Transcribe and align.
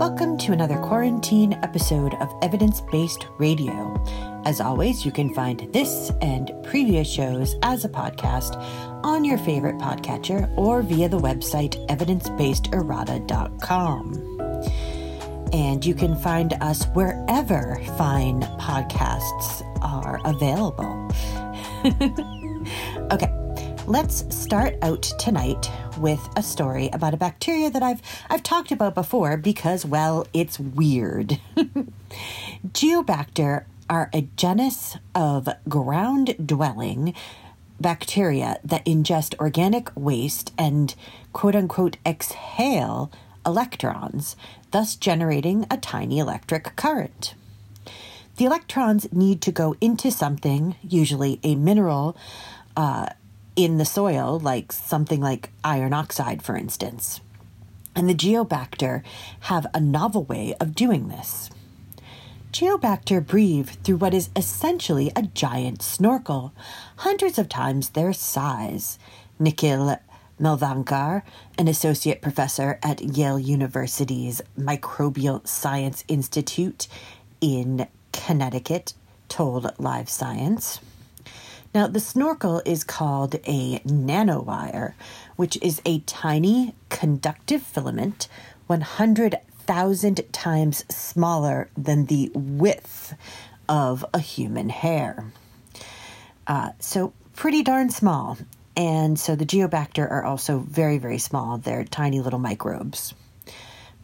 Welcome 0.00 0.36
to 0.38 0.50
another 0.50 0.76
quarantine 0.78 1.52
episode 1.62 2.14
of 2.14 2.34
Evidence 2.42 2.80
Based 2.90 3.28
Radio. 3.38 4.02
As 4.44 4.60
always, 4.60 5.06
you 5.06 5.12
can 5.12 5.32
find 5.34 5.72
this 5.72 6.10
and 6.20 6.50
previous 6.64 7.08
shows 7.08 7.54
as 7.62 7.84
a 7.84 7.88
podcast 7.88 8.56
on 9.04 9.24
your 9.24 9.38
favorite 9.38 9.78
podcatcher 9.78 10.52
or 10.58 10.82
via 10.82 11.08
the 11.08 11.20
website 11.20 11.76
evidencebasederrata.com. 11.86 14.40
And 15.52 15.86
you 15.86 15.94
can 15.94 16.16
find 16.16 16.54
us 16.54 16.86
wherever 16.86 17.80
fine 17.96 18.40
podcasts 18.58 19.62
are 19.80 20.18
available. 20.24 21.08
let's 23.90 24.24
start 24.32 24.76
out 24.82 25.02
tonight 25.02 25.68
with 25.98 26.20
a 26.36 26.42
story 26.44 26.88
about 26.92 27.12
a 27.12 27.16
bacteria 27.16 27.68
that 27.68 27.82
I've 27.82 28.00
I've 28.30 28.44
talked 28.44 28.70
about 28.70 28.94
before 28.94 29.36
because 29.36 29.84
well, 29.84 30.28
it's 30.32 30.60
weird. 30.60 31.40
Geobacter 32.68 33.64
are 33.88 34.08
a 34.14 34.28
genus 34.36 34.96
of 35.12 35.48
ground-dwelling 35.68 37.14
bacteria 37.80 38.60
that 38.62 38.84
ingest 38.84 39.36
organic 39.40 39.90
waste 39.96 40.52
and 40.56 40.94
quote 41.32 41.56
unquote 41.56 41.96
exhale 42.06 43.10
electrons, 43.44 44.36
thus 44.70 44.94
generating 44.94 45.66
a 45.68 45.76
tiny 45.76 46.20
electric 46.20 46.76
current. 46.76 47.34
The 48.36 48.44
electrons 48.44 49.12
need 49.12 49.42
to 49.42 49.50
go 49.50 49.74
into 49.80 50.12
something, 50.12 50.76
usually 50.80 51.40
a 51.42 51.56
mineral, 51.56 52.16
uh, 52.76 53.08
in 53.64 53.76
the 53.76 53.84
soil, 53.84 54.40
like 54.40 54.72
something 54.72 55.20
like 55.20 55.50
iron 55.62 55.92
oxide, 55.92 56.42
for 56.42 56.56
instance. 56.56 57.20
And 57.94 58.08
the 58.08 58.14
geobacter 58.14 59.02
have 59.40 59.66
a 59.74 59.80
novel 59.80 60.24
way 60.24 60.54
of 60.58 60.74
doing 60.74 61.08
this. 61.08 61.50
Geobacter 62.52 63.24
breathe 63.24 63.68
through 63.84 63.96
what 63.96 64.14
is 64.14 64.30
essentially 64.34 65.12
a 65.14 65.22
giant 65.22 65.82
snorkel, 65.82 66.54
hundreds 66.96 67.38
of 67.38 67.50
times 67.50 67.90
their 67.90 68.14
size. 68.14 68.98
Nikhil 69.38 69.98
Malvankar, 70.40 71.22
an 71.58 71.68
associate 71.68 72.22
professor 72.22 72.78
at 72.82 73.02
Yale 73.02 73.38
University's 73.38 74.40
Microbial 74.58 75.46
Science 75.46 76.02
Institute 76.08 76.88
in 77.42 77.86
Connecticut, 78.12 78.94
told 79.28 79.70
Live 79.78 80.08
Science. 80.08 80.80
Now, 81.72 81.86
the 81.86 82.00
snorkel 82.00 82.62
is 82.66 82.82
called 82.82 83.36
a 83.46 83.78
nanowire, 83.80 84.94
which 85.36 85.56
is 85.62 85.80
a 85.84 86.00
tiny 86.00 86.74
conductive 86.88 87.62
filament 87.62 88.26
100,000 88.66 90.32
times 90.32 90.84
smaller 90.92 91.68
than 91.76 92.06
the 92.06 92.30
width 92.34 93.14
of 93.68 94.04
a 94.12 94.18
human 94.18 94.68
hair. 94.68 95.32
Uh, 96.46 96.70
so, 96.80 97.12
pretty 97.36 97.62
darn 97.62 97.90
small. 97.90 98.36
And 98.76 99.18
so 99.18 99.36
the 99.36 99.46
geobacter 99.46 100.10
are 100.10 100.24
also 100.24 100.58
very, 100.58 100.98
very 100.98 101.18
small. 101.18 101.58
They're 101.58 101.84
tiny 101.84 102.20
little 102.20 102.38
microbes. 102.38 103.14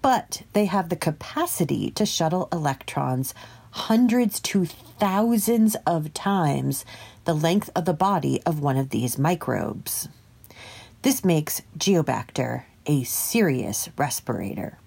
But 0.02 0.42
they 0.52 0.66
have 0.66 0.88
the 0.88 0.96
capacity 0.96 1.90
to 1.92 2.06
shuttle 2.06 2.48
electrons 2.52 3.34
hundreds 3.70 4.40
to 4.40 4.64
thousands 4.64 5.76
of 5.86 6.14
times 6.14 6.84
the 7.26 7.34
length 7.34 7.68
of 7.74 7.84
the 7.84 7.92
body 7.92 8.40
of 8.46 8.60
one 8.60 8.76
of 8.76 8.90
these 8.90 9.18
microbes. 9.18 10.08
This 11.02 11.24
makes 11.24 11.60
Geobacter 11.76 12.62
a 12.86 13.02
serious 13.02 13.88
respirator. 13.98 14.78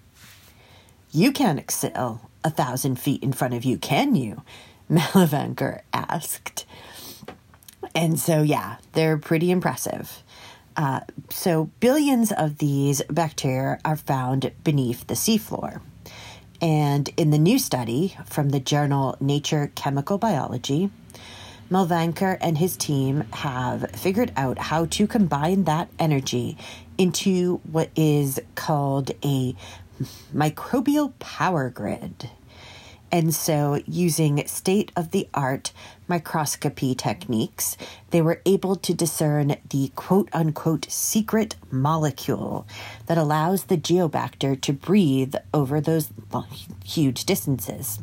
You 1.12 1.32
can't 1.32 1.58
exhale 1.58 2.30
a 2.42 2.50
thousand 2.50 2.98
feet 2.98 3.22
in 3.22 3.32
front 3.32 3.54
of 3.54 3.64
you, 3.64 3.76
can 3.76 4.16
you? 4.16 4.42
Malvankar 4.90 5.82
asked. 5.92 6.64
And 7.94 8.18
so, 8.18 8.42
yeah, 8.42 8.76
they're 8.92 9.18
pretty 9.18 9.50
impressive. 9.50 10.22
Uh, 10.76 11.00
so, 11.28 11.70
billions 11.80 12.32
of 12.32 12.58
these 12.58 13.02
bacteria 13.10 13.78
are 13.84 13.96
found 13.96 14.52
beneath 14.64 15.06
the 15.06 15.14
seafloor. 15.14 15.80
And 16.62 17.10
in 17.16 17.30
the 17.30 17.38
new 17.38 17.58
study 17.58 18.16
from 18.26 18.50
the 18.50 18.60
journal 18.60 19.16
Nature 19.20 19.72
Chemical 19.74 20.16
Biology, 20.16 20.90
Malvankar 21.70 22.36
and 22.40 22.58
his 22.58 22.76
team 22.76 23.20
have 23.32 23.90
figured 23.92 24.32
out 24.36 24.58
how 24.58 24.86
to 24.86 25.06
combine 25.06 25.64
that 25.64 25.88
energy 26.00 26.58
into 26.98 27.60
what 27.70 27.90
is 27.94 28.40
called 28.56 29.12
a 29.24 29.54
microbial 30.34 31.12
power 31.20 31.70
grid. 31.70 32.28
And 33.12 33.34
so, 33.34 33.80
using 33.86 34.46
state 34.46 34.92
of 34.96 35.10
the 35.10 35.28
art 35.34 35.72
microscopy 36.06 36.94
techniques, 36.94 37.76
they 38.10 38.22
were 38.22 38.40
able 38.46 38.76
to 38.76 38.94
discern 38.94 39.56
the 39.68 39.90
quote 39.96 40.28
unquote 40.32 40.86
secret 40.90 41.56
molecule 41.70 42.66
that 43.06 43.18
allows 43.18 43.64
the 43.64 43.76
geobacter 43.76 44.60
to 44.60 44.72
breathe 44.72 45.34
over 45.52 45.80
those 45.80 46.10
huge 46.84 47.24
distances. 47.24 48.00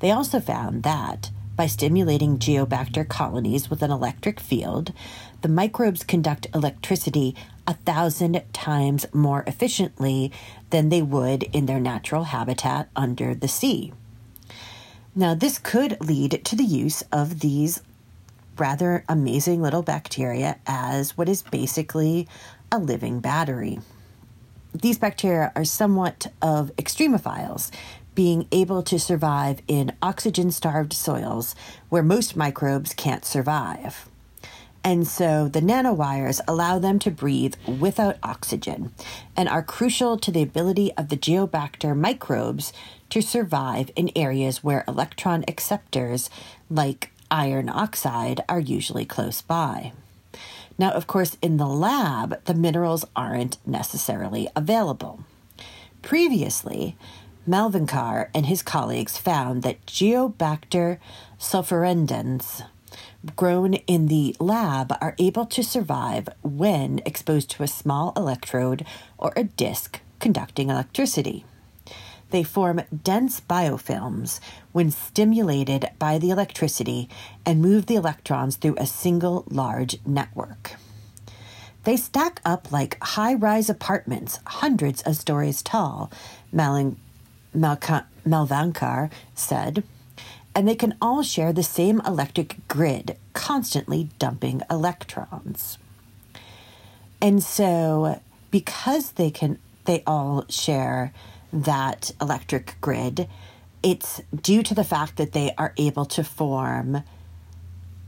They 0.00 0.10
also 0.10 0.40
found 0.40 0.82
that 0.82 1.30
by 1.60 1.66
stimulating 1.66 2.38
geobacter 2.38 3.06
colonies 3.06 3.68
with 3.68 3.82
an 3.82 3.90
electric 3.90 4.40
field, 4.40 4.94
the 5.42 5.48
microbes 5.48 6.02
conduct 6.02 6.46
electricity 6.54 7.36
a 7.66 7.74
thousand 7.74 8.42
times 8.54 9.04
more 9.12 9.44
efficiently 9.46 10.32
than 10.70 10.88
they 10.88 11.02
would 11.02 11.42
in 11.52 11.66
their 11.66 11.78
natural 11.78 12.24
habitat 12.24 12.88
under 12.96 13.34
the 13.34 13.46
sea. 13.46 13.92
Now, 15.14 15.34
this 15.34 15.58
could 15.58 16.00
lead 16.00 16.42
to 16.46 16.56
the 16.56 16.64
use 16.64 17.02
of 17.12 17.40
these 17.40 17.82
rather 18.56 19.04
amazing 19.06 19.60
little 19.60 19.82
bacteria 19.82 20.58
as 20.66 21.18
what 21.18 21.28
is 21.28 21.42
basically 21.42 22.26
a 22.72 22.78
living 22.78 23.20
battery. 23.20 23.80
These 24.72 24.96
bacteria 24.96 25.52
are 25.54 25.64
somewhat 25.64 26.32
of 26.40 26.74
extremophiles, 26.76 27.70
being 28.14 28.46
able 28.52 28.82
to 28.82 28.98
survive 28.98 29.62
in 29.68 29.92
oxygen 30.02 30.50
starved 30.50 30.92
soils 30.92 31.54
where 31.88 32.02
most 32.02 32.36
microbes 32.36 32.94
can't 32.94 33.24
survive. 33.24 34.08
And 34.82 35.06
so 35.06 35.48
the 35.48 35.60
nanowires 35.60 36.40
allow 36.48 36.78
them 36.78 36.98
to 37.00 37.10
breathe 37.10 37.54
without 37.66 38.16
oxygen 38.22 38.92
and 39.36 39.48
are 39.48 39.62
crucial 39.62 40.16
to 40.18 40.30
the 40.30 40.42
ability 40.42 40.92
of 40.96 41.10
the 41.10 41.16
geobacter 41.16 41.96
microbes 41.96 42.72
to 43.10 43.20
survive 43.20 43.90
in 43.94 44.10
areas 44.16 44.64
where 44.64 44.84
electron 44.88 45.44
acceptors 45.46 46.30
like 46.70 47.12
iron 47.30 47.68
oxide 47.68 48.40
are 48.48 48.60
usually 48.60 49.04
close 49.04 49.42
by. 49.42 49.92
Now, 50.78 50.92
of 50.92 51.06
course, 51.06 51.36
in 51.42 51.58
the 51.58 51.66
lab, 51.66 52.42
the 52.46 52.54
minerals 52.54 53.04
aren't 53.14 53.58
necessarily 53.66 54.48
available. 54.56 55.24
Previously, 56.00 56.96
Malvankar 57.48 58.28
and 58.34 58.46
his 58.46 58.62
colleagues 58.62 59.16
found 59.16 59.62
that 59.62 59.84
Geobacter 59.86 60.98
sulfurreducens 61.38 62.62
grown 63.36 63.74
in 63.74 64.06
the 64.06 64.36
lab 64.38 64.92
are 65.00 65.14
able 65.18 65.46
to 65.46 65.62
survive 65.62 66.28
when 66.42 67.00
exposed 67.04 67.50
to 67.50 67.62
a 67.62 67.68
small 67.68 68.12
electrode 68.16 68.84
or 69.18 69.32
a 69.36 69.44
disc 69.44 70.00
conducting 70.18 70.70
electricity. 70.70 71.44
They 72.30 72.42
form 72.42 72.82
dense 73.02 73.40
biofilms 73.40 74.38
when 74.72 74.90
stimulated 74.90 75.90
by 75.98 76.18
the 76.18 76.30
electricity 76.30 77.08
and 77.44 77.60
move 77.60 77.86
the 77.86 77.96
electrons 77.96 78.56
through 78.56 78.76
a 78.78 78.86
single 78.86 79.44
large 79.48 79.98
network. 80.06 80.76
They 81.84 81.96
stack 81.96 82.40
up 82.44 82.70
like 82.70 83.02
high 83.02 83.34
rise 83.34 83.70
apartments, 83.70 84.38
hundreds 84.46 85.02
of 85.02 85.16
stories 85.16 85.62
tall, 85.62 86.12
Malin- 86.52 86.98
Malvankar 87.54 89.10
said, 89.34 89.82
and 90.54 90.66
they 90.66 90.74
can 90.74 90.96
all 91.00 91.22
share 91.22 91.52
the 91.52 91.62
same 91.62 92.00
electric 92.06 92.56
grid, 92.68 93.16
constantly 93.32 94.10
dumping 94.18 94.62
electrons. 94.70 95.78
And 97.20 97.42
so, 97.42 98.20
because 98.50 99.12
they 99.12 99.30
can, 99.30 99.58
they 99.84 100.02
all 100.06 100.44
share 100.48 101.12
that 101.52 102.10
electric 102.20 102.76
grid, 102.80 103.28
it's 103.82 104.20
due 104.42 104.62
to 104.62 104.74
the 104.74 104.84
fact 104.84 105.16
that 105.16 105.32
they 105.32 105.54
are 105.56 105.72
able 105.76 106.04
to 106.06 106.24
form 106.24 107.02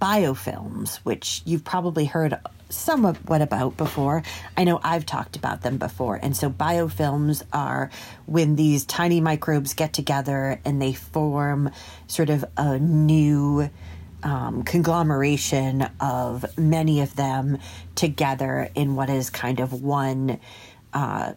biofilms, 0.00 0.96
which 0.98 1.42
you've 1.44 1.64
probably 1.64 2.06
heard 2.06 2.38
somewhat 2.72 3.42
about 3.42 3.76
before. 3.76 4.22
I 4.56 4.64
know 4.64 4.80
I've 4.82 5.06
talked 5.06 5.36
about 5.36 5.62
them 5.62 5.78
before. 5.78 6.16
And 6.16 6.36
so 6.36 6.50
biofilms 6.50 7.42
are 7.52 7.90
when 8.26 8.56
these 8.56 8.84
tiny 8.84 9.20
microbes 9.20 9.74
get 9.74 9.92
together 9.92 10.60
and 10.64 10.80
they 10.80 10.92
form 10.92 11.70
sort 12.06 12.30
of 12.30 12.44
a 12.56 12.78
new 12.78 13.70
um, 14.22 14.62
conglomeration 14.62 15.88
of 16.00 16.46
many 16.56 17.00
of 17.00 17.16
them 17.16 17.58
together 17.94 18.70
in 18.74 18.94
what 18.94 19.10
is 19.10 19.30
kind 19.30 19.60
of 19.60 19.82
one 19.82 20.38
uh, 20.92 21.32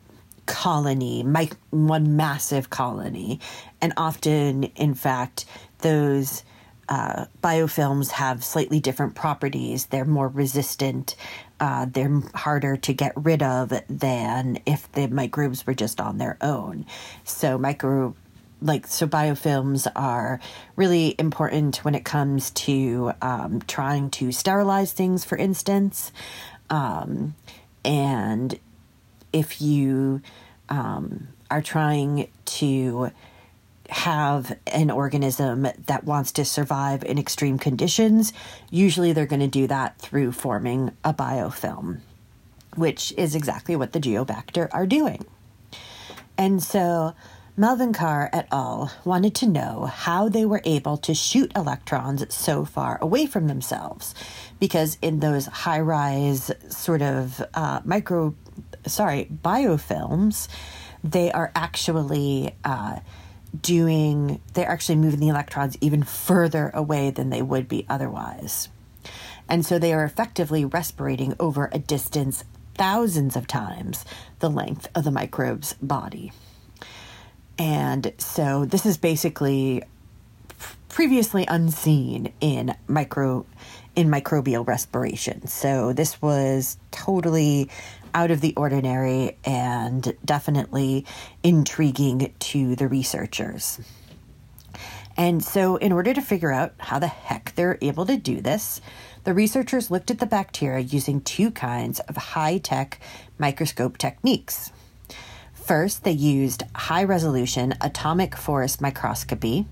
colony, 0.46 1.24
my, 1.24 1.50
one 1.72 2.16
massive 2.16 2.70
colony. 2.70 3.40
And 3.82 3.94
often, 3.98 4.66
in 4.76 4.94
fact, 4.94 5.46
those 5.80 6.44
uh, 6.90 7.26
biofilms 7.44 8.12
have 8.12 8.44
slightly 8.44 8.80
different 8.80 9.16
properties. 9.16 9.88
They're 9.88 10.06
more 10.06 10.28
resistant, 10.28 11.16
uh, 11.60 11.86
they're 11.90 12.22
harder 12.34 12.78
to 12.78 12.94
get 12.94 13.14
rid 13.16 13.42
of 13.42 13.74
than 13.90 14.60
if 14.66 14.92
the 14.92 15.08
microbes 15.08 15.66
were 15.66 15.74
just 15.74 16.00
on 16.00 16.18
their 16.18 16.38
own. 16.42 16.86
So, 17.24 17.58
micro 17.58 18.16
like 18.62 18.88
so 18.88 19.06
biofilms 19.06 19.86
are 19.96 20.40
really 20.76 21.14
important 21.20 21.84
when 21.84 21.94
it 21.94 22.06
comes 22.06 22.52
to 22.52 23.12
um, 23.22 23.62
trying 23.68 24.10
to 24.10 24.32
sterilize 24.32 24.94
things 24.94 25.26
for 25.26 25.38
instance 25.38 26.14
um, 26.70 27.36
and 27.84 28.58
if 29.34 29.62
you 29.62 30.22
um, 30.70 31.28
are 31.52 31.62
trying 31.62 32.30
to 32.46 33.12
have 33.90 34.58
an 34.68 34.90
organism 34.90 35.68
that 35.86 36.04
wants 36.04 36.32
to 36.34 36.46
survive 36.46 37.04
in 37.04 37.18
extreme 37.18 37.58
conditions, 37.58 38.34
usually 38.70 39.14
they're 39.14 39.26
going 39.26 39.40
to 39.40 39.48
do 39.48 39.68
that 39.68 39.98
through 40.00 40.32
forming 40.32 40.92
a 41.04 41.14
biofilm, 41.14 42.00
which 42.76 43.14
is 43.18 43.36
exactly 43.36 43.76
what 43.76 43.94
the 43.94 44.00
geobacter 44.00 44.68
are 44.72 44.88
doing. 44.88 45.26
And 46.38 46.62
so 46.62 47.14
Malvankar 47.58 48.30
et 48.34 48.48
al. 48.52 48.92
wanted 49.06 49.34
to 49.36 49.48
know 49.48 49.86
how 49.86 50.28
they 50.28 50.44
were 50.46 50.62
able 50.66 50.98
to 50.98 51.14
shoot 51.14 51.52
electrons 51.56 52.26
so 52.34 52.66
far 52.66 52.98
away 53.02 53.26
from 53.26 53.48
themselves, 53.48 54.14
because 54.60 54.98
in 55.02 55.22
those 55.22 55.46
high 55.46 55.80
rise 55.80 56.52
sort 56.68 57.02
of 57.02 57.42
uh, 57.54 57.80
micro, 57.86 58.36
sorry, 58.86 59.30
biofilms, 59.44 60.50
they 61.04 61.32
are 61.32 61.52
actually. 61.56 62.56
Uh, 62.64 63.00
doing, 63.62 64.42
they're 64.54 64.70
actually 64.70 64.96
moving 64.96 65.20
the 65.20 65.30
electrons 65.30 65.78
even 65.82 66.04
further 66.04 66.72
away 66.74 67.10
than 67.10 67.30
they 67.30 67.42
would 67.42 67.68
be 67.68 67.86
otherwise. 67.90 68.70
And 69.48 69.66
so 69.66 69.78
they 69.78 69.94
are 69.94 70.04
effectively 70.04 70.66
respirating 70.66 71.36
over 71.40 71.70
a 71.72 71.80
distance 71.80 72.44
thousands 72.74 73.36
of 73.36 73.48
times 73.48 74.06
the 74.40 74.50
length 74.50 74.88
of 74.96 75.04
the 75.04 75.12
microbe's 75.12 75.74
body. 75.82 76.32
And 77.58 78.14
so 78.18 78.66
this 78.66 78.86
is 78.86 78.98
basically 78.98 79.84
previously 80.90 81.46
unseen 81.48 82.32
in 82.40 82.76
micro 82.88 83.46
in 83.96 84.10
microbial 84.10 84.68
respiration. 84.68 85.48
So 85.48 85.94
this 85.94 86.22
was 86.22 86.78
totally 86.92 87.70
out 88.16 88.32
of 88.32 88.42
the 88.42 88.56
ordinary 88.56 89.38
and 89.44 90.16
definitely 90.24 91.06
intriguing 91.44 92.34
to 92.40 92.76
the 92.76 92.88
researchers. 92.88 93.80
And 95.18 95.44
so, 95.44 95.76
in 95.76 95.92
order 95.92 96.14
to 96.14 96.22
figure 96.22 96.52
out 96.52 96.74
how 96.78 96.98
the 97.00 97.08
heck 97.08 97.54
they're 97.56 97.78
able 97.82 98.06
to 98.06 98.18
do 98.18 98.42
this, 98.42 98.82
the 99.26 99.34
researchers 99.34 99.92
looked 99.92 100.12
at 100.12 100.20
the 100.20 100.26
bacteria 100.26 100.80
using 100.80 101.22
two 101.22 101.52
kinds 101.52 102.00
of 102.02 102.16
high 102.16 102.58
tech 102.58 103.00
microscope 103.38 103.98
techniques. 103.98 104.72
First, 105.54 106.04
they 106.04 106.12
used 106.12 106.64
high 106.76 107.04
resolution 107.04 107.74
atomic 107.82 108.36
force 108.36 108.80
microscopy 108.80 109.66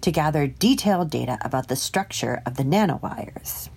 to 0.00 0.10
gather 0.10 0.46
detailed 0.46 1.10
data 1.10 1.38
about 1.42 1.68
the 1.68 1.76
structure 1.76 2.42
of 2.44 2.56
the 2.56 2.64
nanowires. 2.64 3.68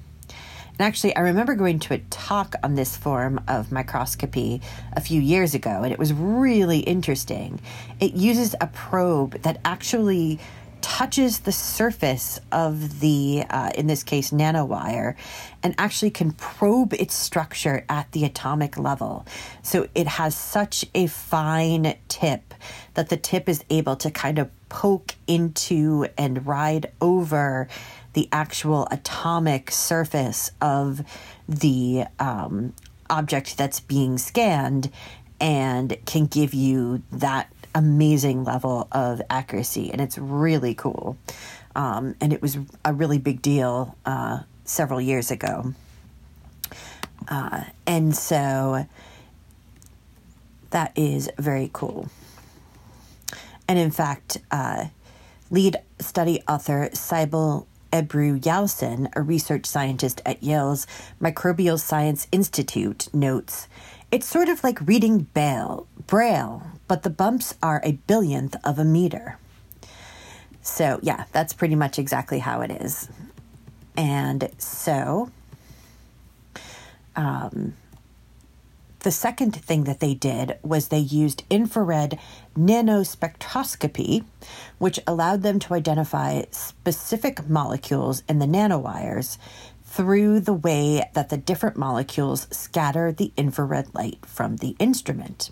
And 0.79 0.87
actually, 0.87 1.13
I 1.17 1.19
remember 1.19 1.55
going 1.55 1.79
to 1.79 1.95
a 1.95 1.97
talk 2.09 2.55
on 2.63 2.75
this 2.75 2.95
form 2.95 3.41
of 3.49 3.69
microscopy 3.69 4.61
a 4.93 5.01
few 5.01 5.19
years 5.19 5.53
ago, 5.53 5.83
and 5.83 5.91
it 5.91 5.99
was 5.99 6.13
really 6.13 6.79
interesting. 6.79 7.59
It 7.99 8.13
uses 8.13 8.55
a 8.61 8.67
probe 8.67 9.41
that 9.41 9.59
actually 9.65 10.39
touches 10.79 11.39
the 11.39 11.51
surface 11.51 12.39
of 12.53 13.01
the, 13.01 13.43
uh, 13.49 13.71
in 13.75 13.87
this 13.87 14.03
case, 14.03 14.31
nanowire, 14.31 15.15
and 15.61 15.75
actually 15.77 16.11
can 16.11 16.31
probe 16.31 16.93
its 16.93 17.13
structure 17.13 17.83
at 17.89 18.09
the 18.13 18.23
atomic 18.23 18.77
level. 18.77 19.25
So 19.61 19.89
it 19.93 20.07
has 20.07 20.33
such 20.33 20.85
a 20.95 21.07
fine 21.07 21.95
tip 22.07 22.53
that 22.93 23.09
the 23.09 23.17
tip 23.17 23.49
is 23.49 23.65
able 23.69 23.97
to 23.97 24.09
kind 24.09 24.39
of 24.39 24.49
poke 24.69 25.15
into 25.27 26.07
and 26.17 26.45
ride 26.45 26.91
over 27.01 27.67
the 28.13 28.29
actual 28.31 28.87
atomic 28.91 29.71
surface 29.71 30.51
of 30.61 31.01
the 31.47 32.05
um, 32.19 32.73
object 33.09 33.57
that's 33.57 33.79
being 33.79 34.17
scanned 34.17 34.91
and 35.41 35.97
can 36.05 36.25
give 36.25 36.53
you 36.53 37.01
that 37.11 37.51
amazing 37.75 38.43
level 38.43 38.87
of 38.91 39.21
accuracy, 39.29 39.91
and 39.91 40.01
it's 40.01 40.17
really 40.17 40.73
cool. 40.73 41.17
Um, 41.75 42.15
and 42.19 42.33
it 42.33 42.41
was 42.41 42.57
a 42.83 42.93
really 42.93 43.19
big 43.19 43.41
deal 43.41 43.95
uh, 44.05 44.39
several 44.65 44.99
years 44.99 45.31
ago. 45.31 45.73
Uh, 47.27 47.63
and 47.85 48.15
so 48.15 48.85
that 50.71 50.91
is 50.95 51.29
very 51.37 51.69
cool. 51.71 52.09
And 53.69 53.79
in 53.79 53.91
fact, 53.91 54.39
uh, 54.51 54.87
lead 55.49 55.77
study 55.99 56.41
author 56.45 56.89
Sibel 56.91 57.67
Ebru 57.93 58.41
Yalcin, 58.41 59.09
a 59.15 59.21
research 59.21 59.65
scientist 59.65 60.21
at 60.25 60.43
Yale's 60.43 60.85
Microbial 61.21 61.79
Science 61.79 62.27
Institute, 62.33 63.07
notes 63.13 63.69
it's 64.11 64.27
sort 64.27 64.49
of 64.49 64.63
like 64.63 64.79
reading 64.87 65.27
Braille, 65.33 65.85
Braille, 66.07 66.63
but 66.87 67.03
the 67.03 67.09
bumps 67.09 67.53
are 67.61 67.79
a 67.83 67.93
billionth 68.07 68.55
of 68.63 68.79
a 68.79 68.85
meter. 68.85 69.37
So, 70.61 70.99
yeah, 71.03 71.25
that's 71.31 71.53
pretty 71.53 71.75
much 71.75 71.99
exactly 71.99 72.39
how 72.39 72.61
it 72.61 72.71
is. 72.71 73.07
And 73.95 74.49
so, 74.57 75.29
um, 77.15 77.73
the 79.01 79.11
second 79.11 79.55
thing 79.55 79.85
that 79.85 80.01
they 80.01 80.13
did 80.13 80.57
was 80.61 80.87
they 80.87 80.99
used 80.99 81.43
infrared 81.49 82.19
nanospectroscopy, 82.57 84.25
which 84.77 84.99
allowed 85.07 85.41
them 85.41 85.57
to 85.59 85.73
identify 85.73 86.43
specific 86.51 87.47
molecules 87.47 88.23
in 88.27 88.39
the 88.39 88.45
nanowires 88.45 89.37
through 89.85 90.41
the 90.41 90.53
way 90.53 91.09
that 91.13 91.29
the 91.29 91.37
different 91.37 91.77
molecules 91.77 92.47
scatter 92.51 93.11
the 93.11 93.31
infrared 93.37 93.93
light 93.95 94.25
from 94.25 94.57
the 94.57 94.75
instrument. 94.79 95.49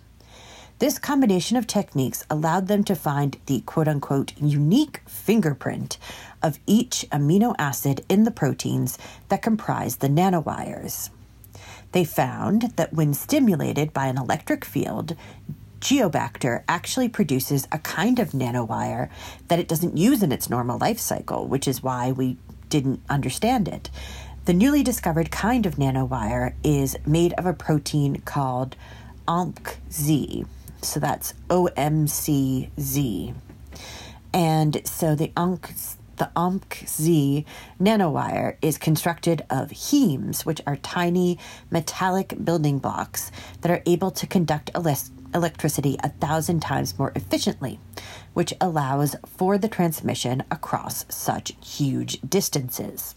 This 0.80 1.00
combination 1.00 1.58
of 1.58 1.66
techniques 1.66 2.24
allowed 2.30 2.68
them 2.68 2.84
to 2.84 2.96
find 2.96 3.38
the 3.48 3.62
quote 3.62 3.88
unquote 3.88 4.34
unique 4.38 5.02
fingerprint 5.08 5.98
of 6.44 6.60
each 6.68 7.06
amino 7.12 7.56
acid 7.58 8.06
in 8.10 8.26
the 8.26 8.32
proteins 8.32 9.00
that 9.30 9.42
comprise 9.42 9.98
the 9.98 10.10
nanowires. 10.10 11.10
They 11.98 12.04
found 12.04 12.74
that 12.76 12.94
when 12.94 13.16
stimulated 13.16 13.92
by 13.92 14.06
an 14.06 14.20
electric 14.20 14.64
field, 14.64 15.16
Geobacter 15.80 16.64
actually 16.68 17.10
produces 17.10 17.68
a 17.72 17.80
kind 17.80 18.20
of 18.20 18.34
nanowire 18.34 19.10
that 19.48 19.58
it 19.58 19.68
doesn't 19.68 19.98
use 19.98 20.22
in 20.22 20.32
its 20.32 20.48
normal 20.48 20.78
life 20.78 21.00
cycle, 21.00 21.48
which 21.48 21.68
is 21.68 21.82
why 21.82 22.12
we 22.12 22.38
didn't 22.70 23.02
understand 23.10 23.68
it. 23.68 23.90
The 24.46 24.54
newly 24.54 24.84
discovered 24.84 25.32
kind 25.32 25.66
of 25.66 25.78
nanowire 25.78 26.54
is 26.64 26.96
made 27.04 27.34
of 27.34 27.48
a 27.48 27.54
protein 27.54 28.22
called 28.22 28.76
OMCZ. 29.28 30.46
So 30.84 31.00
that's 31.00 31.34
OMCZ. 31.50 33.34
And 34.36 34.82
so 34.88 35.16
the 35.16 35.30
OMC, 35.30 35.97
the 36.18 36.30
OMCZ 36.36 37.46
nanowire 37.80 38.58
is 38.62 38.78
constructed 38.78 39.44
of 39.50 39.70
hemes, 39.70 40.46
which 40.46 40.62
are 40.68 40.76
tiny 40.78 41.40
metallic 41.70 42.44
building 42.44 42.80
blocks 42.80 43.32
that 43.62 43.72
are 43.72 43.84
able 43.86 44.12
to 44.12 44.28
conduct 44.28 44.72
electricity 45.34 45.98
a 46.04 46.10
thousand 46.10 46.60
times 46.60 46.98
more 47.00 47.12
efficiently, 47.16 47.80
which 48.34 48.54
allows 48.60 49.16
for 49.26 49.58
the 49.58 49.68
transmission 49.68 50.44
across 50.52 51.06
such 51.10 51.54
huge 51.64 52.20
distances. 52.22 53.16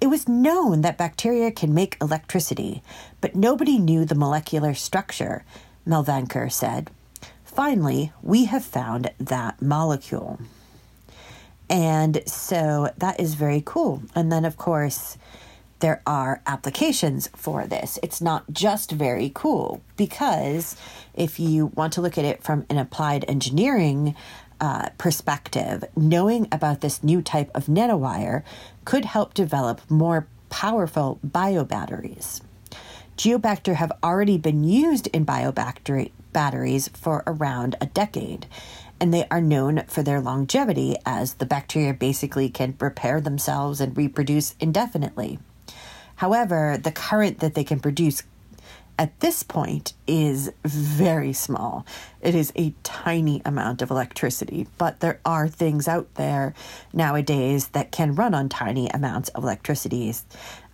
It 0.00 0.08
was 0.08 0.28
known 0.28 0.80
that 0.82 0.98
bacteria 0.98 1.50
can 1.50 1.72
make 1.72 1.96
electricity, 2.00 2.82
but 3.20 3.36
nobody 3.36 3.78
knew 3.78 4.04
the 4.04 4.14
molecular 4.14 4.74
structure, 4.74 5.44
Malvankar 5.86 6.50
said. 6.52 6.90
Finally, 7.44 8.12
we 8.20 8.46
have 8.46 8.64
found 8.64 9.12
that 9.18 9.62
molecule. 9.62 10.40
And 11.68 12.22
so 12.26 12.90
that 12.98 13.18
is 13.18 13.34
very 13.34 13.62
cool. 13.64 14.02
And 14.14 14.30
then, 14.30 14.44
of 14.44 14.56
course, 14.56 15.16
there 15.80 16.02
are 16.06 16.40
applications 16.46 17.28
for 17.36 17.66
this. 17.66 17.98
It's 18.02 18.20
not 18.20 18.44
just 18.52 18.90
very 18.90 19.30
cool 19.34 19.82
because 19.96 20.76
if 21.14 21.38
you 21.38 21.66
want 21.66 21.92
to 21.94 22.00
look 22.00 22.16
at 22.16 22.24
it 22.24 22.42
from 22.42 22.64
an 22.70 22.78
applied 22.78 23.24
engineering 23.28 24.14
uh, 24.60 24.90
perspective, 24.98 25.84
knowing 25.96 26.48
about 26.52 26.80
this 26.80 27.02
new 27.02 27.20
type 27.20 27.50
of 27.54 27.66
nanowire 27.66 28.42
could 28.84 29.04
help 29.04 29.34
develop 29.34 29.80
more 29.90 30.26
powerful 30.48 31.18
biobatteries. 31.26 32.40
Geobacter 33.16 33.74
have 33.74 33.92
already 34.02 34.38
been 34.38 34.64
used 34.64 35.06
in 35.08 35.26
biobattery 35.26 36.12
batteries 36.32 36.88
for 36.88 37.22
around 37.26 37.76
a 37.80 37.86
decade, 37.86 38.46
and 39.04 39.12
they 39.12 39.26
are 39.30 39.42
known 39.42 39.82
for 39.86 40.02
their 40.02 40.18
longevity 40.18 40.96
as 41.04 41.34
the 41.34 41.44
bacteria 41.44 41.92
basically 41.92 42.48
can 42.48 42.74
repair 42.80 43.20
themselves 43.20 43.78
and 43.78 43.94
reproduce 43.98 44.54
indefinitely. 44.60 45.38
However, 46.16 46.78
the 46.82 46.90
current 46.90 47.40
that 47.40 47.52
they 47.52 47.64
can 47.64 47.80
produce 47.80 48.22
at 48.98 49.20
this 49.20 49.42
point 49.42 49.92
is 50.06 50.50
very 50.64 51.34
small. 51.34 51.84
It 52.22 52.34
is 52.34 52.50
a 52.56 52.72
tiny 52.82 53.42
amount 53.44 53.82
of 53.82 53.90
electricity, 53.90 54.68
but 54.78 55.00
there 55.00 55.20
are 55.22 55.48
things 55.48 55.86
out 55.86 56.14
there 56.14 56.54
nowadays 56.94 57.68
that 57.68 57.92
can 57.92 58.14
run 58.14 58.32
on 58.32 58.48
tiny 58.48 58.88
amounts 58.88 59.28
of 59.30 59.44
electricity. 59.44 60.14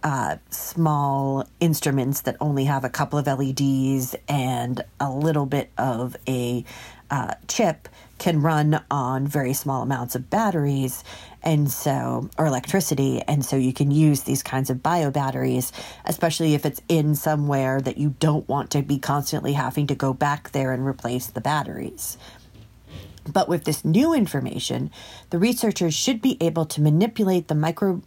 Uh, 0.04 0.36
small 0.50 1.48
instruments 1.58 2.20
that 2.20 2.36
only 2.40 2.66
have 2.66 2.84
a 2.84 2.88
couple 2.90 3.18
of 3.18 3.26
LEDs 3.26 4.14
and 4.28 4.84
a 5.00 5.10
little 5.10 5.46
bit 5.46 5.72
of 5.76 6.16
a 6.28 6.64
uh, 7.10 7.34
chip 7.48 7.88
can 8.20 8.42
run 8.42 8.84
on 8.90 9.26
very 9.26 9.54
small 9.54 9.82
amounts 9.82 10.14
of 10.14 10.30
batteries 10.30 11.02
and 11.42 11.70
so 11.70 12.28
or 12.38 12.46
electricity 12.46 13.22
and 13.22 13.44
so 13.44 13.56
you 13.56 13.72
can 13.72 13.90
use 13.90 14.22
these 14.22 14.42
kinds 14.42 14.68
of 14.68 14.82
bio 14.82 15.10
batteries 15.10 15.72
especially 16.04 16.54
if 16.54 16.66
it's 16.66 16.82
in 16.88 17.14
somewhere 17.14 17.80
that 17.80 17.96
you 17.96 18.14
don't 18.20 18.46
want 18.46 18.70
to 18.70 18.82
be 18.82 18.98
constantly 18.98 19.54
having 19.54 19.86
to 19.86 19.94
go 19.94 20.12
back 20.12 20.52
there 20.52 20.70
and 20.70 20.86
replace 20.86 21.28
the 21.28 21.40
batteries. 21.40 22.18
But 23.30 23.48
with 23.48 23.64
this 23.64 23.86
new 23.86 24.12
information 24.12 24.90
the 25.30 25.38
researchers 25.38 25.94
should 25.94 26.20
be 26.20 26.36
able 26.42 26.66
to 26.66 26.82
manipulate 26.82 27.48
the 27.48 27.54
micro 27.54 28.02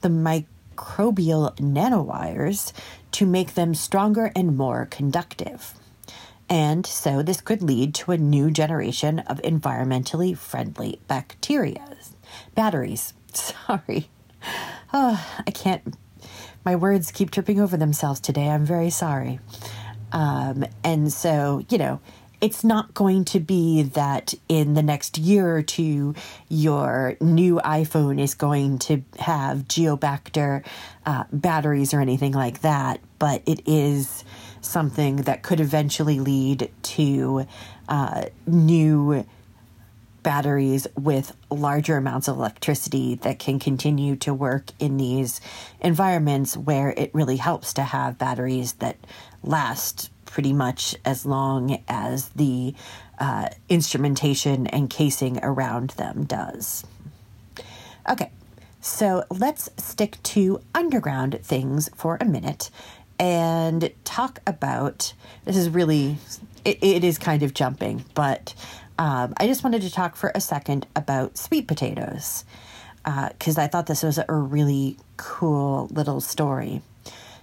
the 0.00 0.08
microbial 0.08 1.56
nanowires 1.56 2.72
to 3.10 3.26
make 3.26 3.54
them 3.54 3.74
stronger 3.74 4.30
and 4.36 4.56
more 4.56 4.86
conductive 4.86 5.74
and 6.48 6.86
so 6.86 7.22
this 7.22 7.40
could 7.40 7.62
lead 7.62 7.94
to 7.96 8.12
a 8.12 8.18
new 8.18 8.50
generation 8.50 9.20
of 9.20 9.40
environmentally 9.42 10.36
friendly 10.36 11.00
bacteria. 11.08 11.82
Batteries. 12.54 13.14
Sorry. 13.32 14.08
Oh, 14.92 15.24
I 15.46 15.50
can't. 15.50 15.94
My 16.64 16.76
words 16.76 17.10
keep 17.10 17.30
tripping 17.30 17.60
over 17.60 17.76
themselves 17.76 18.20
today. 18.20 18.48
I'm 18.48 18.64
very 18.64 18.90
sorry. 18.90 19.40
Um, 20.12 20.64
and 20.82 21.12
so, 21.12 21.64
you 21.68 21.78
know, 21.78 22.00
it's 22.40 22.62
not 22.62 22.92
going 22.94 23.24
to 23.26 23.40
be 23.40 23.82
that 23.82 24.34
in 24.48 24.74
the 24.74 24.82
next 24.82 25.18
year 25.18 25.56
or 25.56 25.62
two 25.62 26.14
your 26.48 27.16
new 27.20 27.60
iPhone 27.64 28.20
is 28.20 28.34
going 28.34 28.78
to 28.78 29.02
have 29.18 29.68
Geobacter 29.68 30.64
uh, 31.06 31.24
batteries 31.32 31.94
or 31.94 32.00
anything 32.00 32.32
like 32.32 32.60
that, 32.60 33.00
but 33.18 33.42
it 33.46 33.66
is 33.66 34.24
something 34.66 35.16
that 35.16 35.42
could 35.42 35.60
eventually 35.60 36.20
lead 36.20 36.70
to 36.82 37.46
uh, 37.88 38.24
new 38.46 39.24
batteries 40.22 40.88
with 40.96 41.36
larger 41.50 41.96
amounts 41.96 42.26
of 42.26 42.36
electricity 42.36 43.14
that 43.14 43.38
can 43.38 43.60
continue 43.60 44.16
to 44.16 44.34
work 44.34 44.72
in 44.80 44.96
these 44.96 45.40
environments 45.80 46.56
where 46.56 46.90
it 46.96 47.14
really 47.14 47.36
helps 47.36 47.72
to 47.72 47.82
have 47.82 48.18
batteries 48.18 48.72
that 48.74 48.96
last 49.44 50.10
pretty 50.24 50.52
much 50.52 50.96
as 51.04 51.24
long 51.24 51.80
as 51.86 52.30
the 52.30 52.74
uh, 53.20 53.48
instrumentation 53.68 54.66
and 54.66 54.90
casing 54.90 55.38
around 55.44 55.90
them 55.90 56.24
does. 56.24 56.84
Okay, 58.08 58.30
so 58.80 59.24
let's 59.30 59.70
stick 59.76 60.20
to 60.22 60.60
underground 60.74 61.38
things 61.42 61.88
for 61.94 62.18
a 62.20 62.24
minute 62.24 62.70
and 63.18 63.90
talk 64.04 64.40
about 64.46 65.12
this 65.44 65.56
is 65.56 65.68
really 65.68 66.16
it, 66.64 66.78
it 66.82 67.04
is 67.04 67.18
kind 67.18 67.42
of 67.42 67.54
jumping 67.54 68.04
but 68.14 68.54
um, 68.98 69.34
i 69.38 69.46
just 69.46 69.64
wanted 69.64 69.82
to 69.82 69.90
talk 69.90 70.16
for 70.16 70.30
a 70.34 70.40
second 70.40 70.86
about 70.94 71.36
sweet 71.36 71.66
potatoes 71.66 72.44
because 73.04 73.58
uh, 73.58 73.62
i 73.62 73.66
thought 73.66 73.86
this 73.86 74.02
was 74.02 74.18
a 74.18 74.34
really 74.34 74.96
cool 75.16 75.88
little 75.90 76.20
story. 76.20 76.82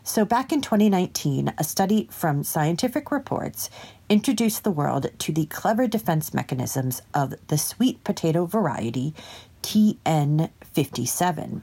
So 0.03 0.23
back 0.25 0.51
in 0.51 0.61
2019 0.61 1.53
a 1.57 1.63
study 1.63 2.09
from 2.11 2.43
scientific 2.43 3.09
reports 3.11 3.69
introduced 4.09 4.65
the 4.65 4.71
world 4.71 5.07
to 5.17 5.31
the 5.31 5.45
clever 5.45 5.87
defense 5.87 6.33
mechanisms 6.33 7.01
of 7.13 7.35
the 7.47 7.57
sweet 7.57 8.03
potato 8.03 8.45
variety 8.45 9.13
tn57 9.61 11.61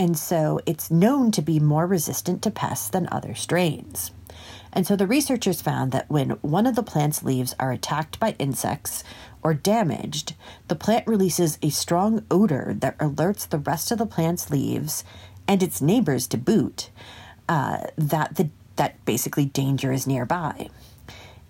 and 0.00 0.18
so 0.18 0.58
it's 0.64 0.90
known 0.90 1.30
to 1.30 1.42
be 1.42 1.60
more 1.60 1.86
resistant 1.86 2.40
to 2.42 2.50
pests 2.50 2.88
than 2.88 3.06
other 3.12 3.34
strains. 3.34 4.12
And 4.72 4.86
so 4.86 4.96
the 4.96 5.06
researchers 5.06 5.60
found 5.60 5.92
that 5.92 6.08
when 6.08 6.30
one 6.40 6.66
of 6.66 6.74
the 6.74 6.82
plant's 6.82 7.22
leaves 7.22 7.54
are 7.60 7.70
attacked 7.70 8.18
by 8.18 8.34
insects 8.38 9.04
or 9.42 9.52
damaged, 9.52 10.34
the 10.68 10.74
plant 10.74 11.06
releases 11.06 11.58
a 11.60 11.68
strong 11.68 12.24
odor 12.30 12.74
that 12.78 12.96
alerts 12.96 13.46
the 13.46 13.58
rest 13.58 13.92
of 13.92 13.98
the 13.98 14.06
plant's 14.06 14.48
leaves 14.48 15.04
and 15.46 15.62
its 15.62 15.82
neighbors 15.82 16.26
to 16.28 16.38
boot 16.38 16.88
uh, 17.46 17.88
that 17.98 18.36
the 18.36 18.48
that 18.76 19.04
basically 19.04 19.44
danger 19.44 19.92
is 19.92 20.06
nearby. 20.06 20.70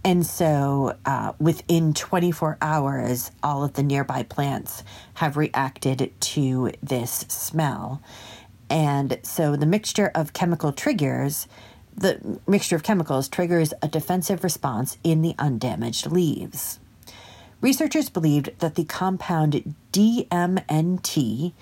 And 0.03 0.27
so 0.27 0.97
uh, 1.07 1.35
within 1.39 1.95
24 1.95 2.59
hours, 2.61 3.31
all 3.45 3.63
of 3.63 3.75
the 3.75 3.85
nearby 3.85 4.25
plants 4.25 4.83
have 5.15 5.37
reacted 5.37 6.13
to 6.21 6.73
this 6.83 7.27
smell. 7.29 8.03
And 8.71 9.19
so 9.23 9.57
the 9.57 9.67
mixture 9.67 10.13
of 10.15 10.33
chemical 10.33 10.73
triggers, 10.73 11.49
the 11.97 12.39
mixture 12.47 12.77
of 12.77 12.85
chemicals 12.85 13.29
triggers 13.29 13.75
a 13.83 13.89
defensive 13.89 14.45
response 14.45 14.97
in 15.03 15.23
the 15.23 15.35
undamaged 15.39 16.11
leaves. 16.11 16.79
Researchers 17.61 18.09
believed 18.09 18.59
that 18.61 18.77
the 18.77 18.85
compound 18.85 19.75
DMNT, 19.93 21.53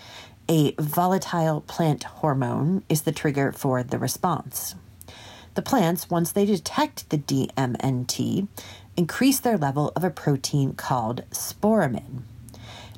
a 0.49 0.75
volatile 0.79 1.62
plant 1.62 2.05
hormone, 2.05 2.85
is 2.88 3.03
the 3.03 3.12
trigger 3.12 3.50
for 3.53 3.83
the 3.83 3.99
response. 3.99 4.77
The 5.55 5.62
plants, 5.62 6.09
once 6.09 6.31
they 6.31 6.47
detect 6.47 7.11
the 7.11 7.19
DMNT, 7.19 8.47
increase 8.97 9.41
their 9.41 9.59
level 9.59 9.93
of 9.97 10.05
a 10.05 10.11
protein 10.11 10.75
called 10.75 11.25
sporamin. 11.31 12.23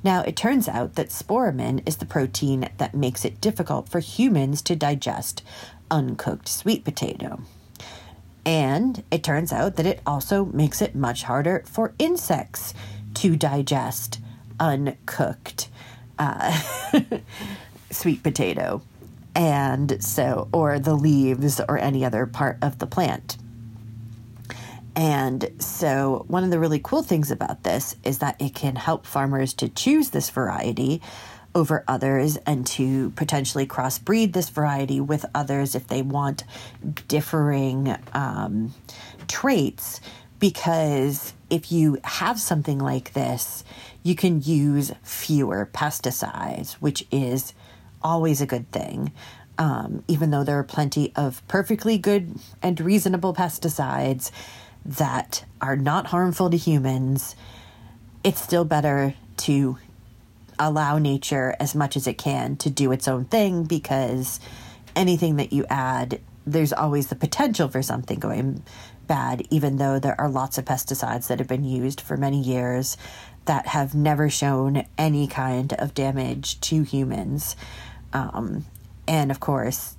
Now, 0.02 0.22
it 0.22 0.36
turns 0.36 0.68
out 0.68 0.94
that 0.94 1.08
sporamin 1.08 1.86
is 1.86 1.96
the 1.96 2.06
protein 2.06 2.68
that 2.78 2.94
makes 2.94 3.24
it 3.24 3.40
difficult 3.40 3.88
for 3.88 4.00
humans 4.00 4.62
to 4.62 4.76
digest 4.76 5.42
uncooked 5.90 6.48
sweet 6.48 6.84
potato. 6.84 7.40
And 8.46 9.02
it 9.10 9.22
turns 9.22 9.52
out 9.52 9.76
that 9.76 9.86
it 9.86 10.00
also 10.06 10.46
makes 10.46 10.80
it 10.80 10.94
much 10.94 11.24
harder 11.24 11.62
for 11.66 11.92
insects 11.98 12.72
to 13.14 13.36
digest 13.36 14.20
uncooked 14.58 15.68
uh, 16.18 16.58
sweet 17.90 18.22
potato. 18.22 18.82
And 19.34 20.02
so, 20.02 20.48
or 20.52 20.78
the 20.78 20.94
leaves 20.94 21.60
or 21.68 21.78
any 21.78 22.04
other 22.04 22.26
part 22.26 22.58
of 22.62 22.78
the 22.78 22.86
plant. 22.86 23.36
And 24.96 25.50
so, 25.58 26.24
one 26.28 26.44
of 26.44 26.50
the 26.50 26.58
really 26.58 26.80
cool 26.82 27.02
things 27.02 27.30
about 27.30 27.62
this 27.62 27.96
is 28.02 28.18
that 28.18 28.40
it 28.40 28.54
can 28.54 28.76
help 28.76 29.06
farmers 29.06 29.54
to 29.54 29.68
choose 29.68 30.10
this 30.10 30.30
variety 30.30 31.00
over 31.54 31.84
others 31.88 32.36
and 32.38 32.66
to 32.66 33.10
potentially 33.10 33.66
crossbreed 33.66 34.32
this 34.32 34.48
variety 34.48 35.00
with 35.00 35.24
others 35.34 35.74
if 35.74 35.86
they 35.88 36.02
want 36.02 36.44
differing 37.08 37.96
um, 38.12 38.74
traits. 39.28 40.00
Because 40.38 41.34
if 41.50 41.70
you 41.70 41.98
have 42.02 42.40
something 42.40 42.78
like 42.78 43.12
this, 43.12 43.64
you 44.02 44.14
can 44.14 44.40
use 44.42 44.92
fewer 45.02 45.68
pesticides, 45.72 46.72
which 46.74 47.06
is 47.10 47.52
always 48.02 48.40
a 48.40 48.46
good 48.46 48.70
thing. 48.72 49.12
Um, 49.58 50.02
even 50.08 50.30
though 50.30 50.42
there 50.42 50.58
are 50.58 50.64
plenty 50.64 51.12
of 51.14 51.46
perfectly 51.46 51.98
good 51.98 52.34
and 52.62 52.80
reasonable 52.80 53.34
pesticides, 53.34 54.30
that 54.84 55.44
are 55.60 55.76
not 55.76 56.06
harmful 56.06 56.50
to 56.50 56.56
humans, 56.56 57.36
it's 58.24 58.40
still 58.40 58.64
better 58.64 59.14
to 59.38 59.78
allow 60.58 60.98
nature 60.98 61.56
as 61.58 61.74
much 61.74 61.96
as 61.96 62.06
it 62.06 62.18
can 62.18 62.56
to 62.56 62.70
do 62.70 62.92
its 62.92 63.08
own 63.08 63.24
thing 63.24 63.64
because 63.64 64.40
anything 64.94 65.36
that 65.36 65.52
you 65.52 65.64
add, 65.70 66.20
there's 66.46 66.72
always 66.72 67.06
the 67.08 67.14
potential 67.14 67.68
for 67.68 67.82
something 67.82 68.18
going 68.18 68.62
bad, 69.06 69.42
even 69.50 69.76
though 69.76 69.98
there 69.98 70.20
are 70.20 70.28
lots 70.28 70.58
of 70.58 70.64
pesticides 70.64 71.28
that 71.28 71.38
have 71.38 71.48
been 71.48 71.64
used 71.64 72.00
for 72.00 72.16
many 72.16 72.40
years 72.40 72.96
that 73.46 73.66
have 73.68 73.94
never 73.94 74.28
shown 74.28 74.84
any 74.98 75.26
kind 75.26 75.72
of 75.74 75.94
damage 75.94 76.60
to 76.60 76.82
humans. 76.82 77.56
Um, 78.12 78.66
and 79.08 79.30
of 79.30 79.40
course, 79.40 79.96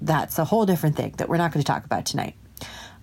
that's 0.00 0.38
a 0.38 0.44
whole 0.44 0.66
different 0.66 0.96
thing 0.96 1.14
that 1.18 1.28
we're 1.28 1.36
not 1.36 1.52
going 1.52 1.62
to 1.62 1.66
talk 1.66 1.84
about 1.84 2.06
tonight. 2.06 2.34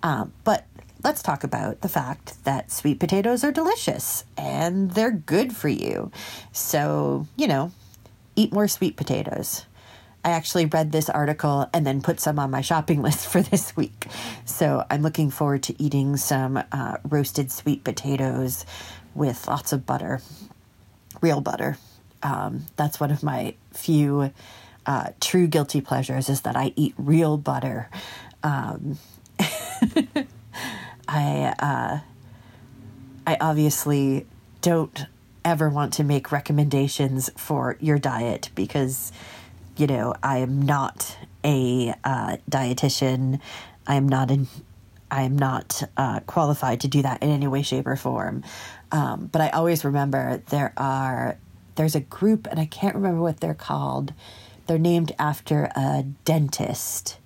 Um, 0.03 0.33
but 0.43 0.65
let's 1.03 1.21
talk 1.23 1.43
about 1.43 1.81
the 1.81 1.89
fact 1.89 2.43
that 2.43 2.71
sweet 2.71 2.99
potatoes 2.99 3.43
are 3.43 3.51
delicious 3.51 4.23
and 4.37 4.91
they're 4.91 5.11
good 5.11 5.55
for 5.55 5.69
you. 5.69 6.11
So, 6.51 7.27
you 7.35 7.47
know, 7.47 7.71
eat 8.35 8.53
more 8.53 8.67
sweet 8.67 8.97
potatoes. 8.97 9.65
I 10.23 10.31
actually 10.31 10.65
read 10.65 10.91
this 10.91 11.09
article 11.09 11.67
and 11.73 11.85
then 11.85 12.01
put 12.01 12.19
some 12.19 12.37
on 12.37 12.51
my 12.51 12.61
shopping 12.61 13.01
list 13.03 13.27
for 13.27 13.41
this 13.41 13.75
week. 13.75 14.05
So 14.45 14.85
I'm 14.89 15.01
looking 15.01 15.31
forward 15.31 15.63
to 15.63 15.81
eating 15.81 16.17
some 16.17 16.61
uh, 16.71 16.97
roasted 17.07 17.51
sweet 17.51 17.83
potatoes 17.83 18.65
with 19.15 19.47
lots 19.47 19.73
of 19.73 19.85
butter, 19.85 20.21
real 21.21 21.41
butter. 21.41 21.77
Um, 22.23 22.65
that's 22.75 22.99
one 22.99 23.11
of 23.11 23.23
my 23.23 23.55
few 23.73 24.31
uh, 24.85 25.09
true 25.19 25.47
guilty 25.47 25.81
pleasures 25.81 26.29
is 26.29 26.41
that 26.41 26.55
I 26.55 26.73
eat 26.75 26.93
real 26.97 27.37
butter. 27.37 27.89
Um, 28.43 28.99
I 31.11 31.53
uh, 31.59 31.99
I 33.27 33.37
obviously 33.41 34.25
don't 34.61 35.05
ever 35.43 35.69
want 35.69 35.93
to 35.93 36.03
make 36.03 36.31
recommendations 36.31 37.29
for 37.35 37.75
your 37.81 37.99
diet 37.99 38.49
because 38.55 39.11
you 39.75 39.87
know 39.87 40.15
I 40.23 40.37
am 40.37 40.61
not 40.61 41.17
a 41.43 41.93
uh, 42.03 42.37
dietitian. 42.49 43.41
I 43.85 43.95
am 43.95 44.07
not 44.07 44.31
an 44.31 44.47
I 45.09 45.23
am 45.23 45.37
not 45.37 45.83
uh, 45.97 46.21
qualified 46.21 46.79
to 46.81 46.87
do 46.87 47.01
that 47.01 47.21
in 47.21 47.29
any 47.29 47.47
way, 47.47 47.61
shape, 47.61 47.87
or 47.87 47.97
form. 47.97 48.43
Um, 48.93 49.27
but 49.29 49.41
I 49.41 49.49
always 49.49 49.83
remember 49.83 50.41
there 50.49 50.71
are 50.77 51.37
there's 51.75 51.95
a 51.95 51.99
group, 51.99 52.47
and 52.47 52.57
I 52.57 52.65
can't 52.65 52.95
remember 52.95 53.21
what 53.21 53.41
they're 53.41 53.53
called. 53.53 54.13
They're 54.67 54.79
named 54.79 55.11
after 55.19 55.69
a 55.75 56.05
dentist 56.23 57.17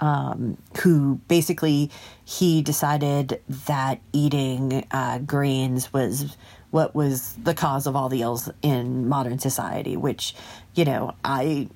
um, 0.00 0.56
who 0.82 1.20
basically 1.28 1.90
he 2.24 2.62
decided 2.62 3.40
that 3.66 4.00
eating 4.12 4.86
uh, 4.90 5.18
grains 5.18 5.92
was 5.92 6.36
what 6.70 6.94
was 6.94 7.34
the 7.34 7.54
cause 7.54 7.86
of 7.86 7.94
all 7.94 8.08
the 8.08 8.22
ills 8.22 8.50
in 8.62 9.08
modern 9.08 9.38
society. 9.38 9.96
Which, 9.96 10.34
you 10.74 10.84
know, 10.84 11.14
I 11.24 11.68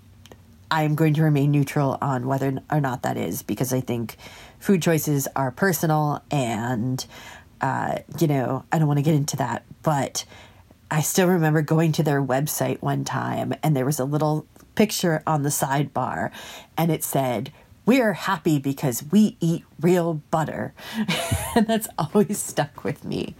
I 0.70 0.82
am 0.82 0.94
going 0.94 1.14
to 1.14 1.22
remain 1.22 1.50
neutral 1.50 1.96
on 2.02 2.26
whether 2.26 2.58
or 2.70 2.80
not 2.80 3.02
that 3.02 3.16
is 3.16 3.42
because 3.42 3.72
I 3.72 3.80
think 3.80 4.16
food 4.58 4.82
choices 4.82 5.28
are 5.34 5.50
personal 5.50 6.22
and 6.30 7.04
uh, 7.60 7.98
you 8.18 8.26
know 8.26 8.64
I 8.72 8.78
don't 8.78 8.88
want 8.88 8.98
to 8.98 9.04
get 9.04 9.14
into 9.14 9.36
that, 9.36 9.64
but 9.82 10.24
I 10.90 11.02
still 11.02 11.28
remember 11.28 11.62
going 11.62 11.92
to 11.92 12.02
their 12.02 12.22
website 12.22 12.80
one 12.82 13.04
time 13.04 13.54
and 13.62 13.76
there 13.76 13.84
was 13.84 13.98
a 13.98 14.04
little 14.04 14.46
picture 14.74 15.22
on 15.26 15.42
the 15.42 15.48
sidebar 15.48 16.30
and 16.76 16.90
it 16.90 17.02
said 17.04 17.52
we're 17.88 18.12
happy 18.12 18.58
because 18.58 19.02
we 19.10 19.38
eat 19.40 19.64
real 19.80 20.20
butter. 20.30 20.74
and 21.56 21.66
that's 21.66 21.88
always 21.98 22.38
stuck 22.38 22.84
with 22.84 23.02
me. 23.02 23.34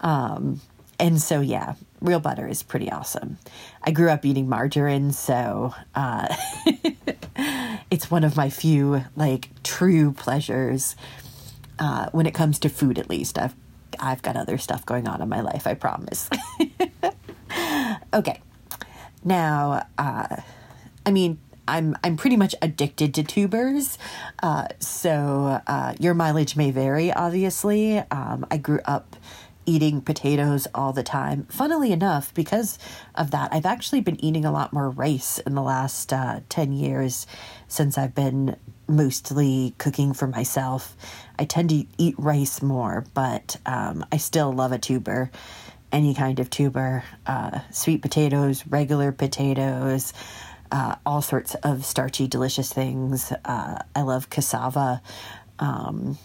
Um, 0.00 0.60
and 1.00 1.20
so, 1.20 1.40
yeah, 1.40 1.74
real 2.00 2.20
butter 2.20 2.46
is 2.46 2.62
pretty 2.62 2.92
awesome. 2.92 3.38
I 3.82 3.90
grew 3.90 4.08
up 4.08 4.24
eating 4.24 4.48
margarine, 4.48 5.10
so 5.10 5.74
uh, 5.96 6.32
it's 7.90 8.08
one 8.08 8.22
of 8.22 8.36
my 8.36 8.50
few, 8.50 9.04
like, 9.16 9.48
true 9.64 10.12
pleasures 10.12 10.94
uh, 11.80 12.08
when 12.12 12.26
it 12.26 12.34
comes 12.34 12.60
to 12.60 12.68
food, 12.68 13.00
at 13.00 13.10
least. 13.10 13.36
I've, 13.36 13.56
I've 13.98 14.22
got 14.22 14.36
other 14.36 14.58
stuff 14.58 14.86
going 14.86 15.08
on 15.08 15.20
in 15.20 15.28
my 15.28 15.40
life, 15.40 15.66
I 15.66 15.74
promise. 15.74 16.30
okay. 18.14 18.40
Now, 19.24 19.86
uh, 19.98 20.36
I 21.04 21.10
mean, 21.10 21.40
I'm 21.68 21.96
I'm 22.02 22.16
pretty 22.16 22.36
much 22.36 22.54
addicted 22.62 23.14
to 23.14 23.22
tubers, 23.22 23.98
uh, 24.42 24.68
so 24.80 25.60
uh, 25.66 25.94
your 26.00 26.14
mileage 26.14 26.56
may 26.56 26.70
vary. 26.70 27.12
Obviously, 27.12 27.98
um, 27.98 28.46
I 28.50 28.56
grew 28.56 28.80
up 28.86 29.16
eating 29.66 30.00
potatoes 30.00 30.66
all 30.74 30.94
the 30.94 31.02
time. 31.02 31.46
Funnily 31.50 31.92
enough, 31.92 32.32
because 32.32 32.78
of 33.14 33.32
that, 33.32 33.52
I've 33.52 33.66
actually 33.66 34.00
been 34.00 34.22
eating 34.24 34.46
a 34.46 34.50
lot 34.50 34.72
more 34.72 34.88
rice 34.88 35.38
in 35.40 35.54
the 35.54 35.62
last 35.62 36.12
uh, 36.12 36.40
ten 36.48 36.72
years 36.72 37.26
since 37.68 37.98
I've 37.98 38.14
been 38.14 38.56
mostly 38.88 39.74
cooking 39.76 40.14
for 40.14 40.26
myself. 40.26 40.96
I 41.38 41.44
tend 41.44 41.68
to 41.68 41.84
eat 41.98 42.14
rice 42.16 42.62
more, 42.62 43.04
but 43.12 43.58
um, 43.66 44.06
I 44.10 44.16
still 44.16 44.50
love 44.50 44.72
a 44.72 44.78
tuber 44.78 45.30
any 45.92 46.14
kind 46.14 46.38
of 46.38 46.50
tuber, 46.50 47.02
uh, 47.26 47.60
sweet 47.70 48.02
potatoes, 48.02 48.66
regular 48.66 49.12
potatoes, 49.12 50.12
uh, 50.70 50.96
all 51.06 51.22
sorts 51.22 51.54
of 51.56 51.84
starchy, 51.84 52.26
delicious 52.26 52.72
things. 52.72 53.32
Uh, 53.44 53.82
I 53.94 54.02
love 54.02 54.30
cassava. 54.30 55.02
Um, 55.58 56.18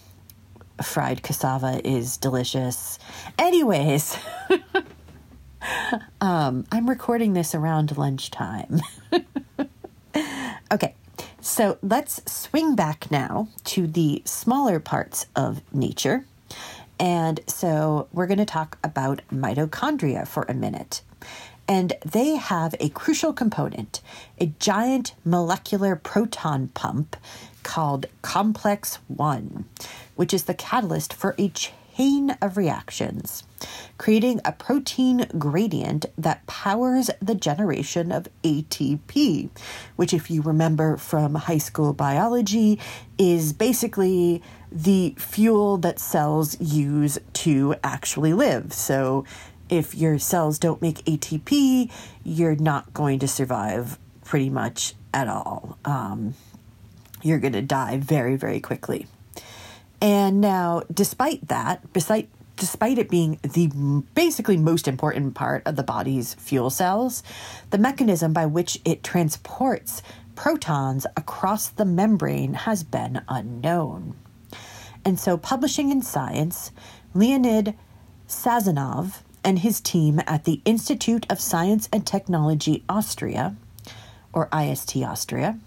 fried 0.82 1.24
cassava 1.24 1.82
is 1.88 2.18
delicious. 2.18 3.00
Anyways, 3.38 4.18
um, 6.22 6.66
I'm 6.72 6.90
recording 6.90 7.34
this 7.34 7.56
around 7.56 7.98
lunchtime. 7.98 8.82
okay, 10.72 10.96
so 11.42 11.78
let's 11.82 12.22
swing 12.32 12.76
back 12.76 13.10
now 13.12 13.50
to 13.66 13.88
the 13.88 14.22
smaller 14.26 14.80
parts 14.80 15.26
of 15.36 15.62
nature. 15.74 16.26
And 17.00 17.40
so 17.48 18.08
we're 18.14 18.28
going 18.28 18.38
to 18.38 18.46
talk 18.46 18.78
about 18.84 19.22
mitochondria 19.32 20.28
for 20.28 20.44
a 20.48 20.54
minute 20.54 21.02
and 21.67 21.93
they 22.06 22.36
have 22.36 22.76
a 22.80 22.89
crucial 22.89 23.34
component 23.34 24.02
a 24.39 24.47
giant 24.60 25.13
molecular 25.23 25.95
proton 25.95 26.67
pump 26.69 27.15
called 27.63 28.06
Complex 28.21 28.99
1, 29.08 29.65
which 30.15 30.34
is 30.34 30.43
the 30.43 30.54
catalyst 30.54 31.13
for 31.13 31.34
a 31.38 31.49
chain 31.49 32.32
of 32.41 32.58
reactions, 32.58 33.43
creating 33.97 34.41
a 34.43 34.52
protein 34.52 35.28
gradient 35.38 36.06
that 36.17 36.45
powers 36.45 37.10
the 37.21 37.36
generation 37.36 38.12
of 38.12 38.28
ATP, 38.43 39.49
which, 39.95 40.13
if 40.13 40.30
you 40.30 40.41
remember 40.41 40.97
from 40.97 41.36
high 41.36 41.58
school 41.58 41.93
biology, 41.93 42.80
is 43.17 43.54
basically 43.54 44.41
the 44.71 45.15
fuel 45.17 45.78
that 45.78 45.99
cells 45.99 46.60
use 46.60 47.19
to 47.32 47.76
actually 47.84 48.34
live. 48.34 48.73
So, 48.73 49.23
if 49.69 49.95
your 49.95 50.19
cells 50.19 50.60
don't 50.60 50.82
make 50.82 50.97
ATP, 51.06 51.91
you're 52.23 52.56
not 52.56 52.93
going 52.93 53.19
to 53.19 53.28
survive 53.28 53.97
pretty 54.23 54.49
much 54.49 54.93
at 55.13 55.28
all. 55.28 55.78
Um, 55.86 56.36
you're 57.21 57.39
going 57.39 57.54
to 57.54 57.62
die 57.62 57.97
very, 57.97 58.36
very 58.36 58.60
quickly. 58.60 59.08
And 60.02 60.41
now, 60.41 60.84
despite 60.91 61.47
that, 61.47 61.93
despite 61.93 62.30
despite 62.56 62.99
it 62.99 63.10
being 63.10 63.39
the 63.41 63.67
basically 64.13 64.58
most 64.58 64.88
important 64.88 65.34
part 65.34 65.63
of 65.65 65.76
the 65.76 65.84
body's 65.84 66.36
fuel 66.36 66.69
cells, 66.69 67.23
the 67.71 67.78
mechanism 67.78 68.32
by 68.32 68.45
which 68.45 68.80
it 68.86 69.04
transports 69.04 70.04
protons 70.36 71.06
across 71.17 71.69
the 71.69 71.86
membrane 71.86 72.54
has 72.54 72.84
been 72.84 73.21
unknown. 73.28 74.15
And 75.06 75.19
so, 75.19 75.38
publishing 75.38 75.91
in 75.91 76.02
Science, 76.02 76.71
Leonid 77.13 77.76
Sazanov 78.28 79.21
and 79.44 79.60
his 79.60 79.82
team 79.82 80.22
at 80.28 80.46
the 80.46 80.62
Institute 80.66 81.26
of 81.30 81.40
Science 81.40 81.90
and 81.92 82.06
Technology 82.06 82.84
Austria, 82.88 83.56
or 84.32 84.50
IST 84.54 84.98
Austria, 84.98 85.60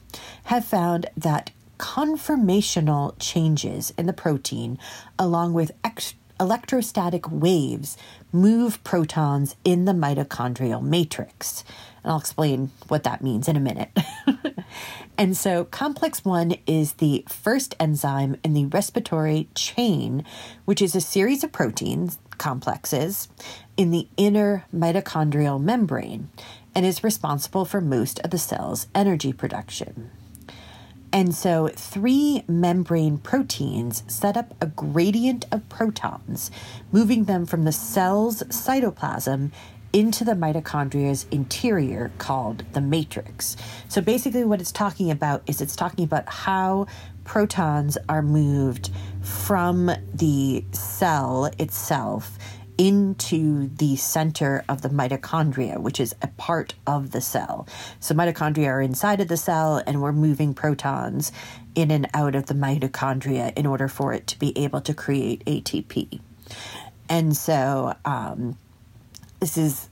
have 0.45 0.65
found 0.65 1.07
that 1.17 1.51
conformational 1.79 3.15
changes 3.19 3.93
in 3.99 4.07
the 4.07 4.13
protein, 4.13 4.79
along 5.19 5.53
with 5.53 5.73
ex- 5.85 6.15
electrostatic 6.41 7.31
waves, 7.31 7.97
move 8.33 8.83
protons 8.85 9.57
in 9.65 9.85
the 9.85 9.93
mitochondrial 9.93 10.83
matrix. 10.83 11.65
And 12.03 12.13
I'll 12.13 12.19
explain 12.19 12.71
what 12.89 13.05
that 13.05 13.23
means 13.23 13.49
in 13.49 13.57
a 13.57 13.61
minute. 13.61 13.91
and 15.19 15.37
so, 15.37 15.65
complex 15.65 16.25
1 16.25 16.57
is 16.67 16.95
the 16.95 17.25
first 17.29 17.75
enzyme 17.81 18.37
in 18.45 18.53
the 18.53 18.67
respiratory 18.67 19.49
chain, 19.55 20.25
which 20.65 20.83
is 20.83 20.95
a 20.95 21.01
series 21.01 21.43
of 21.43 21.53
proteins 21.53 22.19
complexes 22.39 23.29
in 23.77 23.91
the 23.91 24.09
inner 24.17 24.65
mitochondrial 24.75 25.61
membrane 25.61 26.31
and 26.75 26.85
is 26.85 27.05
responsible 27.05 27.65
for 27.65 27.81
most 27.81 28.19
of 28.21 28.31
the 28.31 28.39
cell's 28.39 28.87
energy 28.95 29.33
production. 29.33 30.11
And 31.13 31.35
so, 31.35 31.69
three 31.69 32.45
membrane 32.47 33.17
proteins 33.17 34.03
set 34.07 34.37
up 34.37 34.55
a 34.61 34.67
gradient 34.67 35.47
of 35.51 35.67
protons, 35.71 36.51
moving 36.93 37.25
them 37.25 37.47
from 37.47 37.65
the 37.65 37.73
cell's 37.73 38.43
cytoplasm 38.43 39.51
into 39.93 40.25
the 40.25 40.33
mitochondria's 40.33 41.25
interior 41.31 42.13
called 42.19 42.65
the 42.73 42.83
matrix. 42.83 43.57
So, 43.89 44.03
basically, 44.03 44.45
what 44.45 44.61
it's 44.61 44.73
talking 44.73 45.11
about 45.11 45.43
is 45.47 45.63
it's 45.63 45.77
talking 45.77 46.05
about 46.05 46.29
how 46.29 46.87
protons 47.27 47.99
are 48.09 48.23
moved 48.23 48.91
from 49.21 49.91
the 50.15 50.65
cell 50.73 51.51
itself 51.59 52.39
into 52.79 53.69
the 53.77 53.97
center 53.97 54.65
of 54.69 54.83
the 54.83 54.89
mitochondria, 54.89 55.79
which 55.79 55.99
is 55.99 56.15
a 56.23 56.29
part 56.29 56.75
of 56.87 57.11
the 57.11 57.21
cell. 57.21 57.67
So, 58.01 58.15
mitochondria 58.15 58.69
are 58.69 58.81
inside 58.81 59.21
of 59.21 59.29
the 59.29 59.37
cell, 59.37 59.83
and 59.87 60.01
we're 60.01 60.13
moving 60.13 60.55
protons 60.55 61.33
in 61.75 61.91
and 61.91 62.09
out 62.15 62.35
of 62.35 62.47
the 62.47 62.55
mitochondria 62.55 63.53
in 63.57 63.67
order 63.67 63.89
for 63.89 64.13
it 64.13 64.27
to 64.29 64.39
be 64.39 64.57
able 64.57 64.81
to 64.83 64.95
create 64.95 65.45
ATP. 65.47 66.21
And 67.09 67.37
so, 67.37 67.95
um, 68.05 68.57
this 69.41 69.59
is 69.59 69.89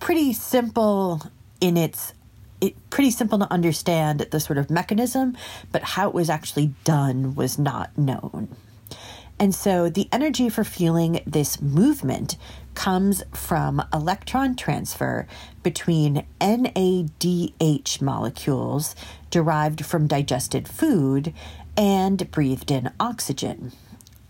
pretty 0.00 0.32
simple 0.32 1.22
in 1.60 1.76
its 1.76 2.12
it 2.60 2.74
pretty 2.90 3.10
simple 3.10 3.38
to 3.38 3.52
understand 3.52 4.20
the 4.30 4.40
sort 4.40 4.58
of 4.58 4.70
mechanism, 4.70 5.36
but 5.72 5.82
how 5.82 6.08
it 6.08 6.14
was 6.14 6.30
actually 6.30 6.74
done 6.84 7.34
was 7.34 7.58
not 7.58 7.96
known. 7.96 8.48
And 9.38 9.54
so 9.54 9.90
the 9.90 10.08
energy 10.12 10.48
for 10.48 10.64
feeling 10.64 11.20
this 11.26 11.60
movement 11.60 12.36
comes 12.74 13.22
from 13.34 13.82
electron 13.92 14.56
transfer 14.56 15.26
between 15.62 16.26
NADH 16.40 18.00
molecules 18.00 18.94
derived 19.30 19.84
from 19.84 20.06
digested 20.06 20.68
food 20.68 21.34
and 21.76 22.30
breathed 22.30 22.70
in 22.70 22.90
oxygen. 22.98 23.72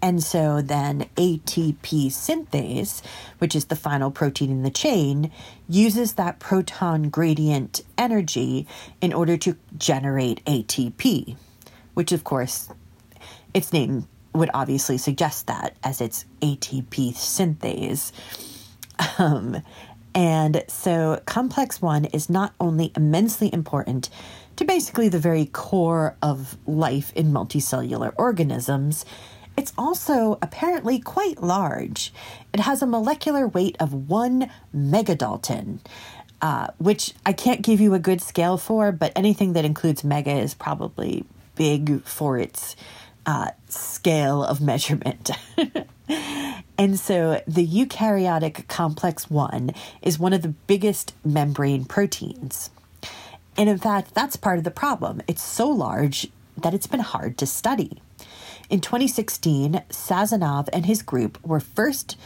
And 0.07 0.23
so 0.23 0.63
then 0.63 1.07
ATP 1.17 2.07
synthase, 2.13 3.03
which 3.39 3.57
is 3.57 3.65
the 3.65 3.75
final 3.75 4.13
protein 4.13 4.53
in 4.53 4.63
the 4.63 4.71
chain, 4.71 5.33
uses 5.69 6.13
that 6.13 6.39
proton 6.39 7.09
gradient 7.09 7.83
energy 7.99 8.69
in 9.01 9.13
order 9.13 9.37
to 9.39 9.57
generate 9.77 10.45
ATP, 10.45 11.37
which 11.95 12.13
of 12.13 12.23
course 12.23 12.69
its 13.53 13.73
name 13.73 14.07
would 14.33 14.49
obviously 14.55 14.97
suggest 14.97 15.49
that 15.49 15.77
as 15.83 16.01
it's 16.01 16.25
ATP 16.41 17.13
synthase. 17.17 18.13
Um, 19.19 19.61
and 20.15 20.63
so 20.69 21.21
complex 21.27 21.83
1 21.83 22.05
is 22.07 22.31
not 22.31 22.55
only 22.61 22.93
immensely 22.95 23.53
important 23.53 24.09
to 24.55 24.65
basically 24.65 25.09
the 25.09 25.19
very 25.19 25.47
core 25.47 26.17
of 26.23 26.57
life 26.65 27.13
in 27.15 27.33
multicellular 27.33 28.15
organisms, 28.17 29.05
it's 29.57 29.73
also 29.77 30.39
apparently 30.43 30.99
quite 30.99 31.43
large. 31.43 32.13
It 32.53 32.61
has 32.61 32.83
a 32.83 32.87
molecular 32.87 33.49
weight 33.49 33.77
of 33.81 34.09
one 34.09 34.51
megadalton, 34.75 35.79
uh, 36.43 36.69
which 36.79 37.15
I 37.25 37.33
can't 37.33 37.63
give 37.63 37.81
you 37.81 37.95
a 37.95 37.99
good 37.99 38.21
scale 38.21 38.59
for, 38.59 38.93
but 38.93 39.13
anything 39.17 39.55
that 39.55 39.65
includes 39.65 40.05
mega 40.05 40.33
is 40.33 40.55
probably 40.55 41.25
big 41.55 42.03
for 42.05 42.39
its 42.39 42.77
uh, 43.25 43.51
scale 43.69 44.45
of 44.45 44.61
measurement. 44.61 45.31
and 46.79 46.99
so 46.99 47.43
the 47.47 47.67
eukaryotic 47.67 48.69
complex 48.69 49.31
1 49.31 49.71
is 50.03 50.19
one 50.19 50.33
of 50.33 50.43
the 50.43 50.49
biggest 50.49 51.15
membrane 51.25 51.85
proteins. 51.85 52.71
And 53.57 53.69
in 53.69 53.79
fact, 53.79 54.15
that's 54.15 54.37
part 54.37 54.59
of 54.59 54.65
the 54.65 54.71
problem. 54.71 55.23
It's 55.27 55.43
so 55.43 55.69
large 55.69 56.29
that 56.59 56.75
it's 56.75 56.87
been 56.87 57.01
hard 57.01 57.39
to 57.39 57.47
study. 57.47 58.03
In 58.69 58.81
2016, 58.81 59.83
Sazanov 59.91 60.69
and 60.73 60.87
his 60.87 61.03
group 61.03 61.39
were 61.47 61.61
first 61.61 62.17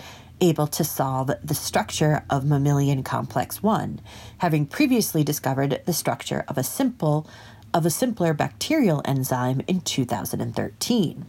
able 0.40 0.66
to 0.68 0.83
solve 0.83 1.31
the 1.44 1.55
structure 1.55 2.24
of 2.31 2.46
mammalian 2.46 3.03
complex 3.03 3.62
1, 3.62 4.00
having 4.38 4.64
previously 4.64 5.22
discovered 5.22 5.83
the 5.85 5.92
structure 5.92 6.44
of 6.48 6.57
a 6.57 6.64
simple 6.64 7.26
of 7.72 7.87
a 7.87 7.90
simpler 7.90 8.33
bacterial 8.33 9.03
enzyme 9.05 9.61
in 9.68 9.81
2013. 9.83 11.26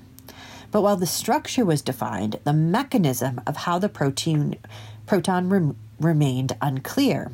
But 0.71 0.81
while 0.81 0.95
the 0.95 1.05
structure 1.05 1.65
was 1.65 1.81
defined, 1.81 2.39
the 2.45 2.53
mechanism 2.53 3.41
of 3.45 3.57
how 3.57 3.77
the 3.77 3.89
protein 3.89 4.57
proton 5.05 5.49
rem, 5.49 5.75
remained 5.99 6.55
unclear. 6.61 7.31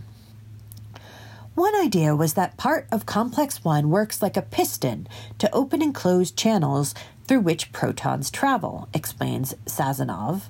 One 1.58 1.74
idea 1.76 2.16
was 2.16 2.36
that 2.36 2.56
part 2.56 2.88
of 2.92 3.08
complex 3.08 3.64
1 3.64 3.90
works 3.90 4.22
like 4.22 4.38
a 4.38 4.44
piston 4.44 5.08
to 5.40 5.52
open 5.52 5.82
and 5.82 5.92
close 5.92 6.30
channels 6.30 6.94
through 7.28 7.40
which 7.40 7.72
protons 7.72 8.30
travel, 8.30 8.88
explains 8.94 9.56
Sazanov. 9.66 10.50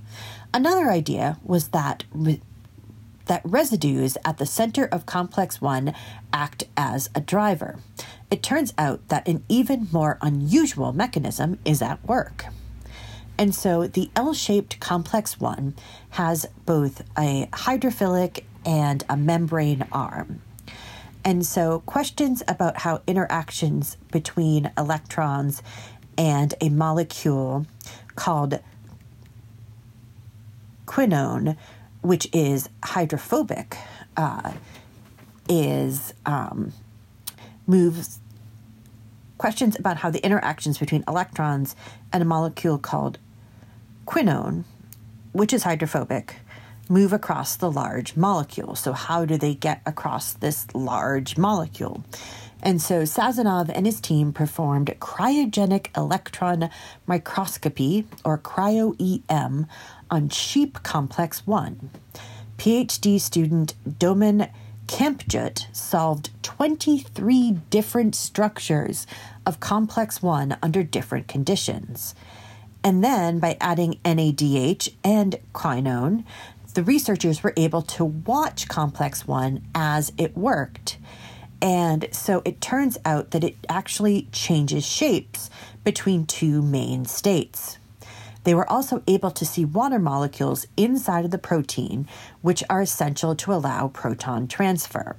Another 0.54 0.92
idea 0.92 1.40
was 1.46 1.70
that 1.70 2.04
re- 2.12 2.42
that 3.28 3.42
residues 3.46 4.18
at 4.26 4.38
the 4.38 4.46
center 4.46 4.84
of 4.84 5.06
complex 5.06 5.62
1 5.62 5.94
act 6.34 6.66
as 6.76 7.10
a 7.16 7.22
driver. 7.22 7.80
It 8.30 8.44
turns 8.44 8.74
out 8.78 9.08
that 9.08 9.30
an 9.30 9.46
even 9.48 9.88
more 9.94 10.18
unusual 10.22 10.92
mechanism 10.92 11.58
is 11.64 11.82
at 11.82 12.06
work. 12.06 12.48
And 13.38 13.56
so 13.56 13.88
the 13.88 14.12
L 14.18 14.34
shaped 14.34 14.82
complex 14.82 15.40
1 15.40 15.74
has 16.10 16.48
both 16.66 17.02
a 17.18 17.48
hydrophilic 17.54 18.44
and 18.66 19.06
a 19.08 19.16
membrane 19.16 19.88
arm. 19.94 20.42
And 21.28 21.46
so 21.46 21.82
questions 21.82 22.42
about 22.48 22.78
how 22.78 23.02
interactions 23.06 23.98
between 24.14 24.72
electrons 24.78 25.62
and 26.18 26.54
a 26.62 26.70
molecule 26.70 27.66
called 28.16 28.62
quinone, 30.86 31.58
which 32.00 32.30
is 32.32 32.70
hydrophobic, 32.82 33.76
uh, 34.16 34.54
is 35.50 36.14
um, 36.26 36.72
moves 37.68 38.22
questions 39.38 39.78
about 39.78 39.98
how 39.98 40.10
the 40.10 40.24
interactions 40.24 40.78
between 40.78 41.04
electrons 41.10 41.76
and 42.14 42.24
a 42.24 42.26
molecule 42.26 42.78
called 42.78 43.18
quinone, 44.06 44.64
which 45.34 45.52
is 45.52 45.64
hydrophobic, 45.64 46.38
move 46.90 47.14
across 47.14 47.56
the 47.56 47.72
large 47.72 48.16
molecule. 48.16 48.76
So, 48.76 48.94
how 48.94 49.26
do 49.26 49.38
they 49.38 49.54
get 49.54 49.82
across 49.86 50.34
this 50.34 50.68
large 50.74 51.38
molecule? 51.38 52.04
And 52.62 52.82
so 52.82 53.04
Sazanov 53.04 53.72
and 53.74 53.86
his 53.86 54.02
team 54.02 54.34
performed 54.34 54.96
cryogenic 55.00 55.96
electron 55.96 56.70
microscopy, 57.06 58.06
or 58.24 58.38
cryo 58.38 58.96
EM, 59.30 59.68
on 60.10 60.30
sheep 60.30 60.82
complex 60.84 61.46
1. 61.46 61.90
PhD 62.58 63.22
student 63.22 63.76
Domen 63.88 64.50
Kampjut 64.88 65.68
solved 65.76 66.32
23 66.44 67.52
different 67.70 68.16
structures 68.16 69.06
of 69.46 69.60
complex 69.60 70.24
1 70.24 70.58
under 70.64 70.82
different 70.82 71.28
conditions. 71.28 72.16
And 72.84 73.04
then 73.04 73.40
by 73.40 73.58
adding 73.60 74.00
NADH 74.06 74.94
and 75.04 75.38
quinone, 75.54 76.24
the 76.78 76.84
researchers 76.84 77.42
were 77.42 77.56
able 77.58 77.82
to 77.82 78.06
watch 78.06 78.68
complex 78.68 79.26
1 79.26 79.64
as 79.74 80.14
it 80.16 80.38
worked 80.38 81.00
and 81.60 82.08
so 82.12 82.44
it 82.46 82.62
turns 82.62 83.00
out 83.04 83.32
that 83.32 83.44
it 83.44 83.56
actually 83.68 84.28
changes 84.32 84.86
shapes 84.86 85.50
between 85.84 86.28
two 86.28 86.62
main 86.62 87.06
states. 87.06 87.80
They 88.44 88.54
were 88.54 88.70
also 88.70 89.02
able 89.08 89.32
to 89.32 89.44
see 89.44 89.66
water 89.66 89.98
molecules 89.98 90.68
inside 90.78 91.26
of 91.26 91.32
the 91.32 91.40
protein, 91.40 92.08
which 92.44 92.64
are 92.70 92.82
essential 92.82 93.36
to 93.38 93.54
allow 93.54 93.88
proton 93.88 94.48
transfer. 94.48 95.16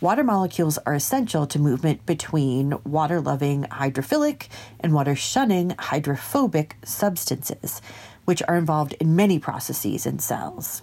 Water 0.00 0.22
molecules 0.22 0.78
are 0.86 0.94
essential 0.94 1.46
to 1.46 1.58
movement 1.58 2.06
between 2.06 2.78
water 2.84 3.20
loving 3.20 3.64
hydrophilic 3.64 4.48
and 4.78 4.92
water 4.92 5.16
shunning 5.16 5.74
hydrophobic 5.78 6.76
substances, 6.84 7.82
which 8.28 8.42
are 8.46 8.58
involved 8.58 8.92
in 9.00 9.16
many 9.16 9.38
processes 9.38 10.04
in 10.04 10.18
cells. 10.18 10.82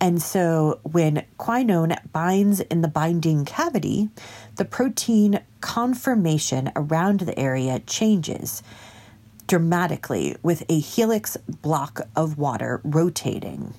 And 0.00 0.22
so 0.22 0.80
when 0.82 1.26
quinone 1.38 1.94
binds 2.10 2.60
in 2.60 2.80
the 2.80 2.88
binding 2.88 3.44
cavity, 3.44 4.08
the 4.56 4.64
protein 4.64 5.40
conformation 5.60 6.72
around 6.74 7.20
the 7.20 7.38
area 7.38 7.80
changes 7.80 8.62
dramatically 9.46 10.36
with 10.42 10.64
a 10.70 10.80
helix 10.80 11.36
block 11.36 12.00
of 12.16 12.38
water 12.38 12.80
rotating. 12.82 13.74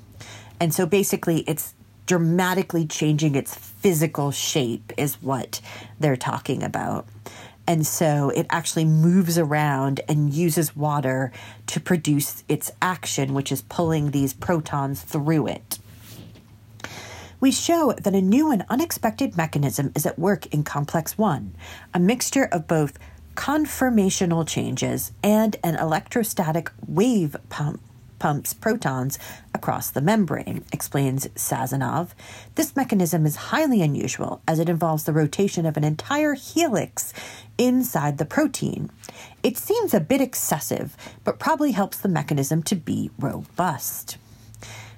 And 0.60 0.71
so 0.71 0.86
basically, 0.86 1.39
it's 1.48 1.74
dramatically 2.06 2.86
changing 2.86 3.34
its 3.34 3.56
physical 3.56 4.30
shape, 4.30 4.93
is 4.95 5.19
what 5.24 5.60
they're 6.00 6.15
talking 6.15 6.62
about. 6.62 7.08
And 7.67 7.86
so 7.86 8.30
it 8.30 8.45
actually 8.49 8.86
moves 8.86 9.38
around 9.38 10.01
and 10.08 10.34
uses 10.34 10.75
water 10.75 11.32
to 11.67 11.80
produce 11.80 12.43
its 12.47 12.71
action, 12.82 13.34
which 13.34 13.51
is 13.51 13.63
pulling 13.63 14.12
these 14.12 14.34
protons 14.34 15.01
through 15.01 15.47
it. 15.47 15.80
We 17.39 17.51
show 17.51 17.93
that 17.93 18.13
a 18.13 18.21
new 18.21 18.51
and 18.51 18.65
unexpected 18.69 19.36
mechanism 19.36 19.91
is 19.95 20.06
at 20.06 20.17
work 20.17 20.45
in 20.54 20.63
complex 20.63 21.17
1, 21.17 21.56
a 21.93 21.99
mixture 21.99 22.45
of 22.45 22.67
both 22.67 22.97
conformational 23.36 24.47
changes 24.47 25.12
and 25.21 25.56
an 25.63 25.75
electrostatic 25.75 26.71
wave 26.88 27.36
pump 27.49 27.82
pumps 28.19 28.54
protons 28.54 29.19
across 29.54 29.89
the 29.89 30.01
membrane, 30.01 30.63
explains 30.71 31.28
Sazanov. 31.30 32.10
This 32.56 32.75
mechanism 32.75 33.25
is 33.25 33.36
highly 33.36 33.82
unusual 33.82 34.41
as 34.47 34.60
it 34.60 34.69
involves 34.69 35.04
the 35.04 35.13
rotation 35.13 35.65
of 35.65 35.78
an 35.78 35.84
entire 35.84 36.34
helix 36.34 37.13
inside 37.58 38.17
the 38.17 38.25
protein. 38.25 38.89
It 39.43 39.58
seems 39.58 39.93
a 39.93 39.99
bit 39.99 40.21
excessive, 40.21 40.95
but 41.23 41.39
probably 41.39 41.71
helps 41.71 41.97
the 41.97 42.10
mechanism 42.10 42.63
to 42.63 42.75
be 42.75 43.12
robust. 43.19 44.17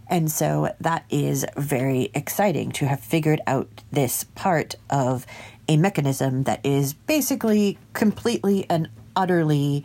And 0.10 0.32
so 0.32 0.74
that 0.80 1.06
is 1.10 1.46
very 1.58 2.12
exciting 2.14 2.72
to 2.74 2.88
have 2.88 3.02
figured 3.02 3.42
out 3.46 3.84
this 3.92 4.24
part 4.36 4.76
of 4.90 5.26
a 5.68 5.78
mechanism 5.78 6.44
that 6.44 6.66
is 6.66 6.94
basically 6.94 7.78
completely 7.94 8.66
and 8.70 8.90
utterly 9.16 9.84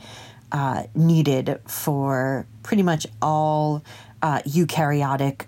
uh, 0.53 0.85
needed 0.95 1.59
for 1.67 2.47
pretty 2.63 2.83
much 2.83 3.07
all 3.21 3.83
uh, 4.23 4.41
eukaryotic 4.41 5.47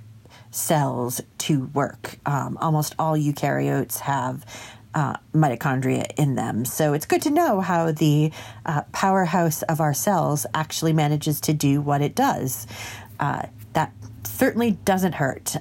cells 0.51 1.21
to 1.39 1.67
work. 1.67 2.19
Um, 2.27 2.57
almost 2.61 2.95
all 2.99 3.17
eukaryotes 3.17 4.01
have 4.01 4.45
uh, 4.95 5.17
mitochondria 5.35 6.11
in 6.17 6.37
them. 6.37 6.65
So 6.65 6.93
it's 6.93 7.07
good 7.07 7.23
to 7.23 7.31
know 7.31 7.61
how 7.61 7.93
the 7.93 8.33
uh, 8.65 8.83
powerhouse 8.93 9.63
of 9.63 9.81
our 9.81 9.95
cells 9.95 10.47
actually 10.55 10.93
manages 10.93 11.41
to 11.43 11.53
do 11.53 11.81
what 11.81 12.01
it 12.01 12.15
does. 12.15 12.67
Uh, 13.19 13.47
that 13.73 13.93
certainly 14.25 14.73
doesn't 14.85 15.15
hurt. 15.15 15.57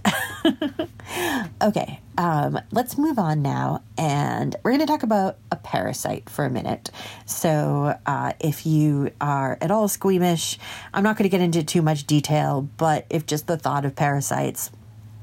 okay, 1.62 2.00
um, 2.18 2.60
let's 2.72 2.98
move 2.98 3.18
on 3.18 3.42
now, 3.42 3.84
and 3.98 4.56
we're 4.64 4.72
going 4.72 4.82
to 4.82 4.86
talk 4.86 5.04
about 5.04 5.38
a 5.52 5.56
parasite 5.56 6.30
for 6.30 6.46
a 6.46 6.50
minute. 6.50 6.92
So, 7.26 7.98
uh, 8.06 8.34
if 8.40 8.66
you 8.66 9.12
are 9.20 9.58
at 9.62 9.72
all 9.72 9.88
squeamish, 9.88 10.60
I'm 10.94 11.04
not 11.04 11.18
going 11.18 11.24
to 11.24 11.30
get 11.30 11.42
into 11.42 11.64
too 11.64 11.82
much 11.82 12.06
detail, 12.06 12.70
but 12.78 13.08
if 13.10 13.26
just 13.26 13.48
the 13.48 13.58
thought 13.58 13.86
of 13.86 13.96
parasites 13.96 14.70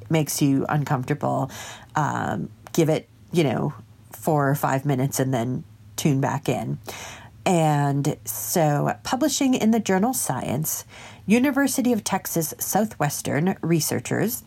makes 0.09 0.42
you 0.42 0.66
uncomfortable, 0.68 1.50
um, 1.94 2.50
give 2.72 2.88
it, 2.88 3.09
you 3.33 3.44
know, 3.44 3.72
four 4.11 4.50
or 4.50 4.55
five 4.57 4.85
minutes 4.85 5.20
and 5.20 5.33
then 5.33 5.62
tune 5.94 6.20
back 6.20 6.48
in. 6.48 6.79
And 7.46 8.16
so, 8.24 8.96
publishing 9.05 9.55
in 9.55 9.70
the 9.70 9.81
journal 9.81 10.12
Science, 10.12 10.85
University 11.26 11.92
of 11.92 12.03
Texas 12.03 12.53
Southwestern 12.59 13.57
researchers 13.62 14.42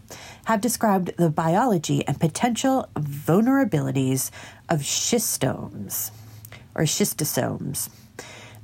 have 0.46 0.62
described 0.62 1.16
the 1.18 1.30
biology 1.30 2.06
and 2.08 2.20
potential 2.20 2.88
vulnerabilities 2.96 4.30
of 4.70 4.80
schistosomes 4.82 6.12
or 6.76 6.84
schistosomes. 6.84 7.90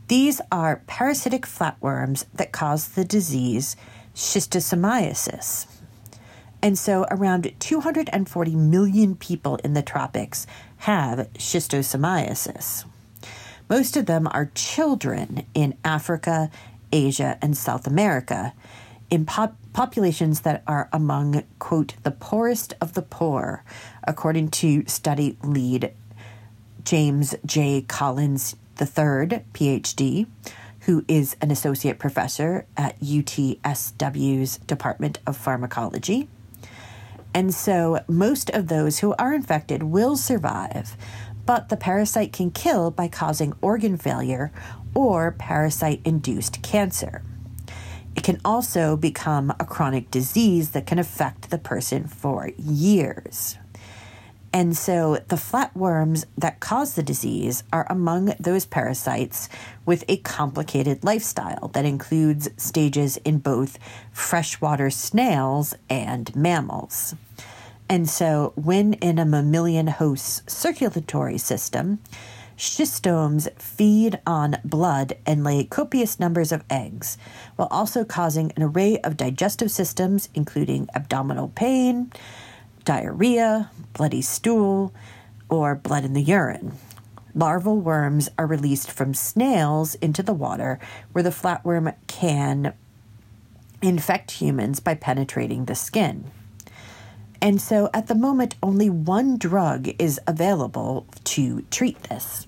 These 0.07 0.41
are 0.51 0.81
parasitic 0.87 1.43
flatworms 1.43 2.25
that 2.33 2.51
cause 2.51 2.89
the 2.89 3.05
disease 3.05 3.75
schistosomiasis. 4.15 5.67
And 6.61 6.77
so, 6.77 7.05
around 7.09 7.53
240 7.59 8.55
million 8.55 9.15
people 9.15 9.55
in 9.57 9.75
the 9.75 9.81
tropics 9.81 10.45
have 10.77 11.31
schistosomiasis. 11.33 12.83
Most 13.69 13.95
of 13.95 14.07
them 14.07 14.27
are 14.31 14.51
children 14.55 15.45
in 15.53 15.77
Africa, 15.85 16.49
Asia, 16.91 17.37
and 17.41 17.55
South 17.55 17.87
America, 17.87 18.53
in 19.09 19.25
pop- 19.25 19.55
populations 19.73 20.41
that 20.41 20.63
are 20.67 20.89
among, 20.93 21.43
quote, 21.57 21.95
the 22.03 22.11
poorest 22.11 22.73
of 22.81 22.93
the 22.93 23.01
poor, 23.01 23.63
according 24.03 24.49
to 24.49 24.83
study 24.87 25.37
lead 25.43 25.93
James 26.83 27.35
J. 27.45 27.81
Collins 27.81 28.55
III, 28.79 29.43
PhD, 29.53 30.27
who 30.81 31.03
is 31.07 31.35
an 31.41 31.51
associate 31.51 31.99
professor 31.99 32.65
at 32.77 32.99
UTSW's 32.99 34.57
Department 34.59 35.19
of 35.27 35.37
Pharmacology. 35.37 36.29
And 37.33 37.53
so 37.53 38.03
most 38.07 38.49
of 38.51 38.69
those 38.69 38.99
who 38.99 39.13
are 39.19 39.33
infected 39.33 39.83
will 39.83 40.17
survive, 40.17 40.97
but 41.45 41.69
the 41.69 41.77
parasite 41.77 42.33
can 42.33 42.49
kill 42.49 42.89
by 42.89 43.07
causing 43.07 43.53
organ 43.61 43.97
failure 43.97 44.51
or 44.95 45.31
parasite 45.31 46.01
induced 46.03 46.61
cancer. 46.63 47.21
It 48.15 48.23
can 48.23 48.39
also 48.43 48.97
become 48.97 49.51
a 49.59 49.65
chronic 49.65 50.11
disease 50.11 50.71
that 50.71 50.87
can 50.87 50.99
affect 50.99 51.49
the 51.49 51.57
person 51.57 52.07
for 52.07 52.51
years. 52.57 53.57
And 54.51 54.75
so 54.75 55.19
the 55.27 55.35
flatworms 55.35 56.25
that 56.37 56.59
cause 56.59 56.95
the 56.95 57.03
disease 57.03 57.63
are 57.71 57.85
among 57.89 58.33
those 58.39 58.65
parasites 58.65 59.47
with 59.85 60.03
a 60.07 60.17
complicated 60.17 61.03
lifestyle 61.03 61.67
that 61.69 61.85
includes 61.85 62.49
stages 62.57 63.17
in 63.17 63.39
both 63.39 63.77
freshwater 64.11 64.89
snails 64.89 65.75
and 65.89 66.35
mammals. 66.35 67.15
And 67.91 68.07
so, 68.07 68.53
when 68.55 68.93
in 68.93 69.17
a 69.17 69.25
mammalian 69.25 69.87
host's 69.87 70.43
circulatory 70.51 71.39
system, 71.39 71.99
schistosomes 72.59 73.49
feed 73.59 74.19
on 74.27 74.57
blood 74.65 75.13
and 75.25 75.43
lay 75.43 75.63
copious 75.63 76.19
numbers 76.19 76.51
of 76.51 76.63
eggs, 76.69 77.17
while 77.55 77.69
also 77.71 78.03
causing 78.03 78.51
an 78.51 78.63
array 78.63 78.99
of 78.99 79.15
digestive 79.15 79.71
systems, 79.71 80.27
including 80.35 80.89
abdominal 80.93 81.47
pain, 81.55 82.11
diarrhea, 82.83 83.71
bloody 83.93 84.21
stool, 84.21 84.93
or 85.47 85.73
blood 85.73 86.03
in 86.03 86.13
the 86.13 86.21
urine. 86.21 86.73
Larval 87.33 87.79
worms 87.79 88.27
are 88.37 88.45
released 88.45 88.91
from 88.91 89.13
snails 89.13 89.95
into 89.95 90.21
the 90.21 90.33
water, 90.33 90.79
where 91.13 91.23
the 91.23 91.29
flatworm 91.29 91.95
can 92.07 92.73
infect 93.81 94.31
humans 94.31 94.81
by 94.81 94.95
penetrating 94.95 95.65
the 95.65 95.75
skin. 95.75 96.29
And 97.41 97.61
so 97.61 97.89
at 97.93 98.07
the 98.07 98.15
moment, 98.15 98.55
only 98.61 98.89
one 98.89 99.37
drug 99.37 99.89
is 99.97 100.19
available 100.27 101.07
to 101.25 101.61
treat 101.71 102.01
this, 102.03 102.47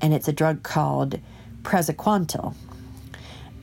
and 0.00 0.12
it's 0.12 0.28
a 0.28 0.32
drug 0.32 0.62
called 0.62 1.20
praziquantel. 1.62 2.54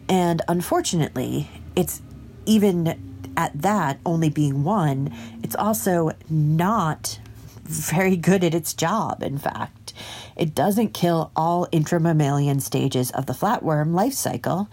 And 0.08 0.42
unfortunately, 0.48 1.50
it's 1.76 2.02
even 2.46 3.22
at 3.38 3.62
that 3.62 4.00
only 4.06 4.30
being 4.30 4.64
one, 4.64 5.14
it's 5.44 5.56
also 5.56 6.12
not 6.30 7.20
very 7.64 8.18
good 8.18 8.44
at 8.44 8.54
its 8.54 8.74
job, 8.74 9.24
in 9.24 9.38
fact. 9.38 9.94
It 10.36 10.56
doesn't 10.56 10.94
kill 10.94 11.32
all 11.36 11.68
intramammalian 11.68 12.62
stages 12.62 13.12
of 13.12 13.26
the 13.26 13.34
flatworm 13.34 13.94
life 13.94 14.14
cycle, 14.14 14.70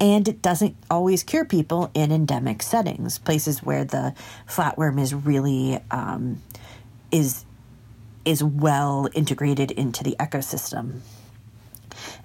and 0.00 0.26
it 0.26 0.40
doesn't 0.40 0.76
always 0.90 1.22
cure 1.22 1.44
people 1.44 1.90
in 1.92 2.10
endemic 2.10 2.62
settings, 2.62 3.18
places 3.18 3.62
where 3.62 3.84
the 3.84 4.14
flatworm 4.48 4.98
is 4.98 5.14
really 5.14 5.78
um, 5.90 6.40
is 7.12 7.44
is 8.24 8.42
well 8.42 9.08
integrated 9.14 9.70
into 9.70 10.02
the 10.02 10.16
ecosystem. 10.18 11.00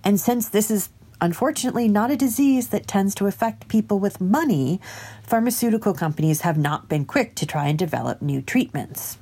And 0.04 0.20
since 0.20 0.50
this 0.50 0.72
is 0.72 0.90
unfortunately 1.22 1.88
not 1.88 2.12
a 2.12 2.18
disease 2.18 2.70
that 2.70 2.88
tends 2.88 3.16
to 3.16 3.28
affect 3.28 3.68
people 3.68 4.00
with 4.00 4.20
money, 4.20 4.80
pharmaceutical 5.24 5.94
companies 5.94 6.42
have 6.42 6.58
not 6.58 6.90
been 6.90 7.06
quick 7.06 7.36
to 7.36 7.46
try 7.46 7.68
and 7.68 7.80
develop 7.80 8.22
new 8.22 8.42
treatments. 8.42 9.18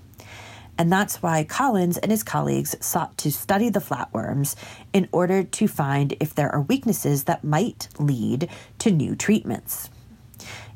And 0.78 0.92
that's 0.92 1.22
why 1.22 1.44
Collins 1.44 1.98
and 1.98 2.12
his 2.12 2.24
colleagues 2.24 2.76
sought 2.80 3.18
to 3.20 3.32
study 3.32 3.70
the 3.70 3.80
flatworms 3.80 4.56
in 4.92 5.08
order 5.12 5.44
to 5.44 5.68
find 5.68 6.16
if 6.20 6.34
there 6.34 6.52
are 6.52 6.62
weaknesses 6.62 7.26
that 7.26 7.44
might 7.44 7.88
lead 8.00 8.50
to 8.80 8.92
new 8.92 9.16
treatments. 9.16 9.90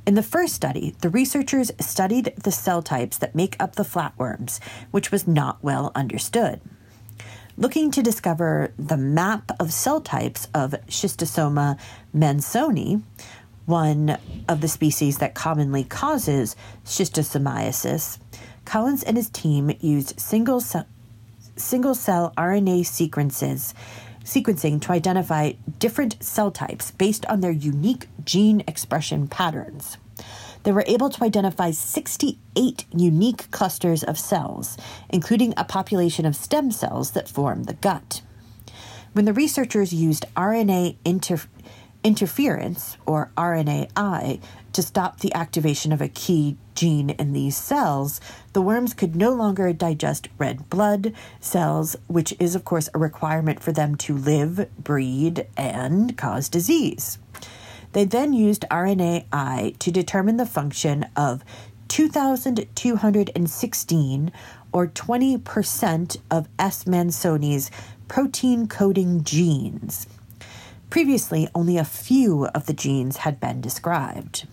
In 0.06 0.14
the 0.14 0.24
first 0.24 0.54
study, 0.54 0.96
the 1.02 1.10
researchers 1.10 1.72
studied 1.80 2.34
the 2.42 2.52
cell 2.52 2.82
types 2.82 3.18
that 3.18 3.36
make 3.36 3.58
up 3.60 3.76
the 3.76 3.84
flatworms, 3.84 4.60
which 4.92 5.12
was 5.12 5.28
not 5.28 5.62
well 5.64 5.92
understood. 5.96 6.62
Looking 7.58 7.90
to 7.92 8.04
discover 8.04 8.72
the 8.78 8.98
map 8.98 9.52
of 9.60 9.74
cell 9.74 10.00
types 10.00 10.48
of 10.54 10.76
Schistosoma 10.88 11.78
mansoni, 12.16 13.02
one 13.66 14.18
of 14.48 14.62
the 14.62 14.68
species 14.70 15.18
that 15.18 15.34
commonly 15.34 15.84
causes 15.84 16.56
schistosomiasis, 16.86 18.20
Collins 18.68 19.02
and 19.02 19.16
his 19.16 19.30
team 19.30 19.72
used 19.80 20.20
single 20.20 20.60
cell, 20.60 20.86
single 21.56 21.96
cell 21.96 22.34
RNA 22.38 22.86
sequences 22.86 23.74
sequencing 24.26 24.82
to 24.82 24.92
identify 24.92 25.54
different 25.80 26.22
cell 26.22 26.52
types 26.52 26.92
based 26.92 27.26
on 27.28 27.40
their 27.40 27.52
unique 27.52 28.10
gene 28.26 28.62
expression 28.68 29.30
patterns. 29.30 29.96
They 30.64 30.74
were 30.74 30.84
able 30.86 31.10
to 31.12 31.24
identify 31.24 31.72
68 31.72 32.84
unique 32.94 33.50
clusters 33.52 34.04
of 34.04 34.20
cells, 34.20 34.78
including 35.08 35.54
a 35.56 35.64
population 35.64 36.26
of 36.26 36.36
stem 36.36 36.70
cells 36.70 37.12
that 37.12 37.30
form 37.30 37.64
the 37.64 37.76
gut. 37.76 38.22
When 39.14 39.24
the 39.24 39.32
researchers 39.34 39.94
used 39.94 40.26
RNA 40.36 40.98
inter- 41.06 41.40
interference, 42.04 42.98
or 43.06 43.32
RNAi, 43.38 44.42
to 44.74 44.82
stop 44.82 45.22
the 45.22 45.34
activation 45.34 45.94
of 45.94 46.02
a 46.02 46.10
key 46.10 46.58
gene 46.78 47.10
in 47.10 47.34
these 47.34 47.58
cells, 47.58 48.22
the 48.54 48.62
worms 48.62 48.94
could 48.94 49.16
no 49.16 49.34
longer 49.34 49.74
digest 49.74 50.30
red 50.38 50.70
blood 50.70 51.12
cells, 51.42 51.98
which 52.08 52.34
is, 52.40 52.56
of 52.56 52.64
course, 52.64 52.88
a 52.94 53.00
requirement 53.00 53.60
for 53.60 53.74
them 53.74 53.96
to 53.96 54.16
live, 54.16 54.70
breed, 54.82 55.46
and 55.58 56.18
cause 56.18 56.48
disease. 56.48 57.18
They 57.92 58.06
then 58.06 58.32
used 58.32 58.64
RNAi 58.70 59.78
to 59.80 59.92
determine 59.92 60.38
the 60.38 60.46
function 60.46 61.08
of 61.16 61.44
2,216 61.88 64.32
or 64.72 64.88
20% 64.88 66.18
of 66.30 66.48
S. 66.60 66.86
mansoni's 66.86 67.72
protein 68.08 68.68
coding 68.68 69.24
genes. 69.24 70.06
Previously, 70.90 71.50
only 71.56 71.78
a 71.78 71.84
few 71.84 72.46
of 72.48 72.66
the 72.66 72.74
genes 72.74 73.18
had 73.18 73.40
been 73.40 73.62
described. 73.62 74.48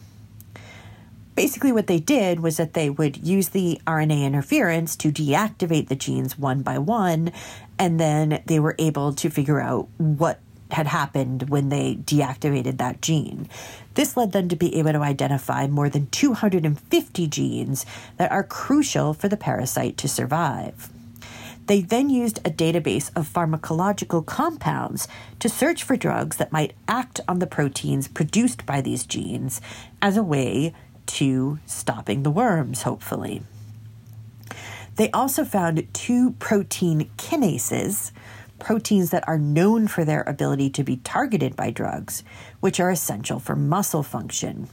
Basically 1.34 1.72
what 1.72 1.86
they 1.86 1.98
did 1.98 2.40
was 2.40 2.56
that 2.56 2.74
they 2.74 2.90
would 2.90 3.16
use 3.26 3.48
the 3.48 3.80
RNA 3.86 4.24
interference 4.24 4.96
to 4.96 5.12
deactivate 5.12 5.88
the 5.88 5.96
genes 5.96 6.38
one 6.38 6.62
by 6.62 6.78
one, 6.78 7.32
and 7.78 7.98
then 7.98 8.42
they 8.46 8.60
were 8.60 8.76
able 8.78 9.12
to 9.14 9.30
figure 9.30 9.60
out 9.60 9.88
what 9.98 10.40
had 10.70 10.86
happened 10.86 11.48
when 11.50 11.68
they 11.68 11.96
deactivated 11.96 12.78
that 12.78 13.00
gene. 13.00 13.48
This 13.94 14.16
led 14.16 14.32
them 14.32 14.48
to 14.48 14.56
be 14.56 14.74
able 14.76 14.92
to 14.92 15.00
identify 15.00 15.66
more 15.66 15.88
than 15.88 16.08
250 16.08 17.26
genes 17.28 17.86
that 18.16 18.32
are 18.32 18.42
crucial 18.42 19.14
for 19.14 19.28
the 19.28 19.36
parasite 19.36 19.96
to 19.98 20.08
survive. 20.08 20.90
They 21.66 21.80
then 21.80 22.10
used 22.10 22.38
a 22.38 22.50
database 22.50 23.10
of 23.16 23.32
pharmacological 23.32 24.26
compounds 24.26 25.08
to 25.38 25.48
search 25.48 25.82
for 25.82 25.96
drugs 25.96 26.36
that 26.36 26.52
might 26.52 26.74
act 26.88 27.20
on 27.26 27.38
the 27.38 27.46
proteins 27.46 28.08
produced 28.08 28.66
by 28.66 28.80
these 28.80 29.06
genes 29.06 29.62
as 30.02 30.16
a 30.16 30.22
way 30.22 30.74
to 31.06 31.58
stopping 31.66 32.22
the 32.22 32.30
worms, 32.30 32.82
hopefully. 32.82 33.42
They 34.96 35.10
also 35.10 35.44
found 35.44 35.86
two 35.92 36.32
protein 36.32 37.10
kinases, 37.16 38.12
proteins 38.58 39.10
that 39.10 39.26
are 39.26 39.38
known 39.38 39.88
for 39.88 40.04
their 40.04 40.22
ability 40.22 40.70
to 40.70 40.84
be 40.84 40.98
targeted 40.98 41.56
by 41.56 41.70
drugs, 41.70 42.22
which 42.60 42.78
are 42.78 42.90
essential 42.90 43.40
for 43.40 43.56
muscle 43.56 44.02
function. 44.02 44.68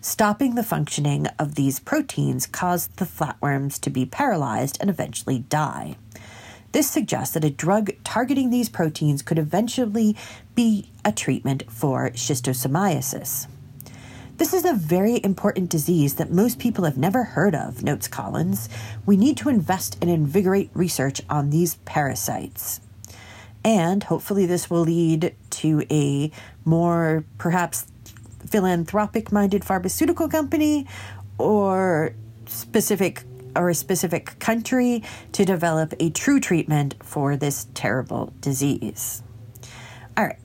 Stopping 0.00 0.54
the 0.54 0.62
functioning 0.62 1.26
of 1.38 1.56
these 1.56 1.80
proteins 1.80 2.46
caused 2.46 2.96
the 2.96 3.04
flatworms 3.04 3.80
to 3.80 3.90
be 3.90 4.06
paralyzed 4.06 4.78
and 4.80 4.88
eventually 4.88 5.40
die. 5.40 5.96
This 6.72 6.88
suggests 6.88 7.34
that 7.34 7.44
a 7.44 7.50
drug 7.50 7.90
targeting 8.04 8.50
these 8.50 8.68
proteins 8.68 9.22
could 9.22 9.38
eventually 9.38 10.16
be 10.54 10.90
a 11.04 11.12
treatment 11.12 11.64
for 11.70 12.10
schistosomiasis. 12.10 13.48
This 14.38 14.54
is 14.54 14.64
a 14.64 14.72
very 14.72 15.20
important 15.24 15.68
disease 15.68 16.14
that 16.14 16.30
most 16.30 16.60
people 16.60 16.84
have 16.84 16.96
never 16.96 17.24
heard 17.24 17.56
of, 17.56 17.82
notes 17.82 18.06
Collins. 18.06 18.68
We 19.04 19.16
need 19.16 19.36
to 19.38 19.48
invest 19.48 19.98
and 20.00 20.08
invigorate 20.08 20.70
research 20.74 21.20
on 21.28 21.50
these 21.50 21.74
parasites. 21.84 22.80
And 23.64 24.04
hopefully, 24.04 24.46
this 24.46 24.70
will 24.70 24.82
lead 24.82 25.34
to 25.50 25.84
a 25.90 26.30
more 26.64 27.24
perhaps 27.36 27.86
philanthropic 28.46 29.32
minded 29.32 29.64
pharmaceutical 29.64 30.28
company 30.28 30.86
or 31.36 32.14
specific 32.46 33.24
or 33.56 33.70
a 33.70 33.74
specific 33.74 34.38
country 34.38 35.02
to 35.32 35.44
develop 35.44 35.94
a 35.98 36.10
true 36.10 36.38
treatment 36.38 36.94
for 37.02 37.36
this 37.36 37.66
terrible 37.74 38.32
disease. 38.40 39.24
All 40.16 40.26
right, 40.26 40.38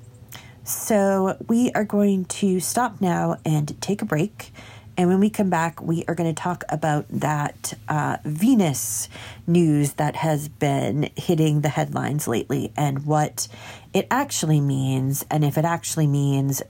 so 0.64 1.38
we 1.48 1.72
are 1.74 1.84
going 1.84 2.26
to 2.26 2.60
stop 2.60 3.02
now 3.02 3.38
and 3.46 3.80
take 3.82 4.02
a 4.02 4.06
break. 4.06 4.52
And 4.96 5.10
when 5.10 5.20
we 5.20 5.30
come 5.30 5.50
back, 5.50 5.82
we 5.82 6.06
are 6.08 6.14
going 6.14 6.34
to 6.34 6.40
talk 6.40 6.64
about 6.70 7.06
that 7.10 7.74
uh, 7.90 8.18
Venus 8.24 9.10
news 9.48 9.94
that 9.94 10.16
has 10.18 10.48
been 10.48 11.10
hitting 11.16 11.62
the 11.62 11.70
headlines 11.70 12.28
lately 12.28 12.72
and 12.78 13.06
what 13.06 13.48
it 13.94 14.08
actually 14.12 14.62
means, 14.62 15.26
and 15.32 15.44
if 15.44 15.58
it 15.58 15.66
actually 15.66 16.08
means 16.08 16.62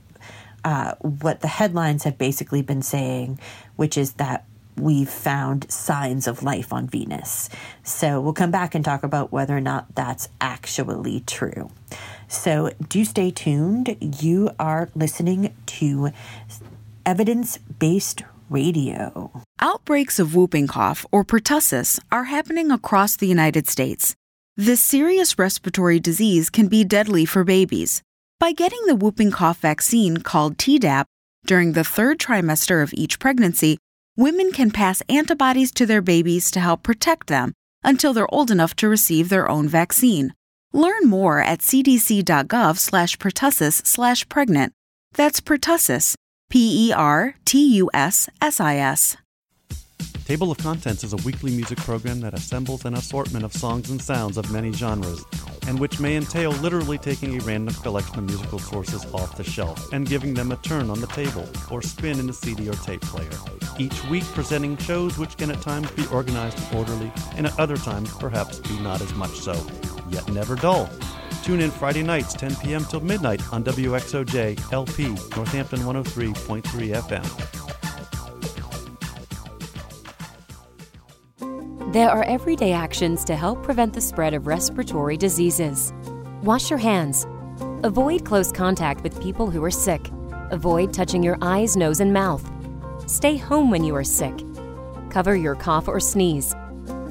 uh, 0.64 0.96
what 1.00 1.42
the 1.42 1.48
headlines 1.50 2.04
have 2.04 2.18
basically 2.18 2.62
been 2.62 2.82
saying, 2.82 3.40
which 3.76 3.98
is 3.98 4.14
that 4.14 4.46
we've 4.78 5.10
found 5.10 5.70
signs 5.70 6.26
of 6.28 6.44
life 6.44 6.74
on 6.74 6.88
Venus. 6.88 7.50
So 7.84 8.22
we'll 8.22 8.34
come 8.34 8.52
back 8.52 8.74
and 8.74 8.84
talk 8.84 9.04
about 9.04 9.32
whether 9.32 9.56
or 9.56 9.62
not 9.62 9.94
that's 9.96 10.30
actually 10.42 11.24
true. 11.28 11.70
So 12.28 12.72
do 12.90 13.06
stay 13.06 13.32
tuned. 13.32 13.96
You 14.00 14.52
are 14.60 14.90
listening 14.96 15.54
to 15.68 16.12
evidence 17.06 17.58
based 17.58 18.24
radio. 18.50 19.32
Outbreaks 19.60 20.20
of 20.20 20.36
whooping 20.36 20.68
cough 20.68 21.06
or 21.12 21.24
pertussis 21.24 22.00
are 22.12 22.26
happening 22.26 22.72
across 22.72 23.16
the 23.16 23.28
United 23.28 23.68
States. 23.70 24.16
This 24.56 24.82
serious 24.82 25.40
respiratory 25.40 26.00
disease 26.00 26.50
can 26.50 26.68
be 26.68 26.84
deadly 26.84 27.26
for 27.26 27.44
babies. 27.44 28.02
By 28.40 28.52
getting 28.52 28.86
the 28.86 28.96
whooping 28.96 29.32
cough 29.32 29.60
vaccine 29.60 30.18
called 30.18 30.58
Tdap 30.58 31.06
during 31.46 31.74
the 31.74 31.84
third 31.84 32.20
trimester 32.20 32.84
of 32.84 32.94
each 32.94 33.20
pregnancy, 33.20 33.78
women 34.16 34.52
can 34.52 34.70
pass 34.70 35.02
antibodies 35.10 35.72
to 35.72 35.86
their 35.86 36.02
babies 36.02 36.52
to 36.52 36.60
help 36.60 36.84
protect 36.84 37.28
them 37.28 37.54
until 37.84 38.14
they're 38.14 38.34
old 38.34 38.52
enough 38.52 38.76
to 38.76 38.88
receive 38.90 39.30
their 39.30 39.50
own 39.50 39.68
vaccine. 39.68 40.34
Learn 40.76 41.08
more 41.08 41.38
at 41.40 41.60
cdc.gov 41.60 42.80
slash 42.80 43.18
pertussis 43.18 43.86
slash 43.86 44.28
pregnant. 44.28 44.74
That's 45.14 45.40
pertussis, 45.40 46.16
P-E-R-T-U-S-S-I-S. 46.50 47.38
Table 50.26 50.52
of 50.52 50.58
Contents 50.58 51.04
is 51.04 51.14
a 51.14 51.18
weekly 51.18 51.52
music 51.52 51.78
program 51.80 52.22
that 52.22 52.34
assembles 52.34 52.86
an 52.86 52.96
assortment 52.96 53.46
of 53.46 53.54
songs 53.54 53.92
and 53.92 54.02
sounds 54.02 54.38
of 54.38 54.52
many 54.52 54.72
genres, 54.72 55.24
and 55.68 55.80
which 55.80 56.00
may 56.00 56.16
entail 56.16 56.52
literally 56.54 56.98
taking 56.98 57.40
a 57.40 57.44
random 57.44 57.76
collection 57.76 58.18
of 58.18 58.24
musical 58.24 58.58
sources 58.58 59.06
off 59.14 59.38
the 59.38 59.44
shelf 59.44 59.92
and 59.94 60.08
giving 60.08 60.34
them 60.34 60.52
a 60.54 60.56
turn 60.58 60.90
on 60.90 61.02
the 61.02 61.08
table 61.08 61.48
or 61.70 61.84
spin 61.84 62.20
in 62.20 62.26
the 62.26 62.34
CD 62.34 62.68
or 62.68 62.74
tape 62.74 63.02
player. 63.02 63.30
Each 63.78 64.04
week 64.06 64.24
presenting 64.24 64.78
shows 64.78 65.20
which 65.20 65.38
can 65.38 65.52
at 65.52 65.62
times 65.62 65.92
be 65.92 66.08
organized 66.08 66.58
and 66.58 66.80
orderly, 66.80 67.12
and 67.36 67.46
at 67.46 67.60
other 67.60 67.78
times 67.78 68.10
perhaps 68.16 68.60
be 68.60 68.80
not 68.80 69.02
as 69.02 69.14
much 69.14 69.36
so, 69.38 69.54
yet 70.10 70.28
never 70.30 70.56
dull. 70.56 70.90
Tune 71.44 71.60
in 71.60 71.72
Friday 71.72 72.04
nights, 72.04 72.34
10 72.34 72.56
p.m. 72.58 72.86
till 72.86 73.02
midnight 73.02 73.42
on 73.52 73.64
WXOJ 73.64 74.72
LP, 74.72 75.10
Northampton 75.36 75.80
103.3 75.80 76.64
FM. 76.96 77.64
There 81.94 82.10
are 82.10 82.24
everyday 82.24 82.72
actions 82.72 83.24
to 83.26 83.36
help 83.36 83.62
prevent 83.62 83.94
the 83.94 84.02
spread 84.02 84.34
of 84.34 84.48
respiratory 84.48 85.16
diseases. 85.16 85.94
Wash 86.42 86.72
your 86.72 86.80
hands. 86.80 87.28
Avoid 87.84 88.26
close 88.26 88.52
contact 88.52 89.04
with 89.04 89.22
people 89.22 89.52
who 89.52 89.64
are 89.64 89.70
sick. 89.70 90.10
Avoid 90.50 90.92
touching 90.92 91.22
your 91.22 91.38
eyes, 91.42 91.76
nose, 91.76 92.00
and 92.00 92.12
mouth. 92.12 92.50
Stay 93.06 93.38
home 93.38 93.70
when 93.70 93.84
you 93.84 93.96
are 93.96 94.04
sick. 94.04 94.34
Cover 95.12 95.36
your 95.36 95.54
cough 95.54 95.88
or 95.88 96.00
sneeze. 96.00 96.56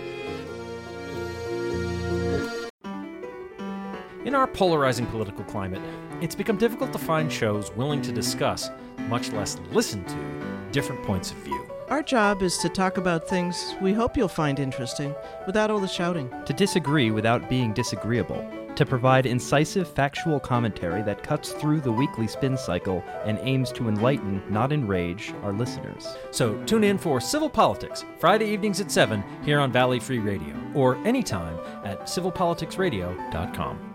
In 4.24 4.34
our 4.34 4.46
polarizing 4.46 5.06
political 5.06 5.44
climate, 5.44 5.82
it's 6.20 6.34
become 6.34 6.56
difficult 6.56 6.92
to 6.92 6.98
find 6.98 7.30
shows 7.30 7.70
willing 7.72 8.02
to 8.02 8.12
discuss, 8.12 8.70
much 9.08 9.32
less 9.32 9.58
listen 9.72 10.04
to, 10.04 10.70
different 10.72 11.02
points 11.04 11.30
of 11.30 11.36
view. 11.38 11.66
Our 11.88 12.02
job 12.02 12.42
is 12.42 12.58
to 12.58 12.68
talk 12.68 12.96
about 12.96 13.28
things 13.28 13.74
we 13.80 13.92
hope 13.92 14.16
you'll 14.16 14.26
find 14.26 14.58
interesting 14.58 15.14
without 15.46 15.70
all 15.70 15.78
the 15.78 15.86
shouting. 15.86 16.32
To 16.46 16.52
disagree 16.52 17.12
without 17.12 17.48
being 17.48 17.72
disagreeable. 17.72 18.65
To 18.76 18.86
provide 18.86 19.26
incisive 19.26 19.88
factual 19.88 20.38
commentary 20.38 21.02
that 21.02 21.22
cuts 21.22 21.52
through 21.52 21.80
the 21.80 21.90
weekly 21.92 22.26
spin 22.26 22.56
cycle 22.56 23.02
and 23.24 23.38
aims 23.42 23.72
to 23.72 23.88
enlighten, 23.88 24.42
not 24.48 24.72
enrage, 24.72 25.34
our 25.42 25.52
listeners. 25.52 26.16
So 26.30 26.62
tune 26.64 26.84
in 26.84 26.98
for 26.98 27.20
Civil 27.20 27.50
Politics, 27.50 28.04
Friday 28.18 28.46
evenings 28.46 28.80
at 28.80 28.92
7 28.92 29.24
here 29.42 29.58
on 29.58 29.72
Valley 29.72 29.98
Free 29.98 30.18
Radio, 30.18 30.54
or 30.74 30.96
anytime 31.06 31.58
at 31.84 32.02
civilpoliticsradio.com. 32.02 33.92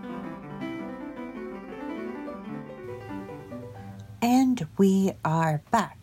And 4.24 4.68
we 4.78 5.14
are 5.26 5.62
back. 5.72 5.98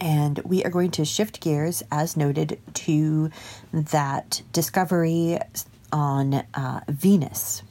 And 0.00 0.40
we 0.44 0.62
are 0.64 0.70
going 0.70 0.90
to 0.92 1.04
shift 1.04 1.40
gears, 1.40 1.82
as 1.90 2.16
noted, 2.16 2.60
to 2.74 3.30
that 3.72 4.42
discovery 4.52 5.38
on 5.94 6.34
uh, 6.52 6.80
Venus. 6.88 7.62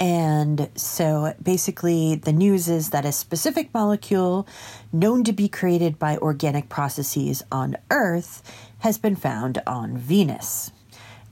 And 0.00 0.70
so 0.76 1.34
basically, 1.42 2.14
the 2.14 2.32
news 2.32 2.68
is 2.68 2.90
that 2.90 3.04
a 3.04 3.12
specific 3.12 3.74
molecule 3.74 4.46
known 4.92 5.24
to 5.24 5.32
be 5.32 5.48
created 5.48 5.98
by 5.98 6.16
organic 6.16 6.68
processes 6.68 7.42
on 7.52 7.76
Earth 7.90 8.42
has 8.78 8.96
been 8.96 9.16
found 9.16 9.60
on 9.66 9.98
Venus. 9.98 10.70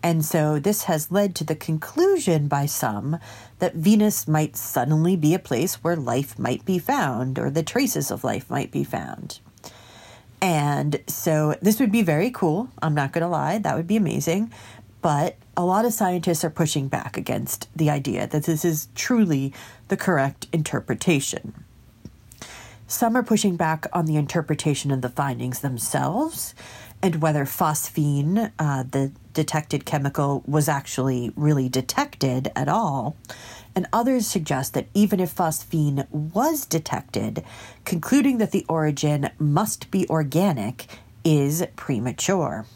And 0.02 0.24
so 0.24 0.58
this 0.58 0.84
has 0.84 1.10
led 1.10 1.34
to 1.36 1.44
the 1.44 1.56
conclusion 1.56 2.48
by 2.48 2.66
some 2.66 3.18
that 3.58 3.74
Venus 3.74 4.28
might 4.28 4.56
suddenly 4.56 5.16
be 5.16 5.32
a 5.32 5.38
place 5.38 5.82
where 5.82 5.96
life 5.96 6.38
might 6.38 6.64
be 6.64 6.78
found 6.78 7.38
or 7.38 7.50
the 7.50 7.62
traces 7.62 8.10
of 8.10 8.22
life 8.22 8.50
might 8.50 8.70
be 8.70 8.84
found. 8.84 9.40
And 10.40 11.00
so 11.06 11.54
this 11.62 11.80
would 11.80 11.90
be 11.90 12.02
very 12.02 12.30
cool. 12.30 12.68
I'm 12.82 12.94
not 12.94 13.12
going 13.12 13.22
to 13.22 13.28
lie, 13.28 13.58
that 13.58 13.76
would 13.76 13.86
be 13.86 13.96
amazing. 13.96 14.52
But 15.06 15.36
a 15.56 15.64
lot 15.64 15.84
of 15.84 15.92
scientists 15.92 16.44
are 16.44 16.50
pushing 16.50 16.88
back 16.88 17.16
against 17.16 17.68
the 17.76 17.90
idea 17.90 18.26
that 18.26 18.42
this 18.42 18.64
is 18.64 18.88
truly 18.96 19.54
the 19.86 19.96
correct 19.96 20.48
interpretation. 20.52 21.62
Some 22.88 23.16
are 23.16 23.22
pushing 23.22 23.54
back 23.56 23.86
on 23.92 24.06
the 24.06 24.16
interpretation 24.16 24.90
of 24.90 25.02
the 25.02 25.08
findings 25.08 25.60
themselves 25.60 26.56
and 27.00 27.22
whether 27.22 27.44
phosphine, 27.44 28.50
uh, 28.58 28.82
the 28.82 29.12
detected 29.32 29.84
chemical, 29.84 30.42
was 30.44 30.68
actually 30.68 31.30
really 31.36 31.68
detected 31.68 32.50
at 32.56 32.68
all. 32.68 33.16
And 33.76 33.86
others 33.92 34.26
suggest 34.26 34.74
that 34.74 34.88
even 34.92 35.20
if 35.20 35.32
phosphine 35.32 36.10
was 36.10 36.66
detected, 36.66 37.44
concluding 37.84 38.38
that 38.38 38.50
the 38.50 38.66
origin 38.68 39.30
must 39.38 39.88
be 39.92 40.08
organic 40.08 40.86
is 41.22 41.64
premature. 41.76 42.66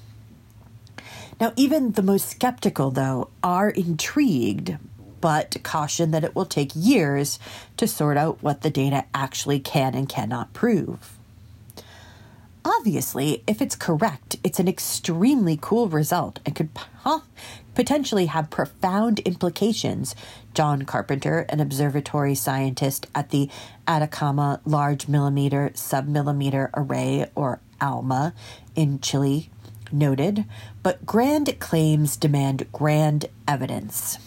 Now, 1.41 1.55
even 1.57 1.93
the 1.93 2.03
most 2.03 2.28
skeptical, 2.28 2.91
though, 2.91 3.30
are 3.43 3.70
intrigued, 3.70 4.76
but 5.22 5.57
caution 5.62 6.11
that 6.11 6.22
it 6.22 6.34
will 6.34 6.45
take 6.45 6.72
years 6.74 7.38
to 7.78 7.86
sort 7.86 8.18
out 8.18 8.43
what 8.43 8.61
the 8.61 8.70
data 8.70 9.07
actually 9.14 9.59
can 9.59 9.95
and 9.95 10.07
cannot 10.07 10.53
prove. 10.53 11.16
Obviously, 12.62 13.43
if 13.47 13.62
it's 13.62 13.74
correct, 13.74 14.36
it's 14.45 14.61
an 14.61 14.68
extremely 14.68 15.59
cool 15.59 15.88
result 15.88 16.41
and 16.45 16.55
could 16.55 16.68
huh, 16.99 17.20
potentially 17.74 18.26
have 18.26 18.51
profound 18.51 19.20
implications. 19.20 20.14
John 20.53 20.82
Carpenter, 20.82 21.47
an 21.49 21.61
observatory 21.61 22.34
scientist 22.34 23.07
at 23.14 23.30
the 23.30 23.49
Atacama 23.88 24.61
Large 24.66 25.09
Millimeter 25.09 25.70
Submillimeter 25.74 26.68
Array, 26.74 27.30
or 27.34 27.61
ALMA, 27.80 28.34
in 28.76 29.01
Chile, 29.01 29.49
noted, 29.93 30.45
but 30.82 31.07
grand 31.07 31.59
claims 31.61 32.16
demand 32.16 32.70
grand 32.72 33.26
evidence. 33.47 34.18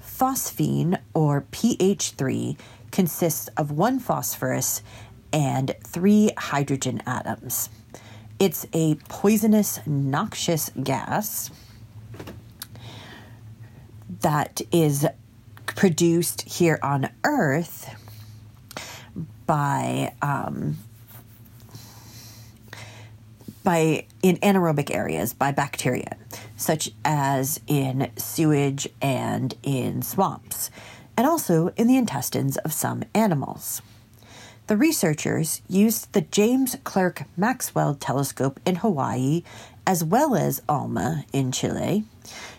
Phosphine, 0.00 0.98
or 1.12 1.44
PH3, 1.52 2.56
consists 2.90 3.48
of 3.56 3.72
one 3.72 3.98
phosphorus 3.98 4.82
and 5.32 5.74
three 5.84 6.30
hydrogen 6.38 7.02
atoms. 7.06 7.68
It's 8.38 8.66
a 8.72 8.94
poisonous, 9.08 9.80
noxious 9.86 10.70
gas 10.82 11.50
that 14.20 14.62
is 14.70 15.06
produced 15.66 16.42
here 16.42 16.78
on 16.82 17.10
Earth 17.24 17.94
by 19.46 20.14
um, 20.22 20.78
by 23.64 24.06
in 24.22 24.36
anaerobic 24.36 24.94
areas 24.94 25.32
by 25.32 25.50
bacteria, 25.50 26.16
such 26.56 26.90
as 27.04 27.60
in 27.66 28.10
sewage 28.16 28.88
and 29.02 29.54
in 29.64 30.02
swamps, 30.02 30.70
and 31.16 31.26
also 31.26 31.68
in 31.76 31.88
the 31.88 31.96
intestines 31.96 32.56
of 32.58 32.72
some 32.72 33.02
animals. 33.14 33.82
The 34.66 34.76
researchers 34.76 35.60
used 35.68 36.12
the 36.12 36.22
James 36.22 36.76
Clerk 36.84 37.24
Maxwell 37.36 37.94
telescope 37.94 38.60
in 38.64 38.76
Hawaii 38.76 39.42
as 39.86 40.02
well 40.02 40.34
as 40.34 40.62
ALMA 40.68 41.24
in 41.32 41.52
Chile 41.52 42.04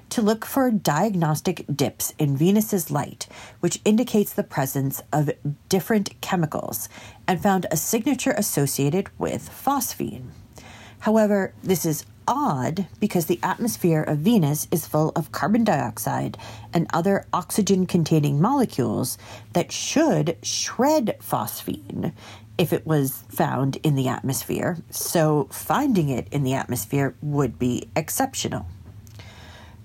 to 0.10 0.22
look 0.22 0.46
for 0.46 0.70
diagnostic 0.70 1.66
dips 1.74 2.14
in 2.20 2.38
Venus's 2.38 2.92
light, 2.92 3.28
which 3.60 3.82
indicates 3.84 4.32
the 4.34 4.44
presence 4.44 5.02
of 5.12 5.32
different 5.68 6.22
chemicals, 6.22 6.88
and 7.28 7.42
found 7.42 7.66
a 7.72 7.78
signature 7.78 8.36
associated 8.38 9.10
with 9.18 9.50
phosphine. 9.50 10.30
However, 11.00 11.54
this 11.64 11.86
is 11.86 12.06
odd 12.28 12.88
because 13.00 13.28
the 13.28 13.40
atmosphere 13.44 14.02
of 14.02 14.20
Venus 14.20 14.68
is 14.72 14.88
full 14.88 15.12
of 15.16 15.32
carbon 15.32 15.64
dioxide 15.64 16.38
and 16.74 16.88
other 16.94 17.26
oxygen 17.32 17.86
containing 17.86 18.42
molecules 18.42 19.18
that 19.54 19.72
should 19.72 20.38
shred 20.42 21.18
phosphine 21.22 22.14
if 22.58 22.72
it 22.72 22.86
was 22.86 23.24
found 23.30 23.78
in 23.84 23.96
the 23.96 24.08
atmosphere. 24.08 24.78
So, 24.90 25.48
finding 25.52 26.10
it 26.10 26.28
in 26.32 26.44
the 26.44 26.54
atmosphere 26.54 27.16
would 27.22 27.60
be 27.60 27.90
exceptional. 27.96 28.66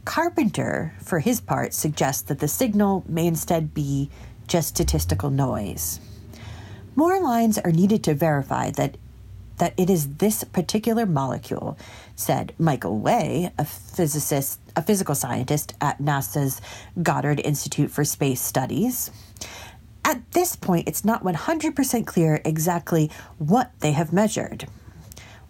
Carpenter, 0.04 0.94
for 1.02 1.20
his 1.20 1.40
part, 1.40 1.74
suggests 1.74 2.22
that 2.22 2.38
the 2.38 2.48
signal 2.48 3.04
may 3.06 3.26
instead 3.26 3.74
be 3.74 4.11
just 4.46 4.68
statistical 4.68 5.30
noise. 5.30 6.00
More 6.96 7.20
lines 7.20 7.58
are 7.58 7.70
needed 7.70 8.02
to 8.04 8.14
verify 8.14 8.70
that 8.72 8.96
that 9.61 9.74
it 9.76 9.90
is 9.90 10.14
this 10.14 10.42
particular 10.42 11.04
molecule, 11.04 11.78
said 12.16 12.54
Michael 12.58 12.98
Way, 12.98 13.52
a 13.58 13.64
physicist, 13.64 14.58
a 14.74 14.82
physical 14.82 15.14
scientist 15.14 15.74
at 15.82 15.98
NASA's 15.98 16.62
Goddard 17.02 17.40
Institute 17.40 17.90
for 17.90 18.02
Space 18.02 18.40
Studies. 18.40 19.11
At 20.02 20.22
this 20.32 20.56
point, 20.56 20.88
it's 20.88 21.04
not 21.04 21.22
100% 21.22 22.06
clear 22.06 22.40
exactly 22.42 23.11
what 23.36 23.70
they 23.80 23.92
have 23.92 24.14
measured. 24.14 24.66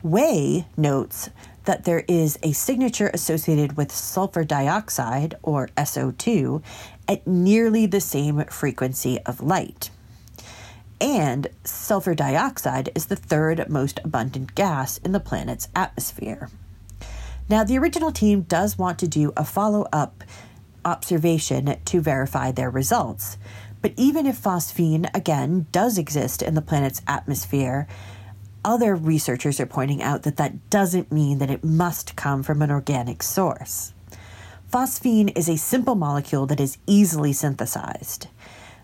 Way 0.02 0.66
notes 0.76 1.30
that 1.64 1.84
there 1.84 2.02
is 2.08 2.36
a 2.42 2.50
signature 2.50 3.12
associated 3.14 3.76
with 3.76 3.92
sulfur 3.92 4.42
dioxide, 4.42 5.36
or 5.44 5.68
SO2, 5.76 6.64
at 7.06 7.24
nearly 7.28 7.86
the 7.86 8.00
same 8.00 8.44
frequency 8.46 9.20
of 9.20 9.40
light 9.40 9.90
and 11.01 11.48
sulfur 11.64 12.14
dioxide 12.14 12.90
is 12.94 13.07
the 13.07 13.16
third 13.16 13.68
most 13.68 14.01
abundant 14.05 14.55
gas 14.55 14.98
in 14.98 15.12
the 15.12 15.20
planet's 15.20 15.68
atmosphere. 15.74 16.48
Now, 17.48 17.64
the 17.64 17.78
original 17.78 18.12
team 18.12 18.42
does 18.42 18.78
want 18.78 18.98
to 19.01 19.09
do 19.09 19.32
a 19.36 19.44
follow 19.44 19.86
up 19.92 20.22
observation 20.84 21.76
to 21.84 22.01
verify 22.01 22.53
their 22.53 22.70
results, 22.70 23.36
but 23.82 23.92
even 23.96 24.26
if 24.26 24.40
phosphine, 24.40 25.09
again, 25.14 25.66
does 25.72 25.98
exist 25.98 26.42
in 26.42 26.55
the 26.55 26.62
planet's 26.62 27.03
atmosphere, 27.07 27.88
other 28.64 28.94
researchers 28.94 29.59
are 29.59 29.66
pointing 29.66 30.03
out 30.03 30.22
that 30.22 30.36
that 30.36 30.68
doesn't 30.70 31.11
mean 31.11 31.38
that 31.38 31.51
it 31.51 31.64
must 31.64 32.14
come 32.14 32.42
from 32.42 32.61
an 32.61 32.70
organic 32.70 33.22
source. 33.22 33.94
Phosphine 34.70 35.36
is 35.36 35.48
a 35.48 35.57
simple 35.57 35.94
molecule 35.94 36.46
that 36.46 36.61
is 36.61 36.78
easily 36.86 37.32
synthesized. 37.32 38.28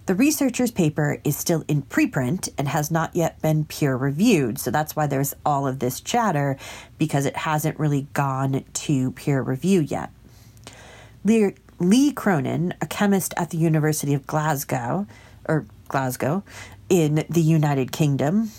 The 0.06 0.14
researcher's 0.14 0.70
paper 0.70 1.18
is 1.24 1.36
still 1.36 1.64
in 1.66 1.82
preprint 1.82 2.48
and 2.56 2.68
has 2.68 2.92
not 2.92 3.14
yet 3.16 3.42
been 3.42 3.64
peer 3.64 3.96
reviewed. 3.96 4.58
So 4.58 4.70
that's 4.70 4.94
why 4.94 5.08
there's 5.08 5.34
all 5.44 5.66
of 5.66 5.80
this 5.80 6.00
chatter 6.00 6.56
because 6.96 7.26
it 7.26 7.36
hasn't 7.36 7.78
really 7.80 8.06
gone 8.12 8.64
to 8.72 9.10
peer 9.12 9.42
review 9.42 9.80
yet. 9.80 10.10
Lee 11.24 12.12
Cronin, 12.12 12.72
a 12.80 12.86
chemist 12.86 13.34
at 13.36 13.50
the 13.50 13.58
University 13.58 14.14
of 14.14 14.26
Glasgow, 14.28 15.08
or 15.46 15.66
Glasgow, 15.88 16.44
in 16.88 17.26
the 17.28 17.42
United 17.42 17.90
Kingdom, 17.90 18.52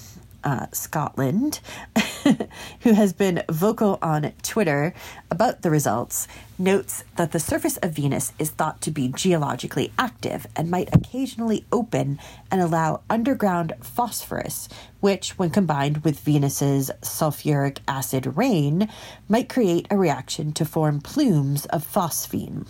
uh, 0.48 0.66
Scotland, 0.72 1.60
who 2.80 2.93
has 2.93 3.12
been 3.12 3.43
vocal 3.52 4.00
on 4.02 4.32
Twitter 4.43 4.93
about 5.30 5.62
the 5.62 5.70
results, 5.70 6.26
notes 6.58 7.04
that 7.18 7.34
the 7.34 7.39
surface 7.39 7.76
of 7.78 7.91
Venus 7.91 8.32
is 8.39 8.50
thought 8.52 8.80
to 8.80 8.89
be 8.89 9.10
geologically 9.10 9.91
active 10.00 10.48
and 10.56 10.72
might 10.72 10.88
occasionally 10.95 11.66
open 11.70 12.18
and 12.50 12.62
allow 12.62 13.02
underground 13.10 13.74
phosphorus, 13.82 14.70
which, 15.02 15.38
when 15.38 15.50
combined 15.50 16.06
with 16.06 16.22
Venus's 16.22 16.91
sulfuric 17.02 17.80
acid 17.86 18.38
rain, 18.38 18.88
might 19.28 19.50
create 19.50 19.86
a 19.91 19.98
reaction 19.98 20.54
to 20.54 20.64
form 20.64 21.02
plumes 21.02 21.66
of 21.66 21.86
phosphine. 21.86 22.66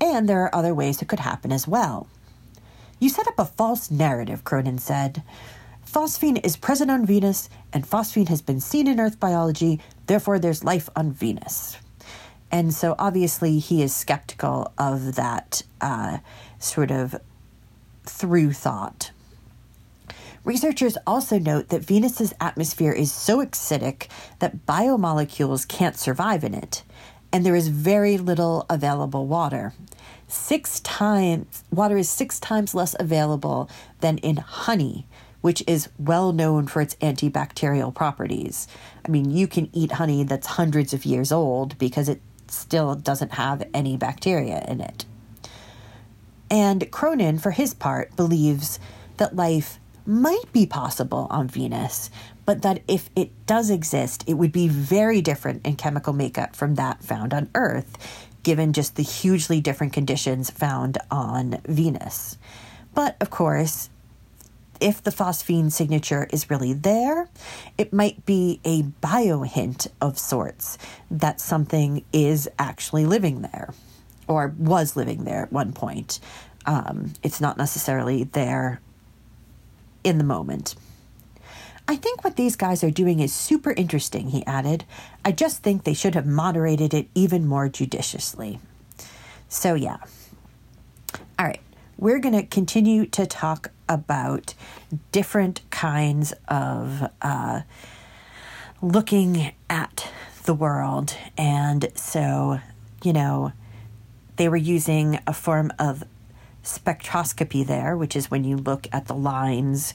And 0.00 0.26
there 0.26 0.42
are 0.42 0.54
other 0.54 0.74
ways 0.74 1.02
it 1.02 1.08
could 1.08 1.20
happen 1.20 1.52
as 1.52 1.68
well. 1.68 2.06
You 2.98 3.10
set 3.10 3.28
up 3.28 3.38
a 3.38 3.44
false 3.44 3.90
narrative, 3.90 4.42
Cronin 4.42 4.78
said. 4.78 5.22
Phosphine 5.92 6.42
is 6.42 6.56
present 6.56 6.90
on 6.90 7.04
Venus, 7.04 7.50
and 7.70 7.86
phosphine 7.86 8.28
has 8.28 8.40
been 8.40 8.60
seen 8.60 8.86
in 8.86 8.98
Earth 8.98 9.20
biology, 9.20 9.78
therefore, 10.06 10.38
there's 10.38 10.64
life 10.64 10.88
on 10.96 11.12
Venus. 11.12 11.76
And 12.50 12.72
so, 12.72 12.94
obviously, 12.98 13.58
he 13.58 13.82
is 13.82 13.94
skeptical 13.94 14.72
of 14.78 15.16
that 15.16 15.62
uh, 15.82 16.18
sort 16.58 16.90
of 16.90 17.16
through 18.06 18.54
thought. 18.54 19.10
Researchers 20.44 20.96
also 21.06 21.38
note 21.38 21.68
that 21.68 21.84
Venus's 21.84 22.32
atmosphere 22.40 22.92
is 22.92 23.12
so 23.12 23.44
acidic 23.44 24.06
that 24.38 24.64
biomolecules 24.64 25.68
can't 25.68 25.98
survive 25.98 26.42
in 26.42 26.54
it, 26.54 26.84
and 27.30 27.44
there 27.44 27.54
is 27.54 27.68
very 27.68 28.16
little 28.16 28.64
available 28.70 29.26
water. 29.26 29.74
Six 30.26 30.80
times 30.80 31.64
water 31.70 31.98
is 31.98 32.08
six 32.08 32.40
times 32.40 32.74
less 32.74 32.96
available 32.98 33.68
than 34.00 34.16
in 34.18 34.38
honey, 34.38 35.06
which 35.42 35.62
is 35.66 35.90
well 35.98 36.32
known 36.32 36.66
for 36.66 36.80
its 36.80 36.94
antibacterial 36.96 37.94
properties. 37.94 38.66
I 39.04 39.10
mean, 39.10 39.30
you 39.30 39.46
can 39.46 39.68
eat 39.72 39.92
honey 39.92 40.24
that's 40.24 40.46
hundreds 40.46 40.94
of 40.94 41.04
years 41.04 41.30
old 41.30 41.76
because 41.78 42.08
it 42.08 42.22
still 42.48 42.94
doesn't 42.94 43.32
have 43.32 43.62
any 43.74 43.96
bacteria 43.96 44.64
in 44.66 44.80
it. 44.80 45.04
And 46.50 46.90
Cronin, 46.90 47.38
for 47.38 47.50
his 47.50 47.74
part, 47.74 48.14
believes 48.16 48.78
that 49.16 49.36
life 49.36 49.78
might 50.04 50.52
be 50.52 50.66
possible 50.66 51.26
on 51.30 51.48
Venus, 51.48 52.10
but 52.44 52.62
that 52.62 52.82
if 52.88 53.08
it 53.16 53.30
does 53.46 53.70
exist, 53.70 54.24
it 54.26 54.34
would 54.34 54.52
be 54.52 54.68
very 54.68 55.20
different 55.22 55.66
in 55.66 55.76
chemical 55.76 56.12
makeup 56.12 56.54
from 56.56 56.74
that 56.74 57.02
found 57.02 57.32
on 57.32 57.48
Earth, 57.54 57.96
given 58.42 58.72
just 58.72 58.96
the 58.96 59.02
hugely 59.02 59.60
different 59.60 59.92
conditions 59.92 60.50
found 60.50 60.98
on 61.10 61.60
Venus. 61.66 62.36
But 62.94 63.16
of 63.20 63.30
course, 63.30 63.88
if 64.82 65.00
the 65.02 65.12
phosphine 65.12 65.70
signature 65.70 66.28
is 66.32 66.50
really 66.50 66.72
there, 66.72 67.28
it 67.78 67.92
might 67.92 68.26
be 68.26 68.60
a 68.64 68.82
biohint 68.82 69.86
of 70.00 70.18
sorts 70.18 70.76
that 71.08 71.40
something 71.40 72.04
is 72.12 72.48
actually 72.58 73.06
living 73.06 73.42
there 73.42 73.72
or 74.26 74.52
was 74.58 74.96
living 74.96 75.22
there 75.22 75.44
at 75.44 75.52
one 75.52 75.72
point. 75.72 76.18
Um, 76.66 77.12
it's 77.22 77.40
not 77.40 77.56
necessarily 77.56 78.24
there 78.24 78.80
in 80.02 80.18
the 80.18 80.24
moment. 80.24 80.74
I 81.86 81.94
think 81.94 82.24
what 82.24 82.36
these 82.36 82.56
guys 82.56 82.82
are 82.82 82.90
doing 82.90 83.20
is 83.20 83.32
super 83.32 83.72
interesting, 83.72 84.28
he 84.30 84.44
added. 84.46 84.84
I 85.24 85.30
just 85.30 85.62
think 85.62 85.84
they 85.84 85.94
should 85.94 86.16
have 86.16 86.26
moderated 86.26 86.92
it 86.92 87.08
even 87.14 87.46
more 87.46 87.68
judiciously. 87.68 88.58
So, 89.48 89.74
yeah. 89.74 89.98
We're 92.02 92.18
going 92.18 92.34
to 92.34 92.42
continue 92.42 93.06
to 93.06 93.26
talk 93.26 93.70
about 93.88 94.54
different 95.12 95.60
kinds 95.70 96.34
of 96.48 97.08
uh, 97.22 97.60
looking 98.82 99.52
at 99.70 100.10
the 100.42 100.52
world. 100.52 101.16
And 101.38 101.92
so, 101.94 102.58
you 103.04 103.12
know, 103.12 103.52
they 104.34 104.48
were 104.48 104.56
using 104.56 105.20
a 105.28 105.32
form 105.32 105.72
of 105.78 106.02
spectroscopy 106.64 107.64
there, 107.64 107.96
which 107.96 108.16
is 108.16 108.28
when 108.28 108.42
you 108.42 108.56
look 108.56 108.88
at 108.90 109.06
the 109.06 109.14
lines 109.14 109.94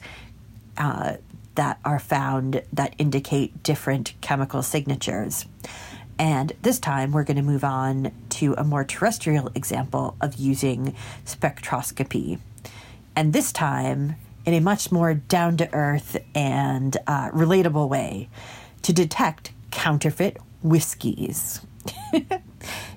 uh, 0.78 1.16
that 1.56 1.78
are 1.84 1.98
found 1.98 2.62
that 2.72 2.94
indicate 2.96 3.62
different 3.62 4.14
chemical 4.22 4.62
signatures. 4.62 5.44
And 6.18 6.54
this 6.62 6.78
time 6.78 7.12
we're 7.12 7.24
going 7.24 7.36
to 7.36 7.42
move 7.42 7.64
on 7.64 8.12
to 8.38 8.54
a 8.58 8.64
more 8.64 8.84
terrestrial 8.84 9.50
example 9.54 10.16
of 10.20 10.36
using 10.36 10.94
spectroscopy. 11.24 12.38
And 13.14 13.32
this 13.32 13.52
time 13.52 14.16
in 14.44 14.54
a 14.54 14.60
much 14.60 14.90
more 14.90 15.14
down 15.14 15.56
to 15.58 15.72
earth 15.74 16.16
and 16.34 16.96
uh, 17.06 17.30
relatable 17.30 17.88
way 17.88 18.28
to 18.82 18.92
detect 18.92 19.52
counterfeit 19.70 20.38
whiskeys. 20.62 21.60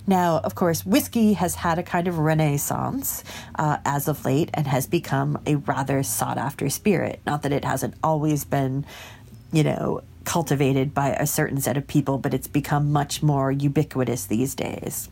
Now, 0.08 0.40
of 0.40 0.56
course, 0.56 0.86
whiskey 0.86 1.34
has 1.34 1.56
had 1.56 1.78
a 1.78 1.84
kind 1.84 2.08
of 2.08 2.18
renaissance 2.18 3.24
uh, 3.58 3.78
as 3.86 4.08
of 4.08 4.26
late 4.26 4.50
and 4.54 4.68
has 4.68 4.88
become 4.88 5.40
a 5.46 5.56
rather 5.56 6.02
sought 6.04 6.38
after 6.38 6.70
spirit. 6.70 7.22
Not 7.26 7.44
that 7.44 7.52
it 7.52 7.64
hasn't 7.64 7.94
always 8.04 8.44
been, 8.44 8.86
you 9.54 9.64
know, 9.64 10.02
cultivated 10.24 10.94
by 10.94 11.10
a 11.10 11.28
certain 11.28 11.62
set 11.62 11.78
of 11.78 11.88
people, 11.88 12.18
but 12.18 12.34
it's 12.34 12.48
become 12.48 12.92
much 12.92 13.22
more 13.22 13.52
ubiquitous 13.52 14.26
these 14.26 14.56
days. 14.56 15.10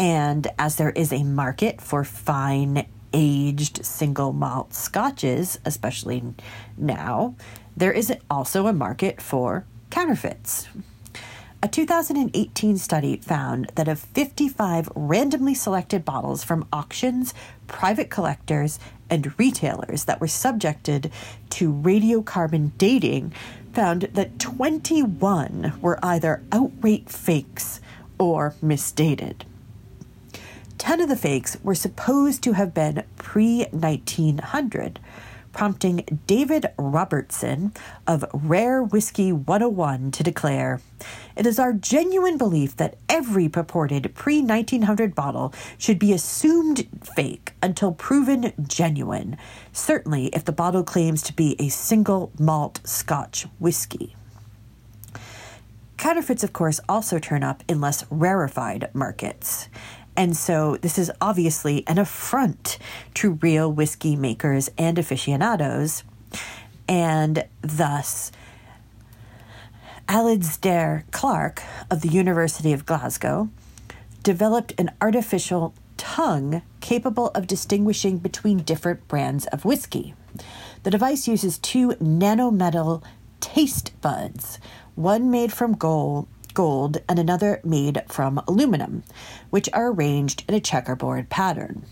And 0.00 0.46
as 0.58 0.76
there 0.76 0.90
is 0.90 1.12
a 1.12 1.22
market 1.22 1.78
for 1.78 2.04
fine 2.04 2.86
aged 3.12 3.84
single 3.84 4.32
malt 4.32 4.72
scotches, 4.72 5.58
especially 5.66 6.24
now, 6.78 7.34
there 7.76 7.92
is 7.92 8.10
also 8.30 8.66
a 8.66 8.72
market 8.72 9.20
for 9.20 9.66
counterfeits. 9.90 10.68
A 11.62 11.68
2018 11.68 12.78
study 12.78 13.18
found 13.18 13.70
that 13.74 13.88
of 13.88 13.98
55 13.98 14.88
randomly 14.94 15.52
selected 15.52 16.06
bottles 16.06 16.42
from 16.42 16.66
auctions, 16.72 17.34
private 17.66 18.08
collectors, 18.08 18.78
and 19.10 19.38
retailers 19.38 20.04
that 20.04 20.18
were 20.18 20.28
subjected 20.28 21.12
to 21.50 21.74
radiocarbon 21.74 22.70
dating, 22.78 23.34
found 23.74 24.02
that 24.14 24.38
21 24.38 25.74
were 25.82 25.98
either 26.02 26.42
outright 26.52 27.10
fakes 27.10 27.82
or 28.18 28.54
misdated. 28.62 29.44
10 30.80 31.02
of 31.02 31.10
the 31.10 31.16
fakes 31.16 31.58
were 31.62 31.74
supposed 31.74 32.42
to 32.42 32.52
have 32.52 32.72
been 32.72 33.04
pre 33.18 33.66
1900 33.70 34.98
prompting 35.52 36.20
David 36.26 36.70
Robertson 36.78 37.74
of 38.06 38.24
Rare 38.32 38.82
Whiskey 38.82 39.30
101 39.30 40.10
to 40.12 40.22
declare 40.22 40.80
It 41.36 41.46
is 41.46 41.58
our 41.58 41.74
genuine 41.74 42.38
belief 42.38 42.76
that 42.78 42.96
every 43.10 43.46
purported 43.46 44.14
pre 44.14 44.40
1900 44.40 45.14
bottle 45.14 45.52
should 45.76 45.98
be 45.98 46.14
assumed 46.14 46.88
fake 47.14 47.52
until 47.62 47.92
proven 47.92 48.54
genuine, 48.66 49.36
certainly 49.72 50.28
if 50.28 50.46
the 50.46 50.50
bottle 50.50 50.82
claims 50.82 51.20
to 51.24 51.34
be 51.34 51.56
a 51.58 51.68
single 51.68 52.32
malt 52.38 52.80
Scotch 52.84 53.46
whiskey. 53.58 54.16
Counterfeits, 56.00 56.42
of 56.42 56.54
course, 56.54 56.80
also 56.88 57.18
turn 57.18 57.42
up 57.42 57.62
in 57.68 57.78
less 57.78 58.06
rarefied 58.08 58.88
markets. 58.94 59.68
And 60.20 60.36
so 60.36 60.76
this 60.76 60.98
is 60.98 61.10
obviously 61.22 61.82
an 61.86 61.96
affront 61.96 62.76
to 63.14 63.38
real 63.40 63.72
whiskey 63.72 64.16
makers 64.16 64.68
and 64.76 64.98
aficionados. 64.98 66.04
And 66.86 67.46
thus, 67.62 68.30
Alasdair 70.08 71.04
Clark 71.10 71.62
of 71.90 72.02
the 72.02 72.10
University 72.10 72.74
of 72.74 72.84
Glasgow 72.84 73.48
developed 74.22 74.74
an 74.78 74.90
artificial 75.00 75.72
tongue 75.96 76.60
capable 76.82 77.28
of 77.28 77.46
distinguishing 77.46 78.18
between 78.18 78.58
different 78.58 79.08
brands 79.08 79.46
of 79.46 79.64
whiskey. 79.64 80.12
The 80.82 80.90
device 80.90 81.28
uses 81.28 81.56
two 81.56 81.92
nanometal 81.92 83.02
taste 83.40 83.98
buds, 84.02 84.58
one 84.96 85.30
made 85.30 85.50
from 85.50 85.72
gold 85.72 86.28
gold 86.54 86.98
and 87.08 87.18
another 87.18 87.60
made 87.64 88.02
from 88.08 88.42
aluminum, 88.46 89.02
which 89.50 89.68
are 89.72 89.90
arranged 89.90 90.44
in 90.48 90.54
a 90.54 90.60
checkerboard 90.60 91.28
pattern. 91.28 91.84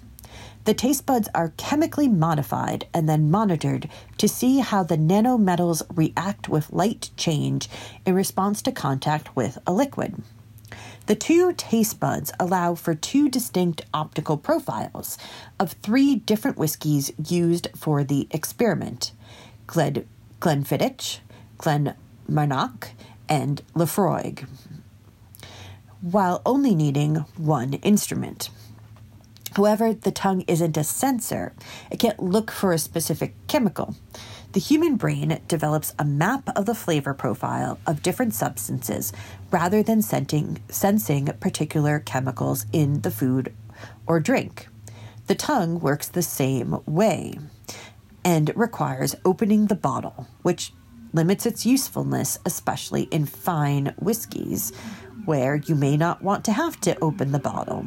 The 0.64 0.74
taste 0.74 1.06
buds 1.06 1.28
are 1.34 1.54
chemically 1.56 2.08
modified 2.08 2.86
and 2.92 3.08
then 3.08 3.30
monitored 3.30 3.88
to 4.18 4.28
see 4.28 4.58
how 4.58 4.82
the 4.82 4.98
nanometals 4.98 5.82
react 5.94 6.48
with 6.48 6.72
light 6.72 7.10
change 7.16 7.70
in 8.04 8.14
response 8.14 8.60
to 8.62 8.72
contact 8.72 9.34
with 9.34 9.58
a 9.66 9.72
liquid. 9.72 10.22
The 11.06 11.16
two 11.16 11.54
taste 11.54 11.98
buds 11.98 12.32
allow 12.38 12.74
for 12.74 12.94
two 12.94 13.30
distinct 13.30 13.86
optical 13.94 14.36
profiles 14.36 15.16
of 15.58 15.72
three 15.72 16.16
different 16.16 16.58
whiskies 16.58 17.12
used 17.26 17.68
for 17.74 18.04
the 18.04 18.28
experiment 18.30 19.12
Glen, 19.66 20.06
Glenfiddich, 20.38 21.20
Glenmorangie, 21.56 22.90
and 23.28 23.62
Laphroaig, 23.74 24.46
while 26.00 26.42
only 26.46 26.74
needing 26.74 27.16
one 27.36 27.74
instrument. 27.74 28.50
However, 29.54 29.92
the 29.92 30.12
tongue 30.12 30.44
isn't 30.46 30.76
a 30.76 30.84
sensor, 30.84 31.52
it 31.90 31.98
can't 31.98 32.22
look 32.22 32.50
for 32.50 32.72
a 32.72 32.78
specific 32.78 33.34
chemical. 33.48 33.96
The 34.52 34.60
human 34.60 34.96
brain 34.96 35.40
develops 35.46 35.94
a 35.98 36.04
map 36.04 36.48
of 36.56 36.64
the 36.64 36.74
flavor 36.74 37.12
profile 37.12 37.78
of 37.86 38.02
different 38.02 38.34
substances 38.34 39.12
rather 39.50 39.82
than 39.82 40.00
sensing, 40.00 40.62
sensing 40.68 41.26
particular 41.40 41.98
chemicals 41.98 42.66
in 42.72 43.02
the 43.02 43.10
food 43.10 43.52
or 44.06 44.20
drink. 44.20 44.68
The 45.26 45.34
tongue 45.34 45.80
works 45.80 46.08
the 46.08 46.22
same 46.22 46.80
way 46.86 47.38
and 48.24 48.50
requires 48.56 49.14
opening 49.24 49.66
the 49.66 49.74
bottle, 49.74 50.26
which 50.42 50.72
limits 51.12 51.46
its 51.46 51.66
usefulness, 51.66 52.38
especially 52.44 53.04
in 53.04 53.26
fine 53.26 53.94
whiskies, 53.98 54.72
where 55.24 55.56
you 55.56 55.74
may 55.74 55.96
not 55.96 56.22
want 56.22 56.44
to 56.44 56.52
have 56.52 56.80
to 56.80 56.98
open 57.00 57.32
the 57.32 57.38
bottle. 57.38 57.86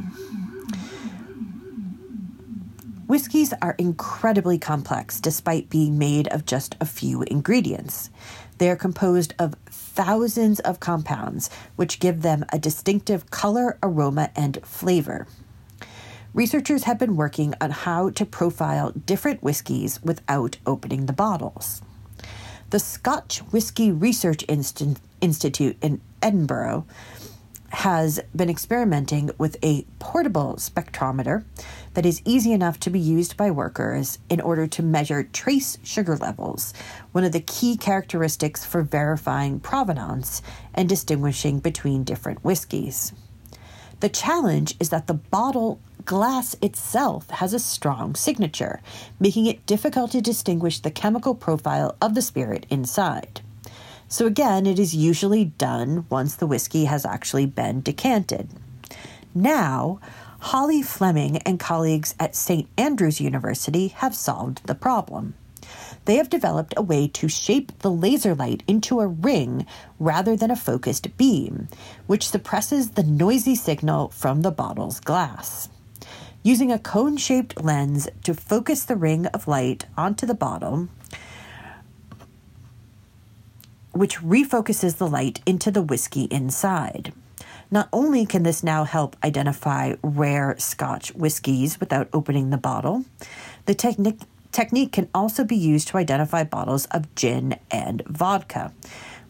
Whiskies 3.07 3.53
are 3.61 3.75
incredibly 3.77 4.57
complex 4.57 5.19
despite 5.19 5.69
being 5.69 5.97
made 5.97 6.29
of 6.29 6.45
just 6.45 6.77
a 6.79 6.85
few 6.85 7.23
ingredients. 7.23 8.09
They 8.57 8.69
are 8.69 8.77
composed 8.77 9.33
of 9.37 9.55
thousands 9.65 10.61
of 10.61 10.79
compounds, 10.79 11.49
which 11.75 11.99
give 11.99 12.21
them 12.21 12.45
a 12.53 12.59
distinctive 12.59 13.29
color, 13.29 13.77
aroma, 13.83 14.29
and 14.33 14.59
flavor. 14.63 15.27
Researchers 16.33 16.83
have 16.83 16.97
been 16.97 17.17
working 17.17 17.53
on 17.59 17.71
how 17.71 18.11
to 18.11 18.25
profile 18.25 18.91
different 18.91 19.43
whiskies 19.43 20.01
without 20.01 20.55
opening 20.65 21.07
the 21.07 21.11
bottles. 21.11 21.81
The 22.71 22.79
Scotch 22.79 23.39
Whisky 23.51 23.91
Research 23.91 24.43
Inst- 24.43 25.01
Institute 25.19 25.75
in 25.81 25.99
Edinburgh 26.21 26.85
has 27.67 28.21
been 28.33 28.49
experimenting 28.49 29.29
with 29.37 29.57
a 29.61 29.85
portable 29.99 30.55
spectrometer 30.55 31.43
that 31.95 32.05
is 32.05 32.21
easy 32.23 32.53
enough 32.53 32.79
to 32.79 32.89
be 32.89 32.97
used 32.97 33.35
by 33.35 33.51
workers 33.51 34.19
in 34.29 34.39
order 34.39 34.67
to 34.67 34.83
measure 34.83 35.23
trace 35.23 35.79
sugar 35.83 36.15
levels, 36.15 36.73
one 37.11 37.25
of 37.25 37.33
the 37.33 37.41
key 37.41 37.75
characteristics 37.75 38.63
for 38.63 38.83
verifying 38.83 39.59
provenance 39.59 40.41
and 40.73 40.87
distinguishing 40.87 41.59
between 41.59 42.05
different 42.05 42.41
whiskeys. 42.41 43.11
The 43.99 44.07
challenge 44.07 44.75
is 44.79 44.91
that 44.91 45.07
the 45.07 45.13
bottle 45.13 45.81
glass 46.05 46.55
itself 46.61 47.29
has 47.29 47.53
a 47.53 47.59
strong 47.59 48.15
signature, 48.15 48.81
making 49.19 49.45
it 49.45 49.65
difficult 49.65 50.11
to 50.11 50.21
distinguish 50.21 50.79
the 50.79 50.91
chemical 50.91 51.35
profile 51.35 51.95
of 52.01 52.15
the 52.15 52.21
spirit 52.21 52.65
inside. 52.69 53.41
So, 54.07 54.25
again, 54.25 54.65
it 54.65 54.77
is 54.77 54.93
usually 54.93 55.45
done 55.45 56.05
once 56.09 56.35
the 56.35 56.47
whiskey 56.47 56.85
has 56.85 57.05
actually 57.05 57.45
been 57.45 57.81
decanted. 57.81 58.49
Now, 59.33 59.99
Holly 60.39 60.81
Fleming 60.81 61.37
and 61.37 61.59
colleagues 61.59 62.15
at 62.19 62.35
St. 62.35 62.67
Andrews 62.77 63.21
University 63.21 63.89
have 63.89 64.15
solved 64.15 64.65
the 64.65 64.75
problem. 64.75 65.35
They 66.05 66.15
have 66.15 66.29
developed 66.29 66.73
a 66.75 66.81
way 66.81 67.07
to 67.09 67.29
shape 67.29 67.71
the 67.79 67.91
laser 67.91 68.33
light 68.33 68.63
into 68.67 68.99
a 68.99 69.07
ring 69.07 69.65
rather 69.99 70.35
than 70.35 70.51
a 70.51 70.55
focused 70.55 71.15
beam, 71.15 71.67
which 72.07 72.27
suppresses 72.27 72.91
the 72.91 73.03
noisy 73.03 73.55
signal 73.55 74.09
from 74.09 74.41
the 74.41 74.51
bottle's 74.51 74.99
glass. 74.99 75.69
Using 76.43 76.71
a 76.71 76.79
cone 76.79 77.17
shaped 77.17 77.63
lens 77.63 78.09
to 78.23 78.33
focus 78.33 78.83
the 78.83 78.95
ring 78.95 79.27
of 79.27 79.47
light 79.47 79.85
onto 79.95 80.25
the 80.25 80.33
bottle, 80.33 80.87
which 83.91 84.19
refocuses 84.19 84.97
the 84.97 85.07
light 85.07 85.41
into 85.45 85.69
the 85.69 85.83
whiskey 85.83 86.23
inside. 86.31 87.13
Not 87.69 87.89
only 87.93 88.25
can 88.25 88.41
this 88.43 88.63
now 88.63 88.85
help 88.85 89.15
identify 89.23 89.95
rare 90.01 90.55
Scotch 90.57 91.13
whiskies 91.13 91.79
without 91.79 92.09
opening 92.11 92.49
the 92.49 92.57
bottle, 92.57 93.05
the 93.65 93.75
technique 93.75 94.91
can 94.91 95.09
also 95.13 95.43
be 95.43 95.55
used 95.55 95.89
to 95.89 95.97
identify 95.97 96.43
bottles 96.43 96.85
of 96.87 97.13
gin 97.15 97.59
and 97.69 98.01
vodka, 98.07 98.73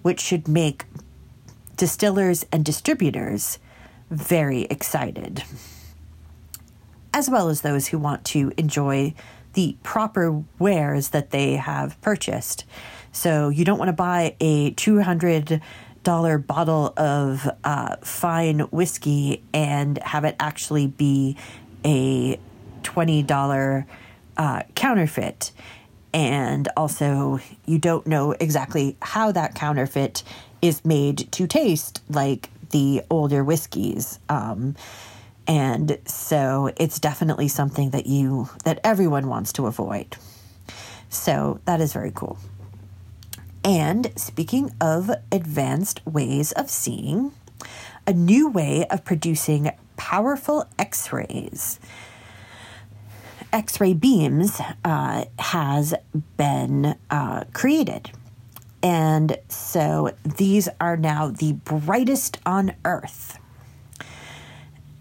which 0.02 0.22
should 0.22 0.48
make 0.48 0.86
distillers 1.76 2.46
and 2.52 2.64
distributors 2.64 3.60
very 4.10 4.62
excited, 4.64 5.44
as 7.14 7.30
well 7.30 7.50
as 7.50 7.62
those 7.62 7.88
who 7.88 7.98
want 7.98 8.26
to 8.26 8.52
enjoy 8.58 9.14
the 9.54 9.76
proper 9.84 10.44
wares 10.60 11.10
that 11.10 11.32
they 11.32 11.54
have 11.54 12.00
purchased. 12.02 12.64
So 13.12 13.50
you 13.50 13.66
don't 13.66 13.78
want 13.78 13.90
to 13.90 13.94
buy 13.94 14.36
a 14.40 14.72
$200 14.72 16.48
bottle 16.48 16.94
of 16.98 17.50
uh, 17.64 17.96
fine 17.98 18.60
whiskey 18.60 19.44
and 19.54 19.98
have 20.00 20.24
it 20.24 20.36
actually 20.40 20.88
be 20.88 21.36
a 21.84 22.40
$20 22.84 23.86
uh, 24.38 24.64
counterfeit. 24.76 25.52
And 26.14 26.68
also, 26.76 27.40
you 27.66 27.78
don't 27.78 28.06
know 28.08 28.32
exactly 28.34 28.98
how 29.02 29.32
that 29.32 29.56
counterfeit 29.56 30.24
is 30.62 30.84
made 30.84 31.32
to 31.32 31.48
taste 31.48 32.02
like 32.10 32.50
the 32.72 33.04
older 33.10 33.44
whiskeys. 33.44 34.20
Um, 34.30 34.76
and 35.48 35.98
so 36.06 36.72
it's 36.78 37.00
definitely 37.00 37.48
something 37.48 37.90
that 37.92 38.06
you 38.06 38.50
that 38.64 38.80
everyone 38.84 39.28
wants 39.28 39.54
to 39.54 39.68
avoid. 39.68 40.18
So 41.10 41.60
that 41.66 41.82
is 41.82 41.94
very 41.94 42.12
cool. 42.14 42.38
And 43.64 44.12
speaking 44.16 44.72
of 44.80 45.12
advanced 45.32 46.02
ways 46.06 46.52
of 46.54 46.70
seeing, 46.70 47.34
a 48.08 48.14
new 48.14 48.50
way 48.50 48.86
of 48.88 49.06
producing 49.06 49.72
powerful 49.98 50.66
X 50.80 51.14
rays. 51.14 51.80
X 53.54 53.80
ray 53.80 53.94
beams 53.94 54.60
uh, 54.86 55.26
has 55.38 55.94
been 56.38 56.96
uh, 57.10 57.44
created. 57.54 58.12
And 58.82 59.38
so 59.48 60.12
these 60.24 60.68
are 60.80 60.98
now 60.98 61.30
the 61.30 61.54
brightest 61.54 62.40
on 62.46 62.74
Earth. 62.84 63.38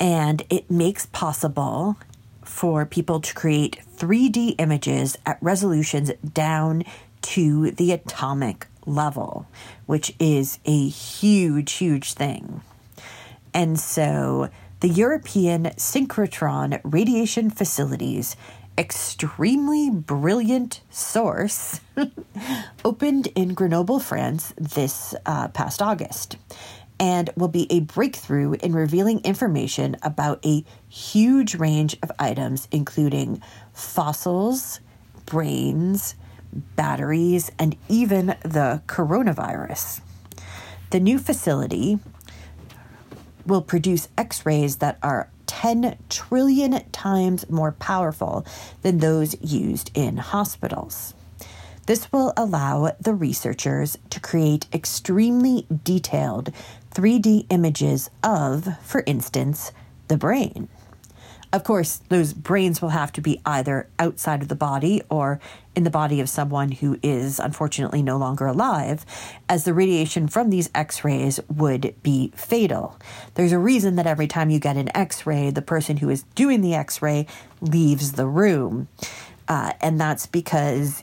And 0.00 0.42
it 0.48 0.70
makes 0.70 1.06
possible 1.06 1.96
for 2.42 2.86
people 2.86 3.20
to 3.20 3.34
create 3.34 3.80
3D 3.96 4.56
images 4.58 5.16
at 5.26 5.38
resolutions 5.42 6.10
down 6.32 6.84
to 7.22 7.70
the 7.72 7.92
atomic 7.92 8.66
level, 8.86 9.46
which 9.86 10.14
is 10.18 10.58
a 10.64 10.88
huge, 10.88 11.72
huge 11.72 12.14
thing. 12.14 12.62
And 13.52 13.78
so 13.78 14.48
the 14.80 14.88
European 14.88 15.64
Synchrotron 15.76 16.80
Radiation 16.82 17.50
Facilities 17.50 18.36
extremely 18.78 19.90
brilliant 19.90 20.80
source 20.88 21.80
opened 22.84 23.26
in 23.34 23.52
Grenoble, 23.52 23.98
France 23.98 24.54
this 24.56 25.14
uh, 25.26 25.48
past 25.48 25.82
August 25.82 26.36
and 27.00 27.30
will 27.34 27.48
be 27.48 27.66
a 27.72 27.80
breakthrough 27.80 28.52
in 28.52 28.74
revealing 28.74 29.20
information 29.24 29.96
about 30.02 30.44
a 30.44 30.62
huge 30.86 31.54
range 31.54 31.96
of 32.02 32.12
items, 32.18 32.68
including 32.70 33.42
fossils, 33.72 34.80
brains, 35.24 36.14
batteries, 36.76 37.50
and 37.58 37.74
even 37.88 38.26
the 38.42 38.82
coronavirus. 38.86 40.02
The 40.90 41.00
new 41.00 41.18
facility 41.18 41.98
will 43.46 43.62
produce 43.62 44.08
x 44.18 44.44
rays 44.44 44.76
that 44.76 44.98
are 45.02 45.30
10 45.46 45.96
trillion 46.08 46.84
times 46.90 47.48
more 47.48 47.72
powerful 47.72 48.44
than 48.82 48.98
those 48.98 49.40
used 49.40 49.90
in 49.94 50.18
hospitals. 50.18 51.14
This 51.86 52.12
will 52.12 52.32
allow 52.36 52.92
the 53.00 53.14
researchers 53.14 53.98
to 54.10 54.20
create 54.20 54.66
extremely 54.72 55.66
detailed 55.82 56.52
3D 56.94 57.46
images 57.50 58.10
of, 58.22 58.68
for 58.82 59.02
instance, 59.06 59.72
the 60.08 60.16
brain. 60.16 60.68
Of 61.52 61.64
course, 61.64 62.00
those 62.08 62.32
brains 62.32 62.80
will 62.80 62.90
have 62.90 63.12
to 63.12 63.20
be 63.20 63.40
either 63.44 63.88
outside 63.98 64.40
of 64.40 64.48
the 64.48 64.54
body 64.54 65.02
or 65.08 65.40
in 65.74 65.82
the 65.82 65.90
body 65.90 66.20
of 66.20 66.28
someone 66.28 66.70
who 66.70 66.96
is 67.02 67.40
unfortunately 67.40 68.02
no 68.02 68.16
longer 68.16 68.46
alive, 68.46 69.04
as 69.48 69.64
the 69.64 69.74
radiation 69.74 70.28
from 70.28 70.50
these 70.50 70.70
x 70.76 71.04
rays 71.04 71.40
would 71.48 71.94
be 72.04 72.32
fatal. 72.36 72.96
There's 73.34 73.52
a 73.52 73.58
reason 73.58 73.96
that 73.96 74.06
every 74.06 74.28
time 74.28 74.50
you 74.50 74.60
get 74.60 74.76
an 74.76 74.96
x 74.96 75.26
ray, 75.26 75.50
the 75.50 75.62
person 75.62 75.96
who 75.96 76.08
is 76.08 76.22
doing 76.36 76.60
the 76.60 76.74
x 76.74 77.02
ray 77.02 77.26
leaves 77.60 78.12
the 78.12 78.26
room. 78.26 78.86
Uh, 79.48 79.72
and 79.80 80.00
that's 80.00 80.26
because 80.26 81.02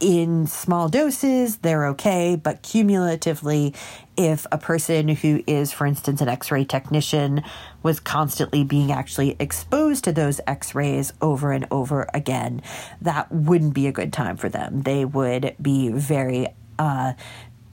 in 0.00 0.46
small 0.46 0.88
doses, 0.88 1.58
they're 1.58 1.86
okay, 1.88 2.34
but 2.34 2.62
cumulatively, 2.62 3.74
if 4.16 4.46
a 4.50 4.58
person 4.58 5.08
who 5.08 5.42
is, 5.46 5.72
for 5.72 5.86
instance, 5.86 6.20
an 6.20 6.28
x 6.28 6.50
ray 6.50 6.64
technician 6.64 7.42
was 7.82 8.00
constantly 8.00 8.64
being 8.64 8.90
actually 8.90 9.36
exposed 9.38 10.04
to 10.04 10.12
those 10.12 10.40
x 10.46 10.74
rays 10.74 11.12
over 11.20 11.52
and 11.52 11.66
over 11.70 12.08
again, 12.12 12.62
that 13.00 13.30
wouldn't 13.30 13.74
be 13.74 13.86
a 13.86 13.92
good 13.92 14.12
time 14.12 14.36
for 14.36 14.48
them. 14.48 14.82
They 14.82 15.04
would 15.04 15.54
be 15.60 15.90
very 15.90 16.48
uh, 16.78 17.12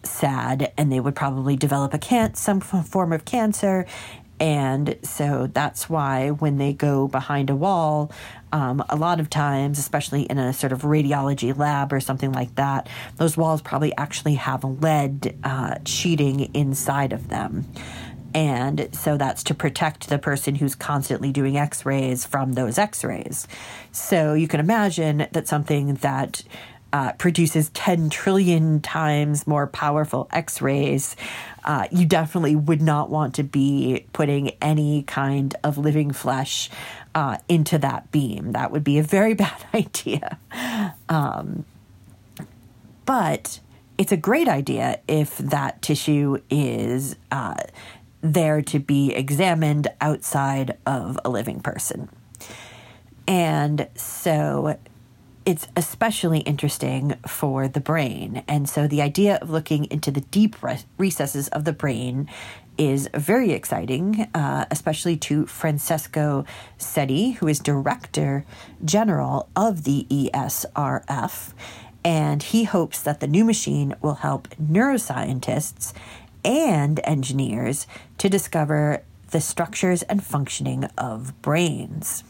sad 0.03 0.71
and 0.77 0.91
they 0.91 0.99
would 0.99 1.15
probably 1.15 1.55
develop 1.55 1.93
a 1.93 1.97
can- 1.97 2.35
some 2.35 2.59
form 2.61 3.11
of 3.13 3.25
cancer 3.25 3.85
and 4.39 4.97
so 5.03 5.49
that's 5.51 5.89
why 5.89 6.29
when 6.29 6.57
they 6.57 6.73
go 6.73 7.07
behind 7.07 7.49
a 7.49 7.55
wall, 7.55 8.11
um, 8.51 8.83
a 8.89 8.95
lot 8.95 9.19
of 9.19 9.29
times, 9.29 9.79
especially 9.79 10.23
in 10.23 10.37
a 10.37 10.53
sort 10.53 10.71
of 10.71 10.83
radiology 10.83 11.57
lab 11.57 11.91
or 11.91 11.99
something 11.99 12.31
like 12.31 12.53
that, 12.55 12.87
those 13.17 13.35
walls 13.35 13.61
probably 13.61 13.95
actually 13.97 14.35
have 14.35 14.63
lead 14.63 15.37
uh, 15.43 15.75
sheeting 15.85 16.53
inside 16.53 17.13
of 17.13 17.29
them. 17.29 17.65
And 18.33 18.89
so 18.93 19.17
that's 19.17 19.43
to 19.43 19.55
protect 19.55 20.09
the 20.09 20.19
person 20.19 20.53
who's 20.55 20.75
constantly 20.75 21.31
doing 21.31 21.57
x 21.57 21.85
rays 21.85 22.25
from 22.25 22.53
those 22.53 22.77
x 22.77 23.03
rays. 23.03 23.47
So 23.91 24.35
you 24.35 24.47
can 24.47 24.59
imagine 24.59 25.27
that 25.31 25.47
something 25.47 25.95
that 25.95 26.43
uh, 26.93 27.13
produces 27.13 27.69
10 27.69 28.09
trillion 28.09 28.81
times 28.81 29.45
more 29.45 29.67
powerful 29.67 30.27
X 30.31 30.61
rays. 30.61 31.15
Uh, 31.67 31.85
you 31.91 32.05
definitely 32.05 32.55
would 32.55 32.81
not 32.81 33.09
want 33.09 33.35
to 33.35 33.43
be 33.43 34.05
putting 34.13 34.49
any 34.61 35.03
kind 35.03 35.53
of 35.65 35.77
living 35.77 36.13
flesh 36.13 36.69
uh, 37.13 37.37
into 37.49 37.77
that 37.77 38.09
beam. 38.09 38.53
That 38.53 38.71
would 38.71 38.85
be 38.85 38.97
a 38.97 39.03
very 39.03 39.33
bad 39.35 39.65
idea. 39.75 40.39
Um, 41.09 41.65
but 43.05 43.59
it's 43.97 44.13
a 44.13 44.17
great 44.17 44.47
idea 44.47 45.01
if 45.09 45.37
that 45.39 45.81
tissue 45.81 46.37
is 46.49 47.17
uh, 47.31 47.55
there 48.21 48.61
to 48.61 48.79
be 48.79 49.13
examined 49.13 49.89
outside 49.99 50.77
of 50.85 51.19
a 51.25 51.29
living 51.29 51.59
person. 51.59 52.09
And 53.27 53.89
so 53.95 54.77
it's 55.47 55.65
especially 55.77 56.39
interesting 56.39 57.15
for 57.25 57.69
the 57.69 57.79
brain. 57.79 58.43
And 58.49 58.67
so 58.67 58.85
the 58.85 59.01
idea 59.01 59.37
of 59.37 59.49
looking 59.49 59.85
into 59.85 60.11
the 60.11 60.19
deep 60.19 60.61
re- 60.61 60.81
recesses 60.97 61.47
of 61.47 61.63
the 61.63 61.71
brain 61.71 62.29
is 62.77 63.09
very 63.13 63.53
exciting, 63.53 64.27
uh, 64.33 64.65
especially 64.69 65.15
to 65.15 65.45
Francesco 65.45 66.43
Setti, 66.77 67.35
who 67.35 67.47
is 67.47 67.59
Director 67.59 68.43
General 68.83 69.47
of 69.55 69.85
the 69.85 70.05
ESRF. 70.09 71.53
And 72.03 72.43
he 72.43 72.65
hopes 72.65 72.99
that 72.99 73.21
the 73.21 73.27
new 73.27 73.45
machine 73.45 73.95
will 74.01 74.15
help 74.15 74.49
neuroscientists 74.61 75.93
and 76.43 76.99
engineers 77.05 77.87
to 78.17 78.27
discover 78.27 79.01
the 79.31 79.39
structures 79.39 80.03
and 80.03 80.21
functioning 80.21 80.83
of 80.97 81.41
brains. 81.41 82.25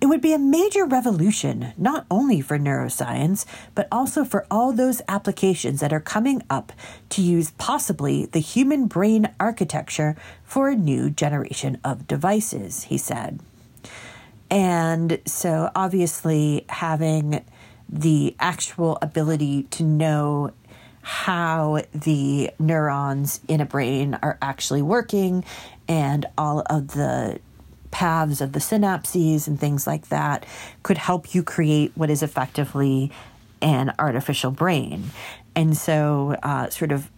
It 0.00 0.06
would 0.06 0.20
be 0.20 0.32
a 0.32 0.38
major 0.38 0.84
revolution, 0.84 1.72
not 1.76 2.06
only 2.08 2.40
for 2.40 2.56
neuroscience, 2.56 3.44
but 3.74 3.88
also 3.90 4.24
for 4.24 4.46
all 4.48 4.72
those 4.72 5.02
applications 5.08 5.80
that 5.80 5.92
are 5.92 6.00
coming 6.00 6.42
up 6.48 6.72
to 7.10 7.22
use 7.22 7.50
possibly 7.58 8.26
the 8.26 8.38
human 8.38 8.86
brain 8.86 9.28
architecture 9.40 10.14
for 10.44 10.68
a 10.68 10.76
new 10.76 11.10
generation 11.10 11.78
of 11.84 12.06
devices, 12.06 12.84
he 12.84 12.96
said. 12.96 13.40
And 14.50 15.20
so, 15.26 15.70
obviously, 15.74 16.64
having 16.68 17.44
the 17.88 18.36
actual 18.38 18.98
ability 19.02 19.64
to 19.64 19.82
know 19.82 20.52
how 21.02 21.82
the 21.92 22.50
neurons 22.58 23.40
in 23.48 23.60
a 23.60 23.66
brain 23.66 24.16
are 24.22 24.38
actually 24.40 24.82
working 24.82 25.44
and 25.88 26.26
all 26.36 26.62
of 26.66 26.88
the 26.88 27.40
paths 27.90 28.40
of 28.40 28.52
the 28.52 28.58
synapses 28.58 29.46
and 29.46 29.58
things 29.58 29.86
like 29.86 30.08
that 30.08 30.44
could 30.82 30.98
help 30.98 31.34
you 31.34 31.42
create 31.42 31.92
what 31.94 32.10
is 32.10 32.22
effectively 32.22 33.10
an 33.60 33.92
artificial 33.98 34.50
brain. 34.50 35.10
And 35.54 35.76
so, 35.76 36.36
uh, 36.42 36.70
sort 36.70 36.92
of 36.92 37.10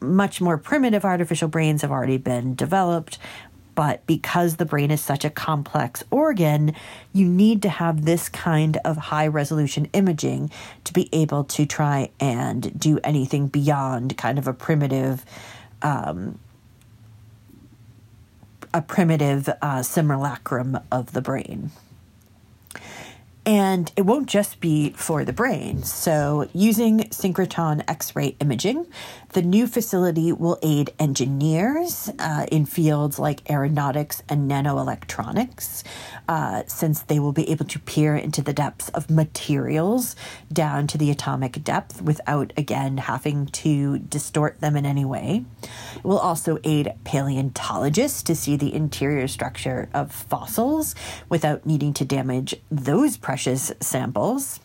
much 0.00 0.40
more 0.40 0.58
primitive 0.58 1.04
artificial 1.04 1.48
brains 1.48 1.82
have 1.82 1.90
already 1.90 2.18
been 2.18 2.54
developed. 2.54 3.18
But 3.74 4.04
because 4.06 4.56
the 4.56 4.64
brain 4.64 4.90
is 4.90 5.00
such 5.00 5.24
a 5.24 5.30
complex 5.30 6.02
organ, 6.10 6.74
you 7.12 7.28
need 7.28 7.62
to 7.62 7.68
have 7.68 8.04
this 8.04 8.28
kind 8.28 8.76
of 8.84 8.96
high 8.96 9.28
resolution 9.28 9.88
imaging 9.92 10.50
to 10.82 10.92
be 10.92 11.08
able 11.12 11.44
to 11.44 11.64
try 11.64 12.10
and 12.18 12.76
do 12.78 12.98
anything 13.04 13.46
beyond 13.46 14.18
kind 14.18 14.36
of 14.36 14.48
a 14.48 14.52
primitive 14.52 15.24
um, 15.82 16.40
a 18.74 18.82
primitive 18.82 19.48
uh, 19.62 19.82
simulacrum 19.82 20.78
of 20.90 21.12
the 21.12 21.22
brain. 21.22 21.70
And 23.48 23.90
it 23.96 24.02
won't 24.02 24.28
just 24.28 24.60
be 24.60 24.90
for 24.90 25.24
the 25.24 25.32
brain. 25.32 25.82
So, 25.82 26.50
using 26.52 26.98
synchrotron 27.04 27.82
X 27.88 28.14
ray 28.14 28.36
imaging, 28.40 28.86
the 29.30 29.40
new 29.40 29.66
facility 29.66 30.32
will 30.32 30.58
aid 30.62 30.90
engineers 30.98 32.10
uh, 32.18 32.44
in 32.52 32.66
fields 32.66 33.18
like 33.18 33.50
aeronautics 33.50 34.22
and 34.28 34.50
nanoelectronics, 34.50 35.82
uh, 36.28 36.64
since 36.66 37.00
they 37.00 37.18
will 37.18 37.32
be 37.32 37.48
able 37.48 37.64
to 37.64 37.78
peer 37.78 38.14
into 38.14 38.42
the 38.42 38.52
depths 38.52 38.90
of 38.90 39.08
materials 39.08 40.14
down 40.52 40.86
to 40.86 40.98
the 40.98 41.10
atomic 41.10 41.64
depth 41.64 42.02
without, 42.02 42.52
again, 42.54 42.98
having 42.98 43.46
to 43.46 43.98
distort 43.98 44.60
them 44.60 44.76
in 44.76 44.84
any 44.84 45.06
way. 45.06 45.46
It 45.96 46.04
will 46.04 46.18
also 46.18 46.58
aid 46.64 46.92
paleontologists 47.04 48.22
to 48.24 48.34
see 48.34 48.56
the 48.56 48.74
interior 48.74 49.26
structure 49.26 49.88
of 49.94 50.12
fossils 50.12 50.94
without 51.30 51.64
needing 51.64 51.94
to 51.94 52.04
damage 52.04 52.54
those 52.70 53.16
precious 53.16 53.37
samples. 53.80 54.60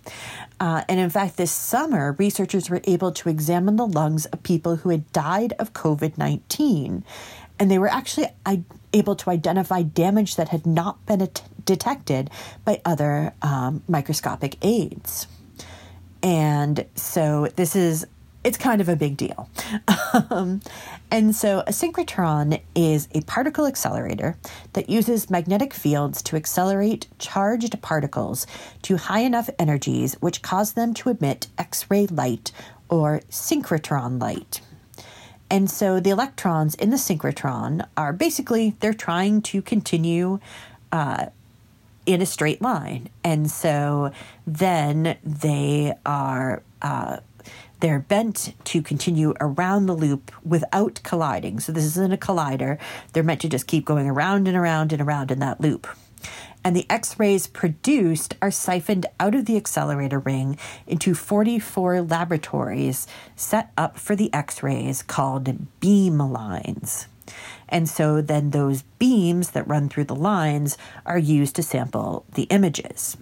Uh, 0.59 0.83
and 0.87 0.99
in 0.99 1.09
fact, 1.09 1.37
this 1.37 1.51
summer, 1.51 2.15
researchers 2.17 2.69
were 2.69 2.81
able 2.85 3.11
to 3.11 3.29
examine 3.29 3.75
the 3.75 3.87
lungs 3.87 4.25
of 4.27 4.43
people 4.43 4.77
who 4.77 4.89
had 4.89 5.11
died 5.11 5.53
of 5.59 5.73
COVID 5.73 6.17
19. 6.17 7.03
And 7.59 7.71
they 7.71 7.77
were 7.77 7.87
actually 7.87 8.27
able 8.93 9.15
to 9.15 9.29
identify 9.29 9.83
damage 9.83 10.35
that 10.35 10.49
had 10.49 10.65
not 10.65 11.05
been 11.05 11.29
detected 11.65 12.29
by 12.65 12.81
other 12.83 13.33
um, 13.41 13.83
microscopic 13.87 14.57
aids. 14.61 15.27
And 16.21 16.85
so 16.95 17.47
this 17.55 17.75
is 17.75 18.07
it's 18.43 18.57
kind 18.57 18.81
of 18.81 18.89
a 18.89 18.95
big 18.95 19.17
deal. 19.17 19.49
um, 20.29 20.61
and 21.11 21.35
so, 21.35 21.59
a 21.61 21.71
synchrotron 21.71 22.61
is 22.75 23.07
a 23.13 23.21
particle 23.21 23.65
accelerator 23.65 24.37
that 24.73 24.89
uses 24.89 25.29
magnetic 25.29 25.73
fields 25.73 26.21
to 26.23 26.35
accelerate 26.35 27.07
charged 27.19 27.81
particles 27.81 28.45
to 28.83 28.97
high 28.97 29.21
enough 29.21 29.49
energies 29.57 30.15
which 30.15 30.41
cause 30.41 30.73
them 30.73 30.93
to 30.95 31.09
emit 31.09 31.47
X 31.57 31.89
ray 31.89 32.07
light 32.07 32.51
or 32.89 33.21
synchrotron 33.29 34.21
light. 34.21 34.61
And 35.49 35.69
so, 35.69 35.99
the 35.99 36.09
electrons 36.09 36.75
in 36.75 36.89
the 36.89 36.97
synchrotron 36.97 37.87
are 37.95 38.13
basically 38.13 38.75
they're 38.79 38.93
trying 38.93 39.41
to 39.43 39.61
continue. 39.61 40.39
Uh, 40.91 41.27
in 42.05 42.21
a 42.21 42.25
straight 42.25 42.61
line. 42.61 43.09
And 43.23 43.49
so 43.49 44.11
then 44.45 45.17
they 45.23 45.93
are 46.05 46.61
uh, 46.81 47.17
they're 47.83 47.99
bent 47.99 48.53
to 48.63 48.81
continue 48.81 49.33
around 49.41 49.87
the 49.87 49.93
loop 49.93 50.31
without 50.41 51.01
colliding. 51.03 51.59
So 51.59 51.73
this 51.73 51.83
isn't 51.83 52.13
a 52.13 52.17
collider. 52.17 52.79
They're 53.11 53.23
meant 53.23 53.41
to 53.41 53.49
just 53.49 53.67
keep 53.67 53.83
going 53.83 54.07
around 54.07 54.47
and 54.47 54.55
around 54.55 54.93
and 54.93 55.01
around 55.01 55.31
in 55.31 55.39
that 55.39 55.59
loop. 55.59 55.85
And 56.63 56.77
the 56.77 56.85
X 56.89 57.19
rays 57.19 57.45
produced 57.45 58.37
are 58.41 58.51
siphoned 58.51 59.05
out 59.19 59.35
of 59.35 59.47
the 59.47 59.57
accelerator 59.57 60.19
ring 60.19 60.57
into 60.87 61.13
44 61.13 62.03
laboratories 62.03 63.05
set 63.35 63.73
up 63.77 63.99
for 63.99 64.15
the 64.15 64.33
X 64.33 64.63
rays 64.63 65.03
called 65.03 65.79
beam 65.81 66.19
lines. 66.19 67.07
And 67.67 67.89
so 67.89 68.21
then 68.21 68.51
those 68.51 68.83
beams 68.97 69.49
that 69.49 69.67
run 69.67 69.89
through 69.89 70.05
the 70.05 70.15
lines 70.15 70.77
are 71.05 71.17
used 71.17 71.57
to 71.57 71.63
sample 71.63 72.23
the 72.35 72.43
images. 72.43 73.17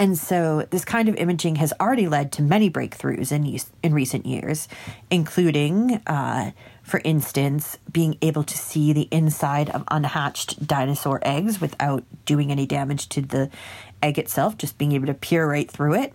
And 0.00 0.16
so, 0.16 0.66
this 0.70 0.86
kind 0.86 1.10
of 1.10 1.16
imaging 1.16 1.56
has 1.56 1.74
already 1.78 2.08
led 2.08 2.32
to 2.32 2.42
many 2.42 2.70
breakthroughs 2.70 3.30
in, 3.30 3.60
in 3.82 3.92
recent 3.92 4.24
years, 4.24 4.66
including, 5.10 6.00
uh, 6.06 6.52
for 6.82 7.02
instance, 7.04 7.76
being 7.92 8.16
able 8.22 8.42
to 8.44 8.56
see 8.56 8.94
the 8.94 9.08
inside 9.10 9.68
of 9.68 9.84
unhatched 9.90 10.66
dinosaur 10.66 11.20
eggs 11.20 11.60
without 11.60 12.02
doing 12.24 12.50
any 12.50 12.64
damage 12.64 13.10
to 13.10 13.20
the 13.20 13.50
egg 14.02 14.18
itself, 14.18 14.56
just 14.56 14.78
being 14.78 14.92
able 14.92 15.04
to 15.04 15.12
peer 15.12 15.46
right 15.46 15.70
through 15.70 15.96
it. 15.96 16.14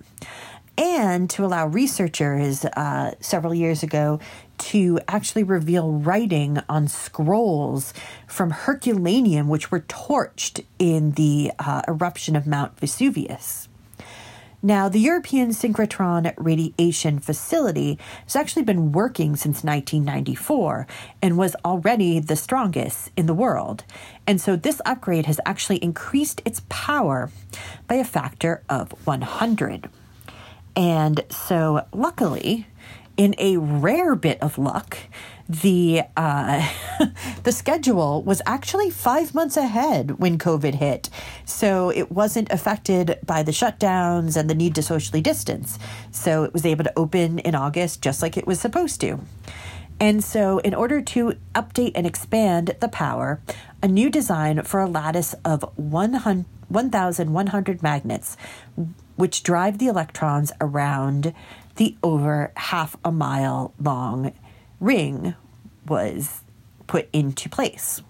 And 0.80 1.30
to 1.30 1.46
allow 1.46 1.68
researchers 1.68 2.66
uh, 2.66 3.12
several 3.20 3.54
years 3.54 3.84
ago 3.84 4.20
to 4.58 5.00
actually 5.08 5.44
reveal 5.44 5.92
writing 5.92 6.58
on 6.68 6.88
scrolls 6.88 7.94
from 8.26 8.50
Herculaneum, 8.50 9.48
which 9.48 9.70
were 9.70 9.82
torched 9.82 10.66
in 10.80 11.12
the 11.12 11.52
uh, 11.60 11.84
eruption 11.88 12.36
of 12.36 12.48
Mount 12.48 12.80
Vesuvius. 12.80 13.70
Now, 14.66 14.90
the 14.90 15.00
European 15.00 15.50
Synchrotron 15.50 16.34
Radiation 16.38 17.20
Facility 17.20 18.00
has 18.24 18.36
actually 18.36 18.64
been 18.64 18.92
working 18.92 19.36
since 19.36 19.64
1994 19.64 20.88
and 21.22 21.38
was 21.38 21.56
already 21.64 22.20
the 22.20 22.36
strongest 22.36 23.12
in 23.16 23.28
the 23.28 23.36
world. 23.36 23.84
And 24.26 24.42
so 24.42 24.56
this 24.56 24.82
upgrade 24.84 25.28
has 25.28 25.40
actually 25.46 25.78
increased 25.84 26.42
its 26.46 26.64
power 26.68 27.30
by 27.88 27.98
a 27.98 28.04
factor 28.04 28.64
of 28.68 28.92
100. 29.06 29.88
And 30.76 31.24
so, 31.30 31.86
luckily, 31.94 32.66
in 33.18 33.36
a 33.38 33.58
rare 33.58 34.16
bit 34.16 34.42
of 34.42 34.58
luck, 34.58 34.98
the 35.48 36.02
uh, 36.18 36.68
the 37.46 37.52
schedule 37.52 38.24
was 38.24 38.42
actually 38.48 38.90
five 38.90 39.36
months 39.36 39.56
ahead 39.56 40.20
when 40.20 40.40
COVID 40.40 40.74
hit, 40.74 41.12
so 41.46 41.92
it 41.92 42.12
wasn't 42.12 42.52
affected 42.52 43.20
by 43.24 43.44
the 43.44 43.52
shutdowns 43.52 44.36
and 44.36 44.50
the 44.50 44.56
need 44.56 44.74
to 44.74 44.82
socially 44.82 45.22
distance. 45.22 45.78
So 46.10 46.44
it 46.44 46.54
was 46.54 46.66
able 46.66 46.86
to 46.86 46.94
open 46.98 47.38
in 47.38 47.54
August 47.54 48.02
just 48.02 48.24
like 48.24 48.36
it 48.36 48.48
was 48.48 48.60
supposed 48.60 49.00
to. 49.02 49.20
And 50.00 50.24
so, 50.24 50.58
in 50.58 50.74
order 50.74 51.02
to 51.02 51.36
update 51.54 51.92
and 51.94 52.08
expand 52.08 52.76
the 52.82 52.90
power, 52.90 53.40
a 53.82 53.88
new 53.88 54.10
design 54.10 54.64
for 54.64 54.82
a 54.82 54.90
lattice 54.90 55.36
of 55.46 55.64
1,100 55.78 57.84
magnets 57.84 58.36
which 59.18 59.44
drive 59.44 59.78
the 59.78 59.88
electrons 59.88 60.52
around 60.60 61.32
the 61.76 61.96
over 62.02 62.52
half 62.58 62.98
a 63.06 63.12
mile 63.12 63.72
long 63.80 64.34
ring 64.80 65.36
was 65.88 66.42
put 66.88 67.10
into 67.14 67.50
place. 67.50 68.02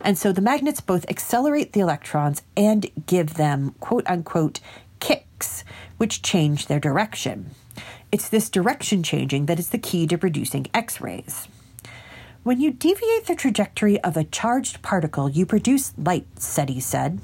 And 0.00 0.16
so 0.16 0.32
the 0.32 0.40
magnets 0.40 0.80
both 0.80 1.08
accelerate 1.08 1.72
the 1.72 1.80
electrons 1.80 2.42
and 2.56 2.90
give 3.06 3.34
them 3.34 3.74
quote 3.80 4.06
unquote 4.06 4.60
kicks, 4.98 5.64
which 5.98 6.22
change 6.22 6.66
their 6.66 6.80
direction. 6.80 7.50
It's 8.10 8.28
this 8.28 8.50
direction 8.50 9.02
changing 9.02 9.46
that 9.46 9.58
is 9.58 9.70
the 9.70 9.78
key 9.78 10.06
to 10.06 10.18
producing 10.18 10.66
X 10.74 11.00
rays. 11.00 11.48
When 12.42 12.60
you 12.60 12.70
deviate 12.72 13.26
the 13.26 13.36
trajectory 13.36 14.00
of 14.00 14.16
a 14.16 14.24
charged 14.24 14.80
particle, 14.80 15.28
you 15.28 15.44
produce 15.44 15.92
light, 15.98 16.26
Setti 16.36 16.80
said. 16.80 17.20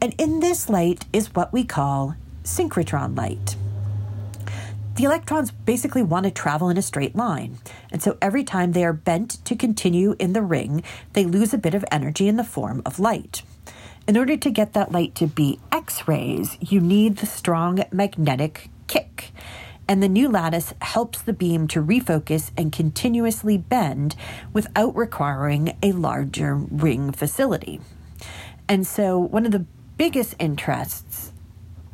And 0.00 0.14
in 0.18 0.40
this 0.40 0.68
light 0.68 1.06
is 1.12 1.34
what 1.34 1.52
we 1.52 1.64
call 1.64 2.16
synchrotron 2.44 3.16
light. 3.16 3.56
The 5.00 5.06
electrons 5.06 5.50
basically 5.50 6.02
want 6.02 6.24
to 6.24 6.30
travel 6.30 6.68
in 6.68 6.76
a 6.76 6.82
straight 6.82 7.16
line, 7.16 7.56
and 7.90 8.02
so 8.02 8.18
every 8.20 8.44
time 8.44 8.72
they 8.72 8.84
are 8.84 8.92
bent 8.92 9.42
to 9.46 9.56
continue 9.56 10.14
in 10.18 10.34
the 10.34 10.42
ring, 10.42 10.82
they 11.14 11.24
lose 11.24 11.54
a 11.54 11.58
bit 11.58 11.72
of 11.72 11.86
energy 11.90 12.28
in 12.28 12.36
the 12.36 12.44
form 12.44 12.82
of 12.84 13.00
light. 13.00 13.42
In 14.06 14.18
order 14.18 14.36
to 14.36 14.50
get 14.50 14.74
that 14.74 14.92
light 14.92 15.14
to 15.14 15.26
be 15.26 15.58
X 15.72 16.06
rays, 16.06 16.58
you 16.60 16.82
need 16.82 17.16
the 17.16 17.24
strong 17.24 17.82
magnetic 17.90 18.68
kick. 18.88 19.32
And 19.88 20.02
the 20.02 20.08
new 20.08 20.28
lattice 20.28 20.74
helps 20.82 21.22
the 21.22 21.32
beam 21.32 21.66
to 21.68 21.82
refocus 21.82 22.50
and 22.54 22.70
continuously 22.70 23.56
bend 23.56 24.16
without 24.52 24.94
requiring 24.94 25.78
a 25.82 25.92
larger 25.92 26.54
ring 26.56 27.10
facility. 27.10 27.80
And 28.68 28.86
so, 28.86 29.18
one 29.18 29.46
of 29.46 29.52
the 29.52 29.64
biggest 29.96 30.34
interests, 30.38 31.32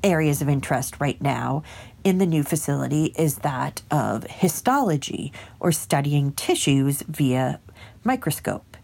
areas 0.02 0.42
of 0.42 0.48
interest 0.48 0.98
right 0.98 1.22
now, 1.22 1.62
in 2.07 2.18
the 2.18 2.24
new 2.26 2.44
facility 2.44 3.07
is 3.18 3.38
that 3.38 3.82
of 3.90 4.22
histology, 4.30 5.32
or 5.59 5.72
studying 5.72 6.30
tissues 6.30 7.02
via 7.02 7.59
microscope. 8.04 8.76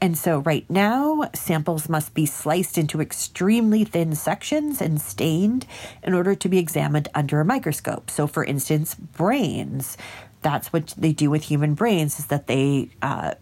And 0.00 0.16
so, 0.16 0.38
right 0.38 0.64
now, 0.70 1.28
samples 1.34 1.88
must 1.88 2.14
be 2.14 2.24
sliced 2.24 2.78
into 2.78 3.00
extremely 3.00 3.82
thin 3.82 4.14
sections 4.14 4.80
and 4.80 5.00
stained 5.00 5.66
in 6.04 6.14
order 6.14 6.36
to 6.36 6.48
be 6.48 6.58
examined 6.58 7.08
under 7.16 7.40
a 7.40 7.44
microscope. 7.44 8.10
So, 8.10 8.28
for 8.28 8.44
instance, 8.44 8.94
brains. 8.94 9.96
That's 10.42 10.72
what 10.72 10.94
they 10.96 11.12
do 11.12 11.30
with 11.30 11.42
human 11.42 11.74
brains, 11.74 12.20
is 12.20 12.26
that 12.26 12.46
they 12.46 12.90
uh, 13.02 13.34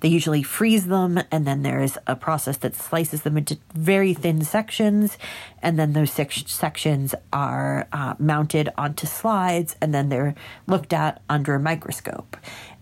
they 0.00 0.08
usually 0.08 0.42
freeze 0.42 0.86
them, 0.86 1.20
and 1.30 1.46
then 1.46 1.62
there's 1.62 1.98
a 2.06 2.16
process 2.16 2.56
that 2.58 2.74
slices 2.74 3.22
them 3.22 3.36
into 3.36 3.58
very 3.74 4.14
thin 4.14 4.42
sections, 4.42 5.18
and 5.62 5.78
then 5.78 5.92
those 5.92 6.10
sec- 6.10 6.32
sections 6.32 7.14
are 7.32 7.86
uh, 7.92 8.14
mounted 8.18 8.70
onto 8.76 9.06
slides, 9.06 9.76
and 9.80 9.94
then 9.94 10.08
they're 10.08 10.34
looked 10.66 10.92
at 10.92 11.22
under 11.28 11.54
a 11.54 11.60
microscope. 11.60 12.36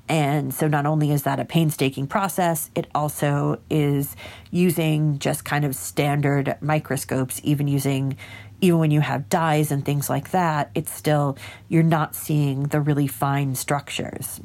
And 0.09 0.55
so, 0.55 0.69
not 0.69 0.87
only 0.87 1.11
is 1.11 1.25
that 1.25 1.39
a 1.39 1.45
painstaking 1.45 2.07
process, 2.07 2.71
it 2.75 2.87
also 2.95 3.61
is 3.69 4.16
using 4.51 5.19
just 5.19 5.45
kind 5.45 5.64
of 5.64 5.77
standard 5.77 6.57
microscopes, 6.61 7.41
even 7.45 7.69
using, 7.69 8.16
even 8.62 8.79
when 8.79 8.91
you 8.91 9.01
have 9.01 9.29
dyes 9.29 9.71
and 9.71 9.85
things 9.85 10.09
like 10.09 10.31
that, 10.31 10.71
it's 10.75 10.93
still, 10.93 11.37
you're 11.69 11.83
not 11.83 12.14
seeing 12.14 12.64
the 12.64 12.81
really 12.81 13.07
fine 13.07 13.55
structures. 13.55 14.41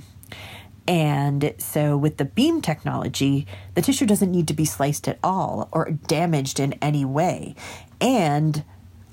And 0.88 1.54
so, 1.58 1.96
with 1.96 2.18
the 2.18 2.26
beam 2.26 2.62
technology, 2.62 3.48
the 3.74 3.82
tissue 3.82 4.06
doesn't 4.06 4.32
need 4.32 4.48
to 4.50 4.54
be 4.54 4.66
sliced 4.66 5.08
at 5.08 5.20
all 5.24 5.70
or 5.72 5.92
damaged 5.92 6.60
in 6.60 6.74
any 6.82 7.06
way. 7.06 7.56
And 8.02 8.64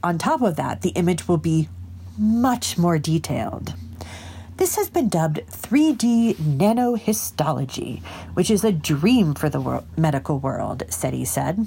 on 0.03 0.19
top 0.19 0.43
of 0.43 0.57
that, 0.57 0.83
the 0.83 0.91
image 0.91 1.29
will 1.29 1.37
be 1.37 1.69
much 2.19 2.77
more 2.77 2.99
detailed. 2.99 3.75
This 4.61 4.77
has 4.77 4.91
been 4.91 5.09
dubbed 5.09 5.41
3D 5.47 6.35
nanohistology, 6.35 8.03
which 8.35 8.51
is 8.51 8.63
a 8.63 8.73
dream 8.73 9.33
for 9.33 9.49
the 9.49 9.61
wor- 9.61 9.85
medical 9.97 10.39
world, 10.39 10.83
Setti 10.89 11.27
said. 11.27 11.67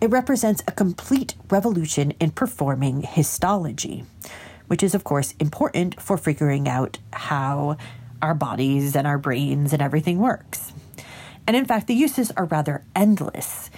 It 0.00 0.10
represents 0.10 0.60
a 0.66 0.72
complete 0.72 1.36
revolution 1.48 2.10
in 2.18 2.32
performing 2.32 3.02
histology, 3.02 4.04
which 4.66 4.82
is, 4.82 4.96
of 4.96 5.04
course, 5.04 5.34
important 5.38 6.00
for 6.02 6.16
figuring 6.16 6.66
out 6.66 6.98
how 7.12 7.76
our 8.24 8.34
bodies 8.34 8.96
and 8.96 9.06
our 9.06 9.18
brains 9.18 9.72
and 9.72 9.82
everything 9.82 10.18
works. 10.18 10.72
And 11.46 11.54
in 11.54 11.66
fact, 11.66 11.86
the 11.86 11.94
uses 11.94 12.30
are 12.32 12.46
rather 12.46 12.82
endless. 12.96 13.70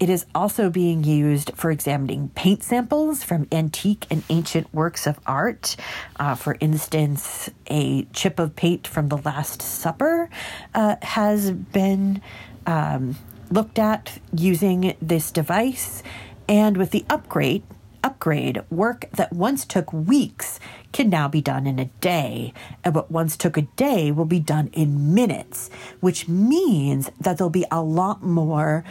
It 0.00 0.10
is 0.10 0.26
also 0.34 0.68
being 0.68 1.04
used 1.04 1.52
for 1.54 1.70
examining 1.70 2.30
paint 2.30 2.64
samples 2.64 3.22
from 3.22 3.46
antique 3.52 4.04
and 4.10 4.24
ancient 4.28 4.74
works 4.74 5.06
of 5.06 5.20
art. 5.24 5.76
Uh, 6.18 6.34
for 6.34 6.56
instance, 6.58 7.48
a 7.68 8.04
chip 8.06 8.40
of 8.40 8.56
paint 8.56 8.88
from 8.88 9.08
the 9.08 9.18
Last 9.18 9.62
Supper 9.62 10.28
uh, 10.74 10.96
has 11.02 11.52
been 11.52 12.20
um, 12.66 13.14
looked 13.48 13.78
at 13.78 14.18
using 14.34 14.96
this 15.00 15.30
device. 15.30 16.02
And 16.48 16.76
with 16.76 16.90
the 16.90 17.04
upgrade, 17.08 17.62
upgrade, 18.02 18.62
work 18.70 19.06
that 19.12 19.32
once 19.32 19.64
took 19.64 19.92
weeks 19.92 20.58
can 20.92 21.08
now 21.08 21.28
be 21.28 21.40
done 21.40 21.66
in 21.66 21.78
a 21.78 21.86
day. 22.00 22.52
And 22.84 22.94
what 22.94 23.10
once 23.10 23.36
took 23.36 23.56
a 23.56 23.62
day 23.62 24.12
will 24.12 24.24
be 24.24 24.40
done 24.40 24.70
in 24.72 25.14
minutes, 25.14 25.70
which 26.00 26.28
means 26.28 27.10
that 27.20 27.38
there'll 27.38 27.50
be 27.50 27.66
a 27.70 27.82
lot 27.82 28.22
more 28.22 28.84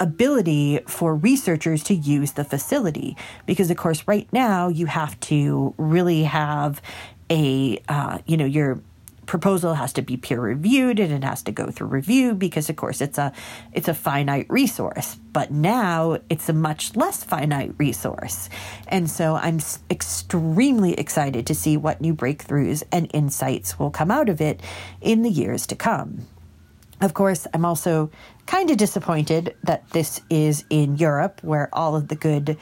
ability 0.00 0.80
for 0.86 1.14
researchers 1.14 1.82
to 1.84 1.94
use 1.94 2.32
the 2.32 2.44
facility. 2.44 3.16
Because, 3.46 3.70
of 3.70 3.76
course, 3.76 4.06
right 4.06 4.28
now 4.32 4.68
you 4.68 4.86
have 4.86 5.18
to 5.20 5.74
really 5.76 6.24
have 6.24 6.80
a, 7.30 7.78
uh, 7.88 8.18
you 8.26 8.36
know, 8.36 8.44
your 8.44 8.80
proposal 9.28 9.74
has 9.74 9.92
to 9.92 10.02
be 10.02 10.16
peer 10.16 10.40
reviewed 10.40 10.98
and 10.98 11.12
it 11.12 11.22
has 11.22 11.42
to 11.42 11.52
go 11.52 11.70
through 11.70 11.86
review 11.86 12.34
because 12.34 12.68
of 12.68 12.76
course 12.76 13.00
it's 13.00 13.18
a 13.18 13.32
it's 13.72 13.86
a 13.86 13.94
finite 13.94 14.46
resource. 14.48 15.16
But 15.32 15.52
now 15.52 16.18
it's 16.28 16.48
a 16.48 16.52
much 16.52 16.96
less 16.96 17.22
finite 17.22 17.74
resource. 17.78 18.48
And 18.88 19.08
so 19.08 19.36
i'm 19.36 19.60
extremely 19.90 20.94
excited 20.94 21.46
to 21.46 21.54
see 21.54 21.76
what 21.76 22.00
new 22.00 22.14
breakthroughs 22.14 22.82
and 22.90 23.08
insights 23.14 23.78
will 23.78 23.90
come 23.90 24.10
out 24.10 24.28
of 24.28 24.40
it 24.40 24.60
in 25.00 25.22
the 25.22 25.30
years 25.30 25.66
to 25.66 25.76
come. 25.76 26.26
Of 27.00 27.14
course, 27.14 27.46
I'm 27.54 27.64
also 27.64 28.10
kind 28.46 28.70
of 28.70 28.76
disappointed 28.76 29.54
that 29.62 29.88
this 29.90 30.20
is 30.30 30.64
in 30.68 30.96
Europe, 30.96 31.40
where 31.42 31.68
all 31.72 31.94
of 31.94 32.08
the 32.08 32.16
good 32.16 32.56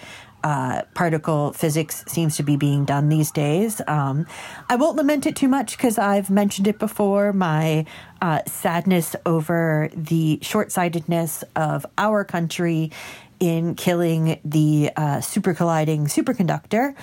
uh, 0.46 0.82
particle 0.94 1.52
physics 1.52 2.04
seems 2.06 2.36
to 2.36 2.44
be 2.44 2.56
being 2.56 2.84
done 2.84 3.08
these 3.08 3.32
days. 3.32 3.82
Um, 3.88 4.28
I 4.70 4.76
won't 4.76 4.96
lament 4.96 5.26
it 5.26 5.34
too 5.34 5.48
much 5.48 5.76
because 5.76 5.98
I've 5.98 6.30
mentioned 6.30 6.68
it 6.68 6.78
before 6.78 7.32
my 7.32 7.84
uh, 8.22 8.42
sadness 8.46 9.16
over 9.26 9.90
the 9.92 10.38
short 10.42 10.70
sightedness 10.70 11.42
of 11.56 11.84
our 11.98 12.22
country 12.22 12.92
in 13.38 13.74
killing 13.74 14.40
the 14.44 14.90
uh, 14.96 15.20
super 15.20 15.54
colliding 15.54 16.06
superconductor. 16.06 16.94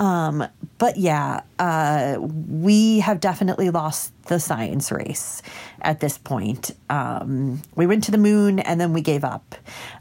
Um, 0.00 0.46
but 0.78 0.96
yeah, 0.96 1.42
uh, 1.58 2.18
we 2.20 3.00
have 3.00 3.20
definitely 3.20 3.70
lost 3.70 4.12
the 4.26 4.40
science 4.40 4.90
race 4.90 5.42
at 5.82 6.00
this 6.00 6.18
point. 6.18 6.74
Um, 6.88 7.62
we 7.74 7.86
went 7.86 8.04
to 8.04 8.10
the 8.10 8.18
moon 8.18 8.58
and 8.58 8.80
then 8.80 8.92
we 8.92 9.00
gave 9.00 9.24
up. 9.24 9.54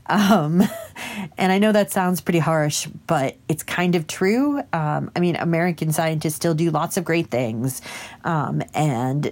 Um, 0.07 0.63
and 1.37 1.51
I 1.51 1.59
know 1.59 1.71
that 1.71 1.91
sounds 1.91 2.21
pretty 2.21 2.39
harsh, 2.39 2.87
but 3.07 3.37
it's 3.47 3.63
kind 3.63 3.95
of 3.95 4.07
true. 4.07 4.59
Um, 4.73 5.11
I 5.15 5.19
mean, 5.19 5.35
American 5.35 5.91
scientists 5.91 6.35
still 6.35 6.53
do 6.53 6.71
lots 6.71 6.97
of 6.97 7.03
great 7.03 7.29
things. 7.29 7.81
Um, 8.23 8.63
and 8.73 9.31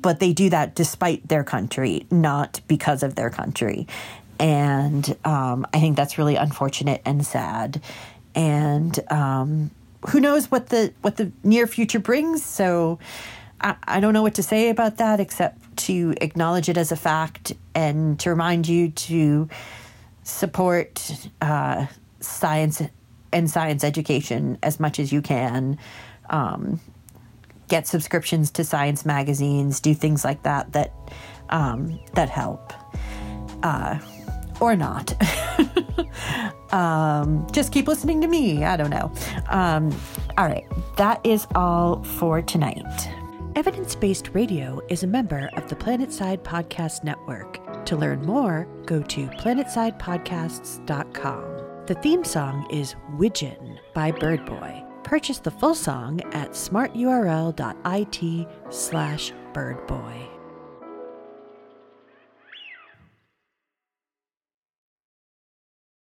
but 0.00 0.20
they 0.20 0.32
do 0.32 0.48
that 0.50 0.76
despite 0.76 1.26
their 1.26 1.42
country, 1.42 2.06
not 2.08 2.60
because 2.68 3.02
of 3.02 3.16
their 3.16 3.30
country 3.30 3.88
and 4.38 5.16
um, 5.24 5.66
I 5.72 5.80
think 5.80 5.96
that's 5.96 6.18
really 6.18 6.36
unfortunate 6.36 7.02
and 7.04 7.26
sad. 7.26 7.82
And 8.34 8.98
um, 9.10 9.70
who 10.08 10.20
knows 10.20 10.50
what 10.50 10.68
the 10.68 10.92
what 11.02 11.16
the 11.16 11.32
near 11.42 11.66
future 11.66 11.98
brings? 11.98 12.44
So 12.44 12.98
I, 13.60 13.76
I 13.84 14.00
don't 14.00 14.12
know 14.12 14.22
what 14.22 14.34
to 14.34 14.42
say 14.42 14.70
about 14.70 14.98
that 14.98 15.20
except 15.20 15.76
to 15.78 16.14
acknowledge 16.20 16.68
it 16.68 16.76
as 16.76 16.92
a 16.92 16.96
fact 16.96 17.52
and 17.74 18.18
to 18.20 18.30
remind 18.30 18.68
you 18.68 18.90
to 18.90 19.48
support 20.22 21.28
uh, 21.40 21.86
science 22.20 22.82
and 23.32 23.50
science 23.50 23.84
education 23.84 24.58
as 24.62 24.78
much 24.78 24.98
as 24.98 25.12
you 25.12 25.22
can. 25.22 25.78
Um, 26.30 26.80
get 27.68 27.86
subscriptions 27.86 28.50
to 28.52 28.64
science 28.64 29.04
magazines, 29.04 29.80
do 29.80 29.94
things 29.94 30.24
like 30.24 30.42
that 30.44 30.72
that 30.72 30.92
um, 31.50 31.98
that 32.14 32.28
help. 32.28 32.72
Uh, 33.62 33.98
or 34.60 34.76
not. 34.76 35.14
um, 36.72 37.46
just 37.52 37.72
keep 37.72 37.88
listening 37.88 38.20
to 38.20 38.28
me. 38.28 38.64
I 38.64 38.76
don't 38.76 38.90
know. 38.90 39.10
Um, 39.48 39.90
all 40.36 40.46
right, 40.46 40.66
that 40.96 41.20
is 41.24 41.46
all 41.54 42.02
for 42.04 42.42
tonight. 42.42 42.84
Evidence 43.56 43.94
Based 43.94 44.34
Radio 44.34 44.82
is 44.88 45.02
a 45.02 45.06
member 45.06 45.48
of 45.54 45.66
the 45.68 45.76
Planetside 45.76 46.42
Podcast 46.42 47.02
Network. 47.02 47.58
To 47.86 47.96
learn 47.96 48.20
more, 48.22 48.68
go 48.86 49.00
to 49.02 49.26
planetsidepodcasts.com. 49.26 51.44
The 51.86 51.94
theme 51.94 52.22
song 52.22 52.66
is 52.70 52.94
Widgeon 53.16 53.80
by 53.94 54.12
Birdboy. 54.12 54.84
Purchase 55.04 55.38
the 55.38 55.50
full 55.50 55.74
song 55.74 56.20
at 56.32 56.50
smarturl.it 56.50 58.46
slash 58.70 59.32
birdboy. 59.54 60.37